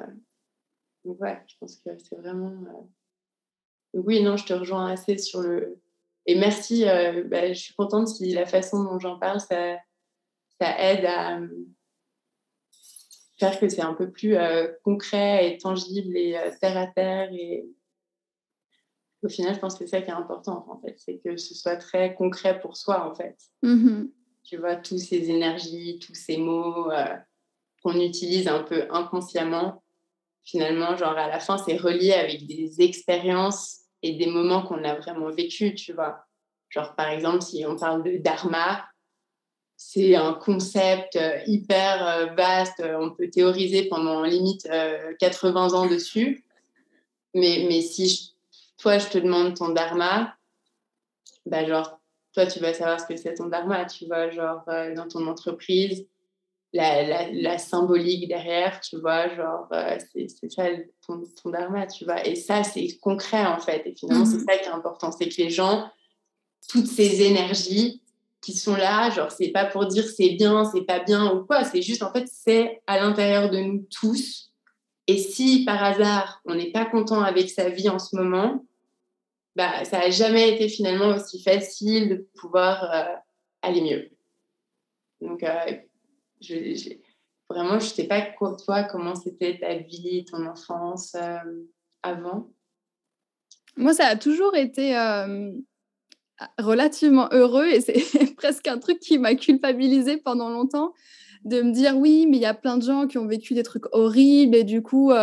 donc 1.05 1.21
ouais, 1.21 1.39
je 1.47 1.55
pense 1.59 1.77
que 1.77 1.91
c'est 1.97 2.17
vraiment. 2.17 2.51
Euh, 2.51 4.01
oui, 4.01 4.21
non, 4.21 4.35
je 4.35 4.45
te 4.45 4.53
rejoins 4.53 4.91
assez 4.91 5.17
sur 5.17 5.39
le. 5.39 5.79
Et 6.25 6.35
merci, 6.35 6.83
bah, 7.25 7.47
je 7.47 7.57
suis 7.57 7.73
contente 7.73 8.09
si 8.09 8.33
la 8.33 8.45
façon 8.45 8.83
dont 8.83 8.99
j'en 8.99 9.17
parle, 9.17 9.39
ça, 9.39 9.77
ça 10.59 10.79
aide 10.79 11.05
à 11.05 11.39
faire 13.39 13.59
que 13.59 13.69
c'est 13.69 13.81
un 13.81 13.93
peu 13.93 14.11
plus 14.11 14.35
euh, 14.35 14.67
concret 14.83 15.49
et 15.51 15.57
tangible 15.57 16.15
et 16.17 16.37
euh, 16.37 16.51
terre 16.59 16.77
à 16.77 16.87
terre. 16.87 17.31
Et 17.31 17.65
au 19.23 19.29
final, 19.29 19.55
je 19.55 19.59
pense 19.59 19.77
que 19.77 19.85
c'est 19.85 19.91
ça 19.91 20.01
qui 20.01 20.09
est 20.09 20.13
important, 20.13 20.65
en 20.69 20.79
fait, 20.81 20.95
c'est 20.97 21.19
que 21.19 21.37
ce 21.37 21.55
soit 21.55 21.77
très 21.77 22.13
concret 22.15 22.59
pour 22.59 22.77
soi, 22.77 23.09
en 23.09 23.15
fait. 23.15 23.37
Mmh 23.63 24.07
tu 24.49 24.57
vois, 24.57 24.75
tous 24.75 24.97
ces 24.97 25.29
énergies, 25.29 25.99
tous 25.99 26.15
ces 26.15 26.37
mots 26.37 26.89
euh, 26.91 27.15
qu'on 27.83 27.99
utilise 27.99 28.47
un 28.47 28.63
peu 28.63 28.87
inconsciemment, 28.89 29.83
finalement, 30.43 30.95
genre 30.95 31.15
à 31.17 31.27
la 31.27 31.39
fin, 31.39 31.59
c'est 31.59 31.77
relié 31.77 32.13
avec 32.13 32.47
des 32.47 32.81
expériences 32.81 33.81
et 34.01 34.17
des 34.17 34.25
moments 34.25 34.63
qu'on 34.63 34.83
a 34.83 34.95
vraiment 34.95 35.29
vécu, 35.29 35.75
tu 35.75 35.93
vois. 35.93 36.25
Genre, 36.69 36.95
par 36.95 37.09
exemple, 37.09 37.43
si 37.43 37.63
on 37.67 37.75
parle 37.75 38.01
de 38.01 38.17
dharma, 38.17 38.85
c'est 39.81 40.13
un 40.13 40.33
concept 40.33 41.15
euh, 41.15 41.39
hyper 41.47 42.05
euh, 42.05 42.25
vaste. 42.35 42.83
On 42.99 43.11
peut 43.11 43.29
théoriser 43.29 43.85
pendant 43.85 44.23
limite 44.23 44.67
80 45.19 45.73
ans 45.73 45.87
dessus. 45.87 46.43
Mais, 47.33 47.65
mais 47.69 47.81
si 47.81 48.35
toi, 48.77 48.97
je 48.97 49.07
te 49.07 49.17
demande 49.17 49.55
ton 49.55 49.69
dharma, 49.69 50.35
bah, 51.45 51.65
genre, 51.65 51.97
toi, 52.33 52.45
tu 52.45 52.59
vas 52.59 52.73
savoir 52.73 52.99
ce 52.99 53.05
que 53.05 53.15
c'est 53.15 53.35
ton 53.35 53.47
dharma, 53.47 53.85
tu 53.85 54.05
vois, 54.05 54.29
genre, 54.29 54.63
euh, 54.67 54.93
dans 54.93 55.07
ton 55.07 55.25
entreprise, 55.27 56.05
la, 56.73 57.31
la, 57.31 57.57
symbolique 57.57 58.27
derrière, 58.27 58.81
tu 58.81 58.99
vois, 58.99 59.33
genre, 59.33 59.67
euh, 59.71 59.97
c'est 60.13 60.51
ça 60.51 60.65
ton, 61.07 61.23
ton, 61.41 61.51
dharma, 61.51 61.87
tu 61.87 62.03
vois. 62.03 62.27
Et 62.27 62.35
ça, 62.35 62.65
c'est 62.65 62.97
concret, 62.97 63.45
en 63.45 63.59
fait. 63.59 63.83
Et 63.85 63.95
finalement, 63.95 64.25
c'est 64.25 64.37
mmh 64.37 64.45
ça 64.45 64.57
qui 64.57 64.65
est 64.65 64.73
important, 64.73 65.11
c'est 65.13 65.29
que 65.29 65.41
les 65.41 65.49
gens, 65.49 65.89
toutes 66.67 66.87
ces 66.87 67.21
énergies 67.21 68.03
qui 68.41 68.53
sont 68.53 68.75
là, 68.75 69.09
genre, 69.09 69.31
c'est 69.31 69.49
pas 69.49 69.65
pour 69.65 69.85
dire 69.85 70.05
c'est 70.05 70.29
bien, 70.29 70.65
c'est 70.65 70.83
pas 70.83 70.99
bien 70.99 71.33
ou 71.33 71.45
quoi, 71.45 71.63
c'est 71.63 71.81
juste, 71.81 72.03
en 72.03 72.11
fait, 72.11 72.27
c'est 72.31 72.81
à 72.87 72.99
l'intérieur 72.99 73.49
de 73.49 73.59
nous 73.59 73.85
tous. 73.89 74.53
Et 75.07 75.17
si, 75.17 75.65
par 75.65 75.83
hasard, 75.83 76.41
on 76.45 76.55
n'est 76.55 76.71
pas 76.71 76.85
content 76.85 77.21
avec 77.21 77.49
sa 77.49 77.69
vie 77.69 77.89
en 77.89 77.99
ce 77.99 78.15
moment, 78.15 78.65
bah, 79.55 79.83
ça 79.83 79.99
n'a 79.99 80.09
jamais 80.09 80.53
été 80.53 80.69
finalement 80.69 81.15
aussi 81.15 81.41
facile 81.41 82.09
de 82.09 82.27
pouvoir 82.39 82.83
euh, 82.83 83.15
aller 83.61 83.81
mieux. 83.81 84.09
Donc, 85.19 85.43
euh, 85.43 85.77
vraiment, 87.49 87.79
je 87.79 87.85
ne 87.85 87.89
sais 87.89 88.07
pas 88.07 88.21
toi 88.21 88.83
comment 88.83 89.15
c'était 89.15 89.57
ta 89.59 89.75
vie, 89.75 90.23
ton 90.25 90.45
enfance 90.45 91.15
euh, 91.15 91.39
avant? 92.03 92.49
Moi, 93.75 93.93
ça 93.93 94.07
a 94.07 94.15
toujours 94.15 94.55
été 94.55 94.95
relativement 96.57 97.29
heureux 97.31 97.67
et 97.67 97.81
c'est 97.81 98.35
presque 98.35 98.67
un 98.67 98.77
truc 98.77 98.99
qui 98.99 99.17
m'a 99.17 99.35
culpabilisé 99.35 100.17
pendant 100.17 100.49
longtemps 100.49 100.93
de 101.45 101.61
me 101.61 101.71
dire 101.71 101.97
oui, 101.97 102.27
mais 102.27 102.37
il 102.37 102.41
y 102.41 102.45
a 102.45 102.53
plein 102.53 102.77
de 102.77 102.83
gens 102.83 103.07
qui 103.07 103.17
ont 103.17 103.25
vécu 103.25 103.53
des 103.53 103.63
trucs 103.63 103.85
horribles 103.93 104.55
et 104.55 104.65
du 104.65 104.81
coup, 104.81 105.13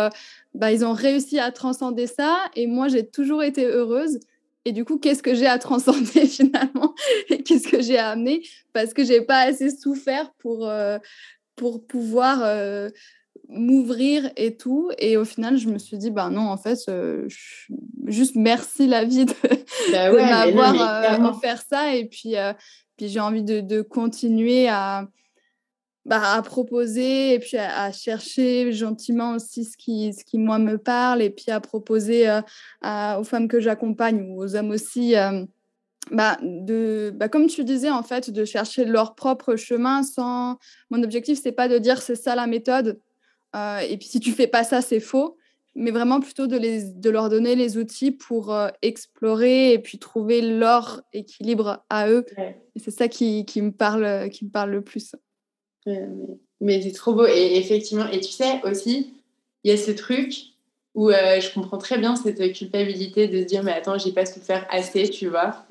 bah, 0.55 0.71
ils 0.71 0.83
ont 0.83 0.93
réussi 0.93 1.37
à 1.37 1.51
transcender 1.51 2.07
ça. 2.07 2.35
Et 2.55 2.65
moi, 2.65 2.87
j'ai 2.87 3.05
toujours 3.05 3.43
été 3.43 3.65
heureuse. 3.65 4.19
Et 4.65 4.73
du 4.73 4.83
coup, 4.83 4.97
qu'est-ce 4.97 5.23
que 5.23 5.33
j'ai 5.33 5.47
à 5.47 5.59
transcender 5.59 6.25
finalement? 6.25 6.93
Et 7.29 7.41
qu'est-ce 7.43 7.69
que 7.69 7.81
j'ai 7.81 7.97
à 7.97 8.09
amener? 8.09 8.43
Parce 8.73 8.93
que 8.93 9.05
j'ai 9.05 9.21
pas 9.21 9.41
assez 9.41 9.69
souffert 9.69 10.33
pour, 10.39 10.67
euh, 10.67 10.97
pour 11.55 11.85
pouvoir 11.87 12.41
euh, 12.43 12.89
m'ouvrir 13.49 14.29
et 14.35 14.57
tout. 14.57 14.91
Et 14.97 15.17
au 15.17 15.25
final, 15.25 15.57
je 15.57 15.69
me 15.69 15.77
suis 15.77 15.97
dit, 15.97 16.11
ben 16.11 16.29
non, 16.29 16.49
en 16.49 16.57
fait, 16.57 16.79
euh, 16.89 17.27
juste 18.05 18.35
merci 18.35 18.87
la 18.87 19.05
vie 19.05 19.25
de, 19.25 19.33
bah 19.91 20.11
m'avoir 20.11 21.35
offert 21.35 21.61
ça. 21.61 21.95
Et 21.95 22.05
puis, 22.05 22.35
puis 22.97 23.07
j'ai 23.07 23.19
envie 23.19 23.43
de, 23.43 23.61
de 23.61 23.81
continuer 23.81 24.67
à 24.67 25.07
bah, 26.07 26.35
à 26.35 26.41
proposer 26.41 27.33
et 27.33 27.39
puis 27.39 27.57
à, 27.57 27.91
chercher 27.91 28.71
gentiment 28.71 29.33
aussi 29.33 29.65
ce 29.65 29.75
qui, 29.75 30.13
ce 30.13 30.23
qui, 30.23 30.37
moi, 30.37 30.57
me 30.57 30.77
parle 30.77 31.21
et 31.21 31.29
puis 31.29 31.51
à 31.51 31.59
proposer 31.59 32.29
euh, 32.29 32.41
aux 33.19 33.25
femmes 33.25 33.49
que 33.49 33.59
j'accompagne 33.59 34.21
ou 34.21 34.41
aux 34.41 34.55
hommes 34.55 34.71
aussi, 34.71 35.17
euh, 35.17 35.43
bah, 36.09 36.37
de, 36.41 37.11
bah, 37.13 37.27
comme 37.27 37.47
tu 37.47 37.65
disais, 37.65 37.91
en 37.91 38.03
fait, 38.03 38.29
de 38.29 38.45
chercher 38.45 38.85
leur 38.85 39.15
propre 39.15 39.57
chemin 39.57 40.01
sans... 40.01 40.57
Mon 40.91 41.03
objectif, 41.03 41.41
c'est 41.43 41.51
pas 41.51 41.67
de 41.67 41.77
dire 41.77 42.01
c'est 42.01 42.15
ça 42.15 42.35
la 42.35 42.47
méthode 42.47 42.87
euh, 42.87 42.93
et 43.87 43.97
puis 43.97 44.07
si 44.07 44.19
tu 44.19 44.31
fais 44.31 44.47
pas 44.47 44.63
ça, 44.63 44.81
c'est 44.81 44.99
faux, 44.99 45.37
mais 45.75 45.91
vraiment 45.91 46.19
plutôt 46.19 46.47
de, 46.47 46.57
les, 46.57 46.83
de 46.83 47.09
leur 47.09 47.29
donner 47.29 47.55
les 47.55 47.77
outils 47.77 48.11
pour 48.11 48.55
explorer 48.81 49.73
et 49.73 49.79
puis 49.79 49.99
trouver 49.99 50.41
leur 50.41 51.01
équilibre 51.13 51.85
à 51.89 52.09
eux. 52.09 52.25
Et 52.37 52.79
c'est 52.79 52.91
ça 52.91 53.07
qui, 53.07 53.45
qui, 53.45 53.61
me 53.61 53.71
parle, 53.71 54.29
qui 54.29 54.45
me 54.45 54.49
parle 54.49 54.71
le 54.71 54.81
plus 54.81 55.15
mais, 56.59 56.81
c'est 56.81 56.91
trop 56.91 57.13
beau. 57.13 57.25
Et 57.25 57.57
effectivement, 57.57 58.07
et 58.09 58.19
tu 58.19 58.31
sais 58.31 58.61
aussi, 58.63 59.13
il 59.63 59.71
y 59.71 59.73
a 59.73 59.77
ce 59.77 59.91
truc 59.91 60.33
où 60.95 61.09
euh, 61.09 61.39
je 61.39 61.53
comprends 61.53 61.77
très 61.77 61.97
bien 61.97 62.15
cette 62.15 62.53
culpabilité 62.53 63.27
de 63.27 63.41
se 63.41 63.45
dire, 63.45 63.63
mais 63.63 63.73
attends, 63.73 63.97
j'ai 63.97 64.11
pas 64.11 64.25
souffert 64.25 64.65
assez, 64.69 65.09
tu 65.09 65.27
vois. 65.27 65.66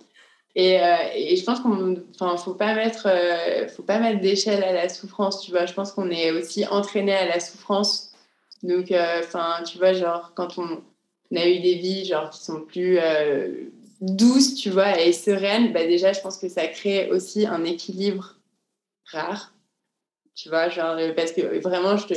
Et, 0.56 0.80
euh, 0.80 0.96
et 1.14 1.36
je 1.36 1.44
pense 1.44 1.60
qu'on, 1.60 1.96
enfin, 2.18 2.36
faut 2.36 2.54
pas 2.54 2.74
mettre, 2.74 3.06
euh, 3.08 3.68
faut 3.68 3.82
pas 3.84 4.00
mettre 4.00 4.20
d'échelle 4.20 4.64
à 4.64 4.72
la 4.72 4.88
souffrance, 4.88 5.42
tu 5.42 5.52
vois. 5.52 5.66
Je 5.66 5.74
pense 5.74 5.92
qu'on 5.92 6.10
est 6.10 6.32
aussi 6.32 6.66
entraîné 6.66 7.14
à 7.14 7.26
la 7.26 7.38
souffrance. 7.38 8.12
Donc, 8.62 8.92
enfin, 9.20 9.62
tu 9.64 9.78
vois, 9.78 9.92
genre 9.92 10.32
quand 10.34 10.58
on, 10.58 10.82
a 11.36 11.48
eu 11.48 11.60
des 11.60 11.74
vies 11.74 12.04
genre 12.04 12.30
qui 12.30 12.42
sont 12.42 12.62
plus 12.62 12.98
douces, 14.00 14.54
tu 14.54 14.70
vois, 14.70 15.00
et 15.00 15.12
sereines, 15.12 15.72
bah 15.72 15.86
déjà, 15.86 16.12
je 16.12 16.20
pense 16.20 16.38
que 16.38 16.48
ça 16.48 16.66
crée 16.66 17.10
aussi 17.10 17.46
un 17.46 17.64
équilibre 17.64 18.36
rare 19.12 19.52
tu 20.36 20.50
vois, 20.50 20.68
genre, 20.68 20.96
euh, 20.98 21.12
parce 21.14 21.32
que 21.32 21.40
euh, 21.40 21.60
vraiment, 21.60 21.96
je 21.96 22.14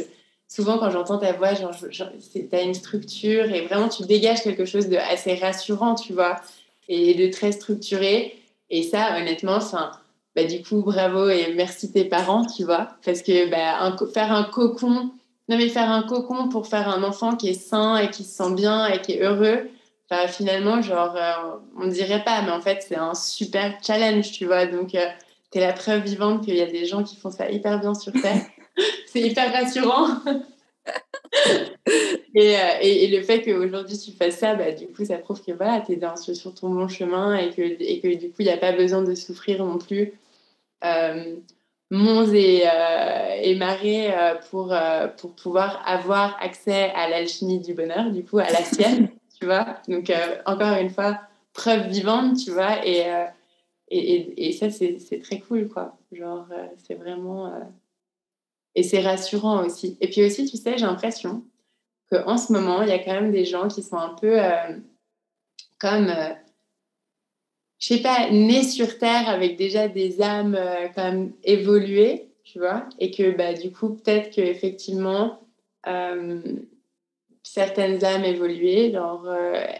souvent 0.47 0.77
quand 0.77 0.91
j'entends 0.91 1.17
ta 1.17 1.31
voix, 1.31 1.53
genre, 1.53 1.73
genre 1.89 2.09
tu 2.33 2.47
as 2.51 2.61
une 2.61 2.73
structure 2.73 3.45
et 3.45 3.61
vraiment 3.61 3.87
tu 3.87 4.03
dégages 4.03 4.41
quelque 4.41 4.65
chose 4.65 4.89
de 4.89 4.97
assez 4.97 5.35
rassurant, 5.35 5.95
tu 5.95 6.13
vois, 6.13 6.41
et 6.89 7.13
de 7.13 7.31
très 7.31 7.53
structuré. 7.53 8.35
Et 8.69 8.83
ça, 8.83 9.17
honnêtement, 9.17 9.55
enfin, 9.55 9.91
bah, 10.35 10.43
du 10.43 10.61
coup, 10.61 10.81
bravo 10.81 11.29
et 11.29 11.53
merci 11.55 11.91
tes 11.91 12.03
parents, 12.03 12.45
tu 12.45 12.65
vois, 12.65 12.89
parce 13.05 13.21
que 13.21 13.49
bah, 13.49 13.95
faire 14.13 14.33
un 14.33 14.43
cocon, 14.43 15.11
non 15.47 15.57
mais 15.57 15.69
faire 15.69 15.89
un 15.89 16.03
cocon 16.03 16.49
pour 16.49 16.67
faire 16.67 16.89
un 16.89 17.03
enfant 17.03 17.35
qui 17.35 17.49
est 17.49 17.53
sain 17.53 17.97
et 17.97 18.09
qui 18.09 18.23
se 18.23 18.35
sent 18.35 18.53
bien 18.53 18.87
et 18.87 19.01
qui 19.01 19.13
est 19.13 19.23
heureux, 19.23 19.69
bah, 20.09 20.27
finalement, 20.27 20.81
genre, 20.81 21.15
euh, 21.15 21.57
on 21.77 21.85
ne 21.85 21.91
dirait 21.91 22.23
pas, 22.23 22.41
mais 22.41 22.51
en 22.51 22.61
fait, 22.61 22.83
c'est 22.87 22.97
un 22.97 23.13
super 23.13 23.77
challenge, 23.85 24.31
tu 24.31 24.45
vois. 24.45 24.65
Donc, 24.65 24.89
tu 24.89 24.97
es 24.97 25.61
la 25.61 25.73
preuve 25.73 26.03
vivante 26.03 26.43
qu'il 26.45 26.55
y 26.55 26.61
a 26.61 26.65
des 26.65 26.85
gens 26.85 27.03
qui 27.03 27.15
font 27.15 27.31
ça 27.31 27.49
hyper 27.49 27.79
bien 27.79 27.93
sur 27.93 28.11
Terre. 28.13 28.41
c'est 29.07 29.21
hyper 29.21 29.53
rassurant. 29.53 30.07
et, 32.35 32.57
euh, 32.57 32.59
et, 32.81 33.03
et, 33.05 33.07
le 33.07 33.23
fait 33.23 33.41
qu'aujourd'hui 33.41 33.97
tu 33.97 34.11
fasses 34.11 34.37
ça, 34.37 34.55
bah, 34.55 34.71
du 34.71 34.87
coup, 34.87 35.05
ça 35.05 35.17
prouve 35.17 35.43
que 35.43 35.51
voilà, 35.51 35.81
tu 35.81 35.93
es 35.93 36.33
sur 36.33 36.53
ton 36.53 36.69
bon 36.69 36.87
chemin 36.87 37.37
et 37.37 37.51
que, 37.51 37.61
et 37.61 37.99
que 37.99 38.15
du 38.15 38.29
coup, 38.29 38.37
il 38.39 38.45
n'y 38.45 38.51
a 38.51 38.57
pas 38.57 38.71
besoin 38.71 39.01
de 39.01 39.15
souffrir 39.15 39.63
non 39.63 39.77
plus. 39.77 40.13
Euh, 40.83 41.35
monts 41.91 42.31
et, 42.33 42.63
euh, 42.65 43.39
et 43.41 43.55
marées 43.55 44.13
euh, 44.13 44.35
pour, 44.49 44.73
pour 45.17 45.35
pouvoir 45.35 45.81
avoir 45.85 46.37
accès 46.41 46.91
à 46.91 47.09
l'alchimie 47.09 47.59
du 47.59 47.73
bonheur, 47.73 48.11
du 48.11 48.23
coup, 48.23 48.39
à 48.39 48.49
la 48.49 48.63
sienne, 48.63 49.09
tu 49.39 49.45
vois. 49.45 49.77
Donc, 49.87 50.11
encore 50.45 50.77
une 50.77 50.89
fois, 50.89 51.19
preuve 51.53 51.87
vivante, 51.87 52.37
tu 52.37 52.51
vois. 52.51 52.85
Et, 52.85 53.03
et, 53.89 54.47
et, 54.47 54.51
ça, 54.51 54.69
c'est 54.69 55.21
très 55.21 55.39
cool, 55.39 55.67
quoi. 55.67 55.97
Genre, 56.11 56.47
c'est 56.77 56.95
vraiment. 56.95 57.51
Euh, 58.75 58.79
et 58.79 58.83
c'est 58.83 59.01
rassurant 59.01 59.65
aussi. 59.65 59.97
Et 60.01 60.09
puis 60.09 60.23
aussi, 60.23 60.45
tu 60.45 60.57
sais, 60.57 60.77
j'ai 60.77 60.85
l'impression 60.85 61.43
qu'en 62.11 62.37
ce 62.37 62.51
moment, 62.51 62.81
il 62.81 62.89
y 62.89 62.93
a 62.93 62.99
quand 62.99 63.13
même 63.13 63.31
des 63.31 63.45
gens 63.45 63.67
qui 63.67 63.83
sont 63.83 63.97
un 63.97 64.15
peu 64.15 64.41
euh, 64.43 64.77
comme. 65.79 66.11
je 67.79 67.87
sais 67.87 68.01
pas, 68.01 68.29
nés 68.29 68.63
sur 68.63 68.97
Terre 68.97 69.29
avec 69.29 69.57
déjà 69.57 69.87
des 69.87 70.21
âmes 70.21 70.57
quand 70.95 71.03
même 71.03 71.33
évoluées, 71.43 72.31
tu 72.43 72.59
vois. 72.59 72.87
Et 72.99 73.11
que, 73.11 73.31
bah, 73.31 73.53
du 73.53 73.71
coup, 73.71 73.89
peut-être 73.95 74.31
qu'effectivement. 74.31 75.39
certaines 77.43 78.03
âmes 78.03 78.25
évoluées 78.25 78.91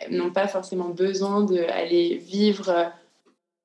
n'ont 0.09 0.31
pas 0.31 0.47
forcément 0.47 0.89
besoin 0.89 1.43
d'aller 1.43 2.15
vivre 2.15 2.91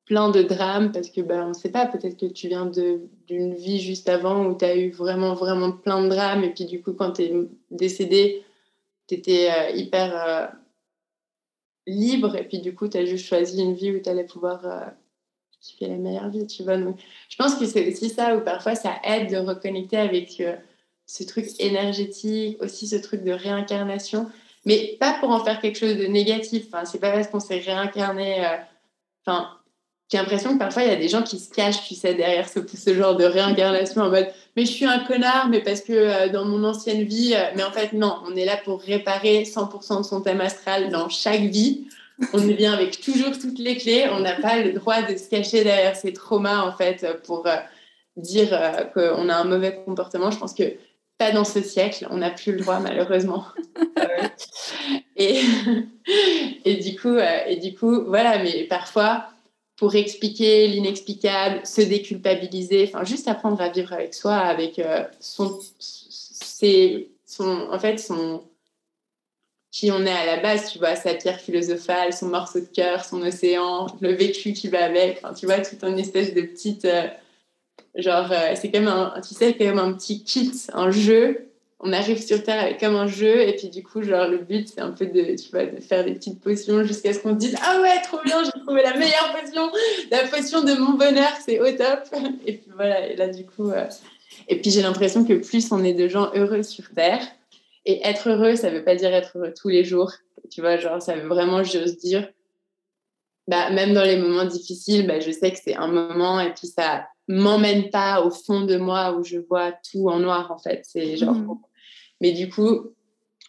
plein 0.06 0.30
de 0.30 0.42
drames 0.42 0.92
parce 0.92 1.10
que 1.10 1.20
ben, 1.20 1.44
on 1.44 1.48
ne 1.48 1.54
sait 1.54 1.70
pas, 1.70 1.86
peut-être 1.86 2.18
que 2.18 2.26
tu 2.26 2.48
viens 2.48 2.66
d'une 2.66 3.54
vie 3.54 3.80
juste 3.80 4.08
avant 4.08 4.46
où 4.46 4.56
tu 4.56 4.64
as 4.64 4.76
eu 4.76 4.90
vraiment, 4.90 5.34
vraiment 5.34 5.72
plein 5.72 6.02
de 6.02 6.08
drames 6.08 6.44
et 6.44 6.52
puis 6.52 6.66
du 6.66 6.82
coup, 6.82 6.92
quand 6.92 7.12
tu 7.12 7.22
es 7.22 7.32
décédé, 7.70 8.44
tu 9.08 9.14
étais 9.14 9.50
euh, 9.50 9.70
hyper 9.70 10.16
euh, 10.16 10.46
libre 11.86 12.36
et 12.36 12.46
puis 12.46 12.58
du 12.58 12.74
coup, 12.74 12.88
tu 12.88 12.98
as 12.98 13.06
juste 13.06 13.26
choisi 13.26 13.62
une 13.62 13.74
vie 13.74 13.92
où 13.92 14.00
tu 14.00 14.08
allais 14.08 14.24
pouvoir 14.24 14.66
euh, 14.66 14.84
kiffer 15.60 15.86
la 15.86 15.96
meilleure 15.96 16.28
vie, 16.28 16.46
tu 16.46 16.62
vois. 16.64 16.76
Donc, 16.76 16.98
je 17.30 17.36
pense 17.36 17.54
que 17.54 17.64
c'est 17.64 17.90
aussi 17.90 18.10
ça 18.10 18.36
où 18.36 18.42
parfois 18.42 18.74
ça 18.74 18.96
aide 19.04 19.30
de 19.30 19.38
reconnecter 19.38 19.96
avec 19.96 20.42
ce 21.06 21.24
truc 21.24 21.46
énergétique, 21.58 22.62
aussi 22.62 22.86
ce 22.86 22.96
truc 22.96 23.24
de 23.24 23.32
réincarnation, 23.32 24.30
mais 24.66 24.96
pas 25.00 25.18
pour 25.20 25.30
en 25.30 25.42
faire 25.42 25.60
quelque 25.60 25.78
chose 25.78 25.96
de 25.96 26.04
négatif. 26.04 26.66
Enfin, 26.66 26.84
c'est 26.84 26.98
pas 26.98 27.12
parce 27.12 27.28
qu'on 27.28 27.40
s'est 27.40 27.58
réincarné. 27.58 28.46
Enfin, 29.24 29.58
j'ai 30.14 30.20
l'impression 30.20 30.54
que 30.54 30.58
parfois 30.60 30.84
il 30.84 30.88
y 30.88 30.92
a 30.92 30.96
des 30.96 31.08
gens 31.08 31.22
qui 31.22 31.40
se 31.40 31.50
cachent, 31.50 31.88
tu 31.88 31.96
sais, 31.96 32.14
derrière 32.14 32.48
ce, 32.48 32.60
ce 32.72 32.94
genre 32.94 33.16
de 33.16 33.24
réincarnation 33.24 34.02
en 34.02 34.10
mode 34.10 34.28
mais 34.56 34.64
je 34.64 34.70
suis 34.70 34.84
un 34.84 35.00
connard, 35.00 35.48
mais 35.48 35.60
parce 35.60 35.80
que 35.80 35.92
euh, 35.92 36.28
dans 36.28 36.44
mon 36.44 36.62
ancienne 36.62 37.02
vie, 37.02 37.34
euh, 37.34 37.50
mais 37.56 37.64
en 37.64 37.72
fait 37.72 37.92
non, 37.92 38.18
on 38.24 38.36
est 38.36 38.44
là 38.44 38.56
pour 38.64 38.80
réparer 38.80 39.42
100% 39.42 39.98
de 39.98 40.02
son 40.04 40.20
thème 40.20 40.40
astral 40.40 40.90
dans 40.90 41.08
chaque 41.08 41.40
vie. 41.40 41.88
On 42.32 42.48
est 42.48 42.64
avec 42.64 43.00
toujours 43.00 43.36
toutes 43.36 43.58
les 43.58 43.76
clés, 43.76 44.06
on 44.12 44.20
n'a 44.20 44.34
pas 44.34 44.58
le 44.62 44.72
droit 44.72 45.02
de 45.02 45.16
se 45.16 45.28
cacher 45.28 45.64
derrière 45.64 45.96
ces 45.96 46.12
traumas 46.12 46.62
en 46.62 46.70
fait 46.70 47.04
pour, 47.26 47.48
euh, 47.48 47.56
dire 48.16 48.56
qu'on 48.94 49.28
a 49.28 49.34
un 49.34 49.42
mauvais 49.42 49.82
comportement. 49.84 50.30
Je 50.30 50.38
pense 50.38 50.54
que 50.54 50.62
pas 51.18 51.32
dans 51.32 51.42
ce 51.42 51.60
siècle, 51.60 52.06
on 52.10 52.18
n'a 52.18 52.30
plus 52.30 52.52
le 52.52 52.60
droit 52.60 52.78
malheureusement. 52.78 53.46
et, 55.16 55.40
et, 56.64 56.76
du 56.76 56.96
coup, 56.96 57.16
et 57.18 57.56
du 57.56 57.74
coup, 57.74 58.04
voilà, 58.04 58.38
mais 58.38 58.62
parfois, 58.70 59.33
pour 59.76 59.94
expliquer 59.94 60.68
l'inexplicable, 60.68 61.66
se 61.66 61.80
déculpabiliser, 61.80 62.84
enfin 62.88 63.04
juste 63.04 63.28
apprendre 63.28 63.60
à 63.60 63.68
vivre 63.68 63.92
avec 63.92 64.14
soi, 64.14 64.36
avec 64.36 64.80
son, 65.20 65.58
son, 67.26 67.68
en 67.70 67.78
fait, 67.78 67.98
son, 67.98 68.42
qui 69.74 69.90
on 69.90 70.06
est 70.06 70.10
à 70.10 70.24
la 70.24 70.36
base, 70.36 70.70
tu 70.70 70.78
vois, 70.78 70.94
sa 70.94 71.14
pierre 71.14 71.40
philosophale, 71.40 72.12
son 72.12 72.28
morceau 72.28 72.60
de 72.60 72.66
cœur, 72.66 73.04
son 73.04 73.20
océan, 73.22 73.88
le 74.00 74.12
vécu 74.12 74.52
qui 74.52 74.68
va 74.68 74.84
avec, 74.84 75.20
tu 75.36 75.46
vois, 75.46 75.58
tout 75.58 75.84
une 75.84 75.98
espèce 75.98 76.32
de 76.32 76.42
petite, 76.42 76.84
euh, 76.84 77.08
genre, 77.96 78.30
euh, 78.30 78.54
c'est 78.54 78.70
comme 78.70 78.86
un, 78.86 79.20
tu 79.20 79.34
sais, 79.34 79.56
comme 79.56 79.80
un 79.80 79.92
petit 79.94 80.22
kit, 80.22 80.52
un 80.72 80.92
jeu. 80.92 81.48
On 81.86 81.92
arrive 81.92 82.20
sur 82.24 82.42
Terre 82.42 82.62
avec 82.62 82.80
comme 82.80 82.96
un 82.96 83.06
jeu, 83.06 83.42
et 83.42 83.54
puis 83.54 83.68
du 83.68 83.82
coup, 83.82 84.02
genre, 84.02 84.26
le 84.26 84.38
but, 84.38 84.68
c'est 84.68 84.80
un 84.80 84.90
peu 84.90 85.06
de, 85.06 85.36
tu 85.36 85.50
vois, 85.50 85.66
de 85.66 85.80
faire 85.80 86.02
des 86.02 86.14
petites 86.14 86.40
potions 86.40 86.82
jusqu'à 86.82 87.12
ce 87.12 87.18
qu'on 87.18 87.34
se 87.34 87.38
dise, 87.38 87.56
ah 87.62 87.80
ouais, 87.82 88.00
trop 88.02 88.18
bien, 88.24 88.42
j'ai 88.42 88.58
trouvé 88.62 88.82
la 88.82 88.96
meilleure 88.96 89.36
potion, 89.38 89.70
la 90.10 90.26
potion 90.26 90.64
de 90.64 90.72
mon 90.74 90.94
bonheur, 90.94 91.32
c'est 91.44 91.60
au 91.60 91.70
top. 91.76 92.04
Et 92.46 92.54
puis 92.54 92.70
voilà, 92.74 93.06
et 93.06 93.16
là, 93.16 93.28
du 93.28 93.44
coup, 93.44 93.70
euh, 93.70 93.86
et 94.48 94.60
puis 94.60 94.70
j'ai 94.70 94.82
l'impression 94.82 95.24
que 95.24 95.34
plus 95.34 95.70
on 95.72 95.84
est 95.84 95.92
de 95.92 96.08
gens 96.08 96.30
heureux 96.34 96.62
sur 96.62 96.84
Terre, 96.94 97.20
et 97.86 98.06
être 98.06 98.30
heureux, 98.30 98.56
ça 98.56 98.70
veut 98.70 98.82
pas 98.82 98.94
dire 98.94 99.12
être 99.12 99.36
heureux 99.36 99.52
tous 99.54 99.68
les 99.68 99.84
jours. 99.84 100.12
Tu 100.50 100.60
vois, 100.60 100.78
genre, 100.78 101.02
ça 101.02 101.14
veut 101.14 101.28
vraiment, 101.28 101.62
j'ose 101.62 101.98
dire, 101.98 102.28
bah, 103.46 103.70
même 103.70 103.92
dans 103.92 104.04
les 104.04 104.16
moments 104.16 104.46
difficiles, 104.46 105.06
bah, 105.06 105.20
je 105.20 105.30
sais 105.30 105.52
que 105.52 105.58
c'est 105.62 105.76
un 105.76 105.88
moment 105.88 106.40
et 106.40 106.52
puis 106.54 106.66
ça 106.66 107.06
m'emmène 107.28 107.90
pas 107.90 108.22
au 108.22 108.30
fond 108.30 108.62
de 108.62 108.76
moi 108.76 109.14
où 109.16 109.24
je 109.24 109.38
vois 109.38 109.72
tout 109.90 110.08
en 110.08 110.18
noir, 110.20 110.50
en 110.50 110.58
fait. 110.58 110.82
C'est 110.84 111.16
genre. 111.16 111.34
Mmh. 111.34 111.58
Mais 112.24 112.32
du 112.32 112.48
coup, 112.48 112.94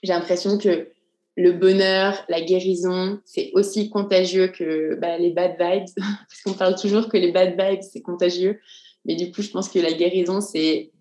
j'ai 0.04 0.12
l'impression 0.12 0.58
que 0.58 0.90
le 1.38 1.54
bonheur, 1.54 2.26
la 2.28 2.42
guérison, 2.42 3.22
c'est 3.24 3.52
aussi 3.54 3.90
contagieux 3.90 4.50
que 4.50 4.96
bah, 4.96 5.18
les 5.18 5.30
bad 5.30 5.52
vibes. 5.58 5.86
Parce 5.96 6.42
qu'on 6.44 6.56
parle 6.56 6.76
toujours 6.76 7.08
que 7.08 7.16
les 7.16 7.32
bad 7.32 7.58
vibes, 7.58 7.84
c'est 7.84 8.02
contagieux. 8.02 8.60
Mais 9.06 9.16
du 9.16 9.32
coup, 9.32 9.42
je 9.42 9.50
pense 9.50 9.70
que 9.70 9.80
la 9.80 9.94
guérison, 9.94 10.42
c'est 10.42 10.92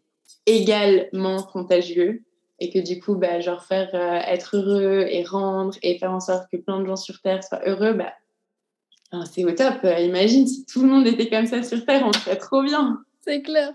également 0.46 1.42
contagieux 1.42 2.22
et 2.60 2.70
que 2.70 2.78
du 2.78 3.00
coup, 3.00 3.16
bah, 3.16 3.40
genre 3.40 3.64
faire 3.64 3.90
euh, 3.94 4.20
être 4.32 4.56
heureux 4.56 5.08
et 5.10 5.24
rendre 5.24 5.76
et 5.82 5.98
faire 5.98 6.12
en 6.12 6.20
sorte 6.20 6.44
que 6.52 6.58
plein 6.58 6.80
de 6.80 6.86
gens 6.86 6.94
sur 6.94 7.20
Terre 7.22 7.42
soient 7.42 7.68
heureux, 7.68 7.94
bah, 7.94 8.12
c'est 9.32 9.44
au 9.44 9.50
top. 9.50 9.82
Euh, 9.82 9.98
imagine 9.98 10.46
si 10.46 10.64
tout 10.64 10.82
le 10.82 10.86
monde 10.86 11.08
était 11.08 11.28
comme 11.28 11.46
ça 11.46 11.60
sur 11.64 11.84
Terre, 11.84 12.04
on 12.06 12.12
serait 12.12 12.38
trop 12.38 12.62
bien. 12.62 13.00
C'est 13.22 13.42
clair. 13.42 13.72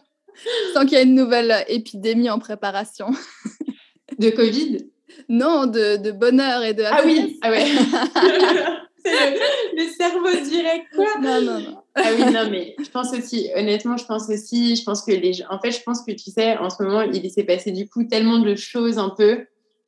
Sans 0.74 0.86
qu'il 0.86 0.98
y 0.98 1.02
ait 1.02 1.04
une 1.04 1.16
nouvelle 1.16 1.66
épidémie 1.68 2.30
en 2.30 2.40
préparation. 2.40 3.10
De 4.20 4.30
Covid 4.30 4.90
Non, 5.30 5.66
de, 5.66 5.98
de 5.98 6.12
bonheur 6.12 6.64
et 6.64 6.74
de 6.74 6.84
Ah 6.84 7.02
oui, 7.06 7.40
ah 7.42 7.50
ouais. 7.50 7.66
le, 9.06 9.90
cerveau 9.90 10.30
direct, 10.44 10.88
quoi. 10.94 11.08
Non, 11.22 11.42
non, 11.42 11.60
non. 11.60 11.84
Ah 11.96 12.12
oui, 12.16 12.32
non, 12.32 12.50
mais 12.50 12.76
je 12.80 12.90
pense 12.90 13.14
aussi, 13.14 13.50
honnêtement, 13.56 13.98
je 13.98 14.06
pense 14.06 14.30
aussi, 14.30 14.76
je 14.76 14.84
pense 14.84 15.04
que 15.04 15.12
les 15.12 15.34
gens, 15.34 15.46
en 15.50 15.60
fait, 15.60 15.72
je 15.72 15.82
pense 15.84 16.02
que 16.04 16.12
tu 16.12 16.32
sais, 16.32 16.58
en 16.58 16.70
ce 16.70 16.84
moment, 16.84 17.02
il 17.02 17.32
s'est 17.32 17.44
passé 17.44 17.72
du 17.72 17.88
coup 17.88 18.04
tellement 18.04 18.40
de 18.40 18.56
choses 18.56 18.98
un 18.98 19.10
peu 19.10 19.46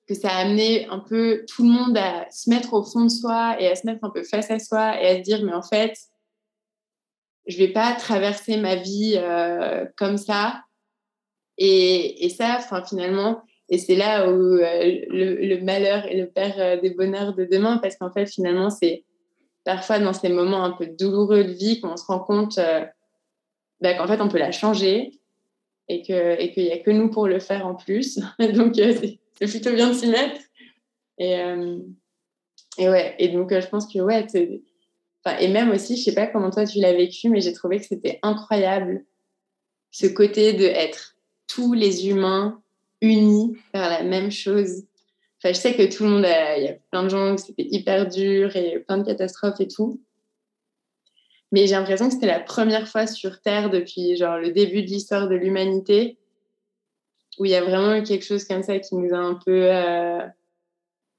que 0.07 0.13
ça 0.15 0.29
a 0.29 0.41
amené 0.41 0.87
un 0.87 0.99
peu 0.99 1.45
tout 1.47 1.63
le 1.63 1.69
monde 1.69 1.97
à 1.97 2.29
se 2.31 2.49
mettre 2.49 2.73
au 2.73 2.83
fond 2.83 3.05
de 3.05 3.09
soi 3.09 3.55
et 3.59 3.67
à 3.67 3.75
se 3.75 3.85
mettre 3.85 4.03
un 4.03 4.09
peu 4.09 4.23
face 4.23 4.49
à 4.49 4.59
soi 4.59 5.01
et 5.01 5.07
à 5.07 5.17
se 5.17 5.21
dire, 5.21 5.43
mais 5.43 5.53
en 5.53 5.61
fait, 5.61 5.93
je 7.47 7.57
vais 7.57 7.69
pas 7.69 7.93
traverser 7.93 8.57
ma 8.57 8.75
vie 8.75 9.15
euh, 9.17 9.85
comme 9.97 10.17
ça. 10.17 10.63
Et, 11.57 12.25
et 12.25 12.29
ça, 12.29 12.55
enfin, 12.57 12.83
finalement, 12.83 13.43
et 13.71 13.77
c'est 13.77 13.95
là 13.95 14.29
où 14.29 14.57
euh, 14.57 15.05
le, 15.09 15.61
malheur 15.63 16.05
est 16.05 16.17
le 16.17 16.29
père 16.29 16.55
euh, 16.59 16.79
des 16.79 16.89
bonheurs 16.89 17.33
de 17.33 17.45
demain, 17.45 17.77
parce 17.77 17.95
qu'en 17.95 18.11
fait, 18.11 18.25
finalement, 18.25 18.69
c'est 18.69 19.05
parfois 19.63 19.97
dans 19.99 20.11
ces 20.11 20.27
moments 20.27 20.65
un 20.65 20.71
peu 20.71 20.87
douloureux 20.87 21.45
de 21.45 21.53
vie 21.53 21.79
qu'on 21.79 21.95
se 21.95 22.03
rend 22.03 22.19
compte 22.19 22.57
euh, 22.57 22.83
bah, 23.79 23.93
qu'en 23.93 24.07
fait, 24.07 24.19
on 24.19 24.27
peut 24.27 24.39
la 24.39 24.51
changer 24.51 25.21
et 25.87 26.01
qu'il 26.01 26.15
et 26.15 26.53
n'y 26.57 26.71
a 26.71 26.79
que 26.79 26.91
nous 26.91 27.09
pour 27.09 27.27
le 27.27 27.39
faire 27.39 27.65
en 27.65 27.75
plus. 27.75 28.19
donc, 28.53 28.75
c'est 28.75 29.47
plutôt 29.47 29.71
bien 29.71 29.87
de 29.87 29.93
s'y 29.93 30.07
mettre. 30.07 30.41
Et, 31.17 31.39
et 32.77 32.89
ouais, 32.89 33.15
et 33.19 33.29
donc, 33.29 33.57
je 33.57 33.67
pense 33.67 33.91
que, 33.91 33.99
ouais, 33.99 34.25
et 35.39 35.47
même 35.47 35.71
aussi, 35.71 35.95
je 35.95 36.03
sais 36.03 36.15
pas 36.15 36.27
comment 36.27 36.49
toi 36.49 36.65
tu 36.65 36.79
l'as 36.79 36.93
vécu, 36.93 37.29
mais 37.29 37.39
j'ai 37.39 37.53
trouvé 37.53 37.79
que 37.79 37.85
c'était 37.85 38.19
incroyable 38.21 39.05
ce 39.91 40.07
côté 40.07 40.53
de 40.53 40.65
être 40.65 41.15
tous 41.47 41.73
les 41.73 42.09
humains 42.09 42.60
unis 43.01 43.57
vers 43.73 43.89
la 43.89 44.03
même 44.03 44.31
chose. 44.31 44.83
Enfin, 45.37 45.53
je 45.53 45.59
sais 45.59 45.75
que 45.75 45.95
tout 45.95 46.03
le 46.03 46.09
monde, 46.09 46.25
il 46.57 46.63
y 46.63 46.67
a 46.67 46.75
plein 46.91 47.03
de 47.03 47.09
gens 47.09 47.35
que 47.35 47.41
c'était 47.41 47.67
hyper 47.69 48.07
dur 48.07 48.55
et 48.55 48.79
plein 48.79 48.97
de 48.97 49.05
catastrophes 49.05 49.59
et 49.59 49.67
tout. 49.67 50.01
Mais 51.51 51.67
j'ai 51.67 51.75
l'impression 51.75 52.07
que 52.07 52.13
c'était 52.13 52.27
la 52.27 52.39
première 52.39 52.87
fois 52.87 53.07
sur 53.07 53.41
Terre 53.41 53.69
depuis 53.69 54.15
genre 54.15 54.37
le 54.37 54.51
début 54.51 54.83
de 54.83 54.87
l'histoire 54.87 55.27
de 55.27 55.35
l'humanité 55.35 56.17
où 57.39 57.45
il 57.45 57.51
y 57.51 57.55
a 57.55 57.63
vraiment 57.63 57.95
eu 57.95 58.03
quelque 58.03 58.25
chose 58.25 58.45
comme 58.45 58.63
ça 58.63 58.79
qui 58.79 58.95
nous 58.95 59.13
a 59.13 59.17
un 59.17 59.33
peu 59.33 59.71
euh, 59.71 60.21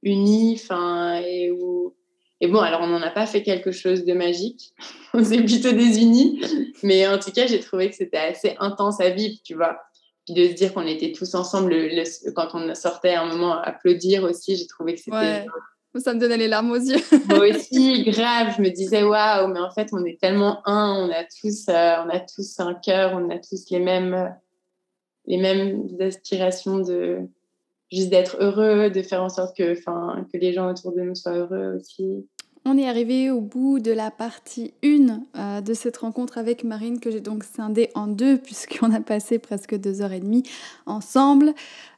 unis. 0.03 0.59
Enfin, 0.63 1.21
et 1.21 1.51
où 1.51 1.95
et 2.43 2.49
bon, 2.49 2.59
alors 2.59 2.81
on 2.81 2.89
n'en 2.89 3.01
a 3.03 3.11
pas 3.11 3.25
fait 3.25 3.45
quelque 3.45 3.71
chose 3.71 4.05
de 4.05 4.15
magique, 4.15 4.75
on 5.15 5.23
s'est 5.23 5.45
plutôt 5.45 5.71
désunis, 5.71 6.43
mais 6.83 7.07
en 7.07 7.19
tout 7.19 7.31
cas, 7.31 7.47
j'ai 7.47 7.61
trouvé 7.61 7.89
que 7.89 7.95
c'était 7.95 8.17
assez 8.19 8.57
intense 8.59 9.01
à 9.01 9.11
vivre, 9.11 9.37
tu 9.45 9.55
vois. 9.55 9.81
Puis 10.25 10.35
de 10.35 10.49
se 10.49 10.55
dire 10.55 10.73
qu'on 10.73 10.87
était 10.87 11.13
tous 11.13 11.35
ensemble, 11.35 11.75
quand 12.35 12.49
on 12.55 12.75
sortait 12.75 13.15
un 13.15 13.27
moment 13.27 13.61
applaudir 13.61 14.23
aussi, 14.25 14.57
j'ai 14.57 14.67
trouvé 14.67 14.95
que 14.95 15.01
c'était. 15.01 15.17
Ouais. 15.17 15.47
Ça 16.01 16.15
me 16.15 16.21
donnait 16.21 16.39
les 16.39 16.49
larmes 16.49 16.71
aux 16.71 16.77
yeux. 16.77 17.03
Moi 17.29 17.51
aussi, 17.51 18.03
grave. 18.05 18.55
Je 18.57 18.63
me 18.63 18.71
disais, 18.71 19.03
waouh, 19.03 19.49
mais 19.49 19.61
en 19.61 19.71
fait, 19.71 19.89
on 19.93 20.05
est 20.05 20.19
tellement 20.19 20.67
un, 20.67 20.95
on 20.95 21.11
a 21.11 21.25
tous, 21.25 21.69
euh, 21.69 21.97
on 22.05 22.09
a 22.09 22.21
tous 22.21 22.61
un 22.61 22.75
cœur, 22.75 23.13
on 23.15 23.29
a 23.31 23.39
tous 23.39 23.69
les 23.71 23.79
mêmes, 23.79 24.35
les 25.27 25.37
mêmes 25.37 25.87
aspirations 26.01 26.79
de 26.79 27.19
juste 27.91 28.09
d'être 28.09 28.37
heureux, 28.41 28.89
de 28.89 29.03
faire 29.03 29.23
en 29.23 29.29
sorte 29.29 29.55
que, 29.55 29.75
que 29.75 30.39
les 30.39 30.55
gens 30.55 30.71
autour 30.71 30.93
de 30.95 31.03
nous 31.03 31.15
soient 31.15 31.37
heureux 31.37 31.79
aussi. 31.79 32.27
On 32.65 32.79
est 32.79 32.89
arrivé 32.89 33.31
au 33.31 33.41
bout 33.41 33.81
de 33.81 33.91
la 33.91 34.13
partie 34.13 34.73
1 34.85 35.21
euh, 35.37 35.61
de 35.61 35.75
cette 35.75 35.97
rencontre 35.97 36.39
avec 36.39 36.63
Marine 36.63 37.01
que 37.01 37.11
j'ai 37.11 37.21
donc 37.21 37.43
scindée 37.43 37.91
en 37.95 38.07
deux 38.07 38.39
puisqu'on 38.43 38.93
a 38.93 39.01
passé 39.01 39.41
presque 39.41 39.75
deux 39.77 40.01
heures 40.01 40.13
et 40.13 40.21
demie 40.21 40.45
ensemble. 40.87 41.55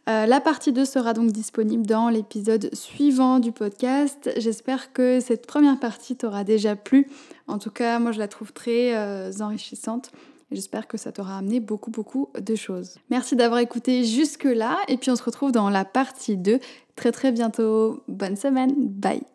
Euh, 0.09 0.25
la 0.27 0.41
partie 0.41 0.73
2 0.73 0.85
sera 0.87 1.13
donc 1.13 1.33
disponible 1.33 1.87
dans 1.87 2.09
l'épisode 2.09 2.75
suivant 2.75 3.41
du 3.41 3.53
podcast. 3.53 4.31
J'espère 4.39 4.93
que 4.95 5.21
cette 5.21 5.47
première 5.47 5.79
partie 5.79 6.17
t'aura 6.17 6.45
déjà 6.45 6.77
plu. 6.77 7.09
En 7.47 7.59
tout 7.59 7.71
cas, 7.71 7.99
moi 7.99 8.13
je 8.13 8.19
la 8.19 8.29
trouve 8.29 8.53
très 8.53 8.95
euh, 8.97 9.33
enrichissante. 9.41 10.13
J'espère 10.51 10.87
que 10.87 10.97
ça 10.97 11.13
t'aura 11.13 11.39
amené 11.39 11.61
beaucoup 11.61 11.91
beaucoup 11.91 12.31
de 12.39 12.55
choses. 12.55 12.97
Merci 13.11 13.37
d'avoir 13.37 13.61
écouté 13.61 14.05
jusque 14.05 14.45
là 14.45 14.79
et 14.89 14.97
puis 14.97 15.11
on 15.11 15.17
se 15.17 15.23
retrouve 15.23 15.53
dans 15.53 15.69
la 15.69 15.85
partie 15.85 16.39
2 16.39 16.59
très 16.97 17.13
très 17.13 17.33
bientôt. 17.33 18.03
Bonne 18.09 18.37
semaine, 18.37 18.73
bye 18.79 19.34